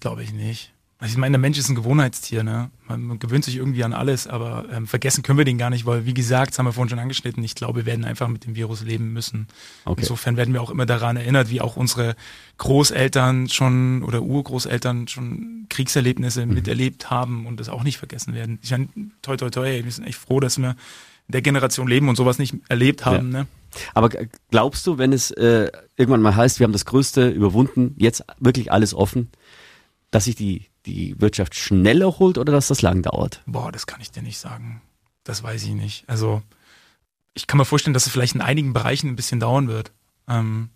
Glaube 0.00 0.22
ich 0.22 0.32
nicht. 0.32 0.72
Also 1.00 1.12
ich 1.12 1.18
meine, 1.18 1.34
der 1.34 1.40
Mensch 1.40 1.58
ist 1.58 1.68
ein 1.68 1.76
Gewohnheitstier, 1.76 2.42
ne? 2.42 2.70
Man, 2.88 3.02
man 3.02 3.18
gewöhnt 3.20 3.44
sich 3.44 3.54
irgendwie 3.54 3.84
an 3.84 3.92
alles, 3.92 4.26
aber 4.26 4.64
ähm, 4.72 4.88
vergessen 4.88 5.22
können 5.22 5.38
wir 5.38 5.44
den 5.44 5.56
gar 5.56 5.70
nicht, 5.70 5.86
weil, 5.86 6.06
wie 6.06 6.14
gesagt, 6.14 6.50
das 6.50 6.58
haben 6.58 6.66
wir 6.66 6.72
vorhin 6.72 6.88
schon 6.88 6.98
angeschnitten, 6.98 7.44
ich 7.44 7.54
glaube, 7.54 7.80
wir 7.80 7.86
werden 7.86 8.04
einfach 8.04 8.26
mit 8.26 8.44
dem 8.44 8.56
Virus 8.56 8.82
leben 8.82 9.12
müssen. 9.12 9.46
Okay. 9.84 10.00
Insofern 10.00 10.36
werden 10.36 10.52
wir 10.52 10.60
auch 10.60 10.70
immer 10.70 10.86
daran 10.86 11.16
erinnert, 11.16 11.50
wie 11.50 11.60
auch 11.60 11.76
unsere 11.76 12.16
Großeltern 12.56 13.48
schon 13.48 14.02
oder 14.02 14.22
Urgroßeltern 14.22 15.06
schon 15.06 15.66
Kriegserlebnisse 15.68 16.46
mhm. 16.46 16.54
miterlebt 16.54 17.10
haben 17.10 17.46
und 17.46 17.60
das 17.60 17.68
auch 17.68 17.84
nicht 17.84 17.98
vergessen 17.98 18.34
werden. 18.34 18.58
Ich 18.62 18.72
meine, 18.72 18.88
toi 19.22 19.36
toi 19.36 19.50
toi, 19.50 19.84
wir 19.84 19.92
sind 19.92 20.04
echt 20.04 20.18
froh, 20.18 20.40
dass 20.40 20.58
wir 20.58 20.70
in 20.70 21.32
der 21.32 21.42
Generation 21.42 21.86
leben 21.86 22.08
und 22.08 22.16
sowas 22.16 22.38
nicht 22.38 22.56
erlebt 22.68 23.06
haben, 23.06 23.32
ja. 23.32 23.40
ne? 23.40 23.46
Aber 23.94 24.08
glaubst 24.50 24.86
du, 24.86 24.98
wenn 24.98 25.12
es 25.12 25.30
äh, 25.30 25.70
irgendwann 25.96 26.22
mal 26.22 26.34
heißt, 26.34 26.58
wir 26.58 26.64
haben 26.64 26.72
das 26.72 26.86
Größte 26.86 27.28
überwunden, 27.28 27.94
jetzt 27.98 28.24
wirklich 28.38 28.72
alles 28.72 28.94
offen, 28.94 29.28
dass 30.10 30.24
sich 30.24 30.36
die, 30.36 30.67
die 30.88 31.20
Wirtschaft 31.20 31.54
schneller 31.54 32.18
holt 32.18 32.38
oder 32.38 32.52
dass 32.52 32.68
das 32.68 32.82
lang 32.82 33.02
dauert? 33.02 33.42
Boah, 33.46 33.70
das 33.70 33.86
kann 33.86 34.00
ich 34.00 34.10
dir 34.10 34.22
nicht 34.22 34.38
sagen. 34.38 34.82
Das 35.24 35.42
weiß 35.42 35.62
ich 35.64 35.74
nicht. 35.74 36.08
Also 36.08 36.42
ich 37.34 37.46
kann 37.46 37.58
mir 37.58 37.64
vorstellen, 37.64 37.94
dass 37.94 38.06
es 38.06 38.12
vielleicht 38.12 38.34
in 38.34 38.40
einigen 38.40 38.72
Bereichen 38.72 39.08
ein 39.08 39.16
bisschen 39.16 39.40
dauern 39.40 39.68
wird. 39.68 39.92
Ähm, 40.26 40.70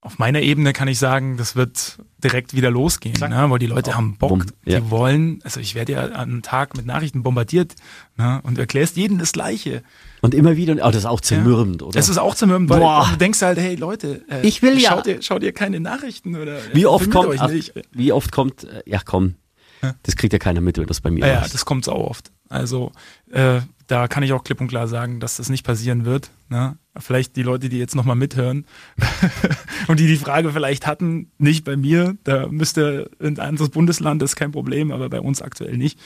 auf 0.00 0.18
meiner 0.18 0.40
Ebene 0.40 0.72
kann 0.72 0.86
ich 0.86 0.98
sagen, 0.98 1.36
das 1.36 1.56
wird 1.56 1.98
direkt 2.18 2.54
wieder 2.54 2.70
losgehen, 2.70 3.18
ne? 3.18 3.50
weil 3.50 3.58
die 3.58 3.66
Leute 3.66 3.96
haben 3.96 4.16
Bock, 4.16 4.46
die 4.64 4.70
ja. 4.70 4.90
wollen, 4.90 5.40
also 5.42 5.58
ich 5.58 5.74
werde 5.74 5.92
ja 5.92 6.04
an 6.04 6.14
einem 6.14 6.42
Tag 6.42 6.76
mit 6.76 6.86
Nachrichten 6.86 7.24
bombardiert 7.24 7.74
ne? 8.16 8.40
und 8.44 8.56
du 8.56 8.60
erklärst 8.60 8.96
jedem 8.96 9.18
das 9.18 9.32
Gleiche. 9.32 9.82
Und 10.20 10.34
immer 10.34 10.56
wieder, 10.56 10.74
oh, 10.74 10.90
das 10.90 10.96
ist 10.96 11.06
auch 11.06 11.20
zermürbend, 11.20 11.80
ja. 11.80 11.88
oder? 11.88 11.96
Das 11.98 12.08
ist 12.08 12.18
auch 12.18 12.34
zermürbend, 12.34 12.70
weil 12.70 12.80
Boah. 12.80 13.08
du 13.10 13.16
denkst 13.18 13.40
halt, 13.42 13.58
hey 13.58 13.76
Leute, 13.76 14.22
äh, 14.28 14.46
ich 14.46 14.62
will 14.62 14.78
ja. 14.78 14.90
Schaut 14.90 15.06
ihr, 15.06 15.22
schaut 15.22 15.42
ihr 15.42 15.52
keine 15.52 15.80
Nachrichten 15.80 16.36
oder 16.36 16.58
wie 16.72 16.86
oft 16.86 17.10
kommt, 17.10 17.36
ach, 17.38 17.50
wie 17.92 18.12
oft 18.12 18.32
kommt, 18.32 18.64
äh, 18.64 18.82
ja 18.86 19.00
komm, 19.04 19.34
das 20.02 20.16
kriegt 20.16 20.32
ja 20.32 20.38
keiner 20.38 20.60
mit, 20.60 20.78
wenn 20.78 20.86
das 20.86 21.00
bei 21.00 21.10
mir 21.10 21.24
ist. 21.24 21.32
Ja, 21.32 21.46
das 21.48 21.64
kommt 21.64 21.88
auch 21.88 22.10
oft. 22.10 22.32
Also 22.48 22.92
äh, 23.30 23.60
da 23.86 24.08
kann 24.08 24.22
ich 24.22 24.32
auch 24.32 24.44
klipp 24.44 24.60
und 24.60 24.68
klar 24.68 24.88
sagen, 24.88 25.20
dass 25.20 25.36
das 25.36 25.48
nicht 25.48 25.64
passieren 25.64 26.04
wird. 26.04 26.30
Ne? 26.48 26.76
Vielleicht 26.96 27.36
die 27.36 27.42
Leute, 27.42 27.68
die 27.68 27.78
jetzt 27.78 27.94
nochmal 27.94 28.16
mithören 28.16 28.66
und 29.88 30.00
die 30.00 30.06
die 30.06 30.16
Frage 30.16 30.52
vielleicht 30.52 30.86
hatten, 30.86 31.30
nicht 31.38 31.64
bei 31.64 31.76
mir, 31.76 32.16
da 32.24 32.48
müsste 32.48 33.10
ein 33.20 33.38
anderes 33.38 33.70
Bundesland, 33.70 34.20
das 34.20 34.32
ist 34.32 34.36
kein 34.36 34.52
Problem, 34.52 34.90
aber 34.92 35.08
bei 35.08 35.20
uns 35.20 35.42
aktuell 35.42 35.76
nicht. 35.76 35.98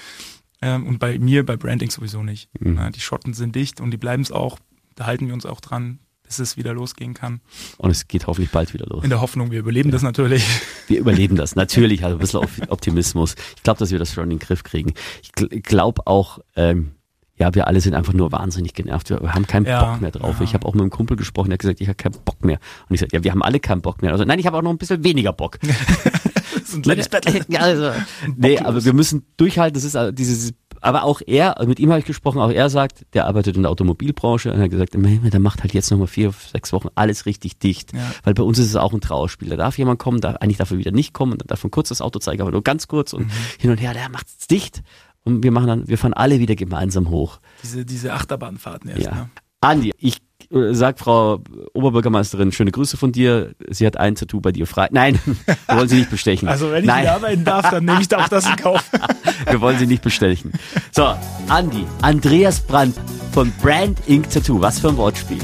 Ähm, 0.63 0.87
und 0.87 0.99
bei 0.99 1.19
mir, 1.19 1.45
bei 1.45 1.57
Branding 1.57 1.91
sowieso 1.91 2.23
nicht. 2.23 2.49
Mhm. 2.59 2.75
Ne? 2.75 2.91
Die 2.95 3.01
Schotten 3.01 3.35
sind 3.35 3.55
dicht 3.55 3.81
und 3.81 3.91
die 3.91 3.97
bleiben 3.97 4.23
es 4.23 4.33
auch, 4.33 4.59
da 4.95 5.07
halten 5.07 5.27
wir 5.27 5.35
uns 5.35 5.45
auch 5.45 5.61
dran 5.61 5.99
bis 6.25 6.39
es 6.39 6.57
wieder 6.57 6.73
losgehen 6.73 7.13
kann. 7.13 7.41
Und 7.77 7.91
es 7.91 8.09
geht 8.09 8.27
hoffentlich 8.27 8.51
bald 8.51 8.73
wieder 8.73 8.87
los. 8.87 9.05
In 9.05 9.11
der 9.11 9.21
Hoffnung, 9.21 9.51
wir 9.51 9.59
überleben 9.59 9.91
ja. 9.91 9.93
das 9.93 10.03
natürlich. 10.03 10.45
Wir 10.89 10.99
überleben 10.99 11.37
das, 11.37 11.57
natürlich, 11.57 12.05
also 12.05 12.17
ein 12.17 12.21
bisschen 12.21 12.69
Optimismus. 12.71 13.35
Ich 13.57 13.63
glaube, 13.63 13.79
dass 13.79 13.91
wir 13.91 13.99
das 13.99 14.15
schon 14.15 14.25
in 14.25 14.31
den 14.31 14.39
Griff 14.39 14.63
kriegen. 14.63 14.95
Ich 15.23 15.63
glaube 15.63 16.07
auch, 16.07 16.39
ähm, 16.57 16.93
ja, 17.37 17.55
wir 17.55 17.67
alle 17.67 17.81
sind 17.81 17.95
einfach 17.95 18.13
nur 18.13 18.33
wahnsinnig 18.33 18.73
genervt. 18.73 19.11
Wir 19.11 19.35
haben 19.35 19.47
keinen 19.47 19.67
ja, 19.67 19.85
Bock 19.85 20.01
mehr 20.01 20.11
drauf. 20.11 20.37
Ja. 20.39 20.45
Ich 20.45 20.55
habe 20.55 20.67
auch 20.67 20.75
mit 20.75 20.83
einem 20.83 20.91
Kumpel 20.91 21.17
gesprochen, 21.17 21.51
der 21.51 21.55
hat 21.55 21.61
gesagt, 21.61 21.81
ich 21.81 21.89
habe 21.89 21.97
keinen 21.97 22.15
Bock 22.25 22.45
mehr. 22.45 22.59
Und 22.89 22.95
ich 22.95 23.01
sagte, 23.01 23.17
ja, 23.17 23.25
wir 23.25 23.31
haben 23.31 23.43
alle 23.43 23.61
keinen 23.61 23.83
Bock 23.83 24.01
mehr. 24.01 24.13
Also 24.13 24.25
nein, 24.25 24.39
ich 24.39 24.47
habe 24.47 24.57
auch 24.57 24.63
noch 24.63 24.71
ein 24.71 24.79
bisschen 24.79 25.05
weniger 25.05 25.33
Bock. 25.33 25.59
das 26.55 26.63
ist 26.63 26.75
ein 26.75 26.83
kleines 26.83 27.09
Battle. 27.09 27.45
ja, 27.49 27.61
also, 27.61 27.93
nee, 28.37 28.59
aber 28.59 28.85
wir 28.85 28.93
müssen 28.93 29.27
durchhalten. 29.37 29.75
Das 29.75 29.85
ist 29.85 29.97
also 29.97 30.13
dieses, 30.13 30.53
aber 30.83 31.05
auch 31.05 31.23
er, 31.25 31.55
mit 31.65 31.79
ihm 31.79 31.91
habe 31.91 32.01
ich 32.01 32.05
gesprochen, 32.05 32.41
auch 32.41 32.51
er 32.51 32.69
sagt, 32.69 33.07
der 33.15 33.27
arbeitet 33.27 33.57
in 33.57 33.63
der 33.63 33.71
Automobilbranche 33.71 34.51
und 34.51 34.59
er 34.59 34.65
hat 34.65 34.71
gesagt, 34.71 34.95
der 34.95 35.41
macht 35.41 35.63
halt 35.63 35.73
jetzt 35.75 35.91
nochmal 35.91 36.09
vier, 36.09 36.33
sechs 36.53 36.73
Wochen 36.73 36.89
alles 36.97 37.25
richtig 37.25 37.59
dicht. 37.59 37.93
Ja. 37.95 38.13
Weil 38.25 38.35
bei 38.35 38.43
uns 38.43 38.59
ist 38.59 38.67
es 38.67 38.77
auch 38.77 38.93
ein 38.93 39.01
Trauerspiel. 39.01 39.49
Da 39.49 39.57
darf 39.57 39.79
jemand 39.79 40.01
kommen, 40.01 40.21
da, 40.21 40.33
eigentlich 40.33 40.59
darf 40.59 40.73
er 40.73 40.79
wieder 40.79 40.91
nicht 40.91 41.15
kommen, 41.15 41.33
und 41.33 41.43
dann 41.43 41.47
darf 41.47 41.63
man 41.63 41.71
kurz 41.71 41.89
das 41.89 42.01
Auto 42.01 42.19
zeigen, 42.19 42.43
aber 42.43 42.51
nur 42.51 42.65
ganz 42.65 42.89
kurz 42.89 43.13
und 43.13 43.27
mhm. 43.27 43.33
hin 43.59 43.71
und 43.71 43.79
her, 43.79 43.95
der 43.95 44.09
macht 44.09 44.27
es 44.27 44.47
dicht. 44.49 44.83
Und 45.25 45.45
wir 45.45 45.53
machen 45.53 45.69
dann, 45.69 45.89
wir 45.89 45.99
fahren 45.99 46.15
alle 46.15 46.41
wieder 46.41 46.57
gemeinsam 46.57 47.11
hoch. 47.11 47.39
Diese, 47.63 47.85
diese 47.85 48.13
Achterbahnfahrten 48.13 48.91
erst, 48.91 49.03
ja. 49.03 49.15
Ne? 49.15 49.31
Andi, 49.61 49.93
ich 49.99 50.19
äh, 50.53 50.75
sag 50.75 50.99
Frau 50.99 51.41
Oberbürgermeisterin, 51.73 52.53
schöne 52.53 52.71
Grüße 52.71 52.97
von 52.97 53.13
dir. 53.13 53.55
Sie 53.69 53.87
hat 53.87 53.97
ein 53.97 54.15
Tattoo 54.15 54.41
bei 54.41 54.53
dir 54.53 54.67
frei. 54.67 54.89
Nein, 54.91 55.19
wir 55.67 55.77
wollen 55.77 55.89
sie 55.89 55.97
nicht 55.97 56.11
bestechen. 56.11 56.49
Also 56.49 56.71
wenn 56.71 56.83
ich 56.83 56.89
Nein. 56.89 57.07
arbeiten 57.07 57.45
darf, 57.45 57.71
dann 57.71 57.85
nehme 57.85 58.01
ich 58.01 58.09
da 58.09 58.19
auch 58.19 58.29
das 58.29 58.47
in 58.47 58.57
Kauf. 58.57 58.85
wir 59.51 59.61
wollen 59.61 59.79
sie 59.79 59.87
nicht 59.87 60.03
bestechen. 60.03 60.53
So, 60.91 61.15
Andi, 61.49 61.85
Andreas 62.03 62.61
Brandt 62.61 62.97
von 63.33 63.53
Brand 63.63 63.99
Ink 64.07 64.31
Tattoo. 64.31 64.61
Was 64.61 64.79
für 64.79 64.89
ein 64.89 64.97
Wortspiel. 64.97 65.41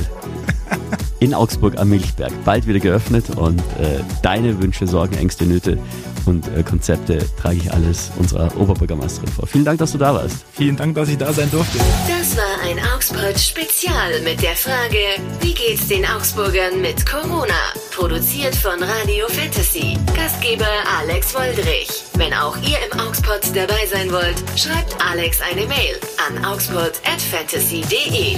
In 1.20 1.34
Augsburg 1.34 1.78
am 1.78 1.88
Milchberg. 1.88 2.32
Bald 2.44 2.66
wieder 2.66 2.78
geöffnet 2.78 3.30
und 3.36 3.58
äh, 3.80 4.00
deine 4.22 4.62
Wünsche, 4.62 4.86
Sorgen, 4.86 5.16
Ängste, 5.16 5.46
Nöte 5.46 5.78
und 6.28 6.46
äh, 6.48 6.62
Konzepte 6.62 7.18
trage 7.40 7.56
ich 7.56 7.72
alles 7.72 8.12
unserer 8.18 8.54
Oberbürgermeisterin 8.56 9.28
vor. 9.28 9.46
Vielen 9.46 9.64
Dank, 9.64 9.78
dass 9.78 9.92
du 9.92 9.98
da 9.98 10.14
warst. 10.14 10.44
Vielen 10.52 10.76
Dank, 10.76 10.94
dass 10.94 11.08
ich 11.08 11.18
da 11.18 11.32
sein 11.32 11.50
durfte. 11.50 11.78
Das 12.06 12.36
war 12.36 12.44
ein 12.68 12.78
Augsburg 12.94 13.38
Spezial 13.38 14.20
mit 14.22 14.42
der 14.42 14.54
Frage, 14.54 14.98
wie 15.40 15.54
geht's 15.54 15.88
den 15.88 16.04
Augsburgern 16.06 16.80
mit 16.80 17.04
Corona? 17.06 17.72
Produziert 17.94 18.54
von 18.54 18.80
Radio 18.82 19.26
Fantasy. 19.28 19.96
Gastgeber 20.14 20.66
Alex 21.00 21.34
Woldrich. 21.34 21.88
Wenn 22.14 22.32
auch 22.34 22.56
ihr 22.58 22.78
im 22.92 23.00
Augsburg 23.00 23.40
dabei 23.54 23.86
sein 23.90 24.12
wollt, 24.12 24.36
schreibt 24.56 24.96
Alex 25.04 25.40
eine 25.40 25.66
Mail 25.66 25.96
an 26.28 26.44
augsburg@fantasy.de. 26.44 28.36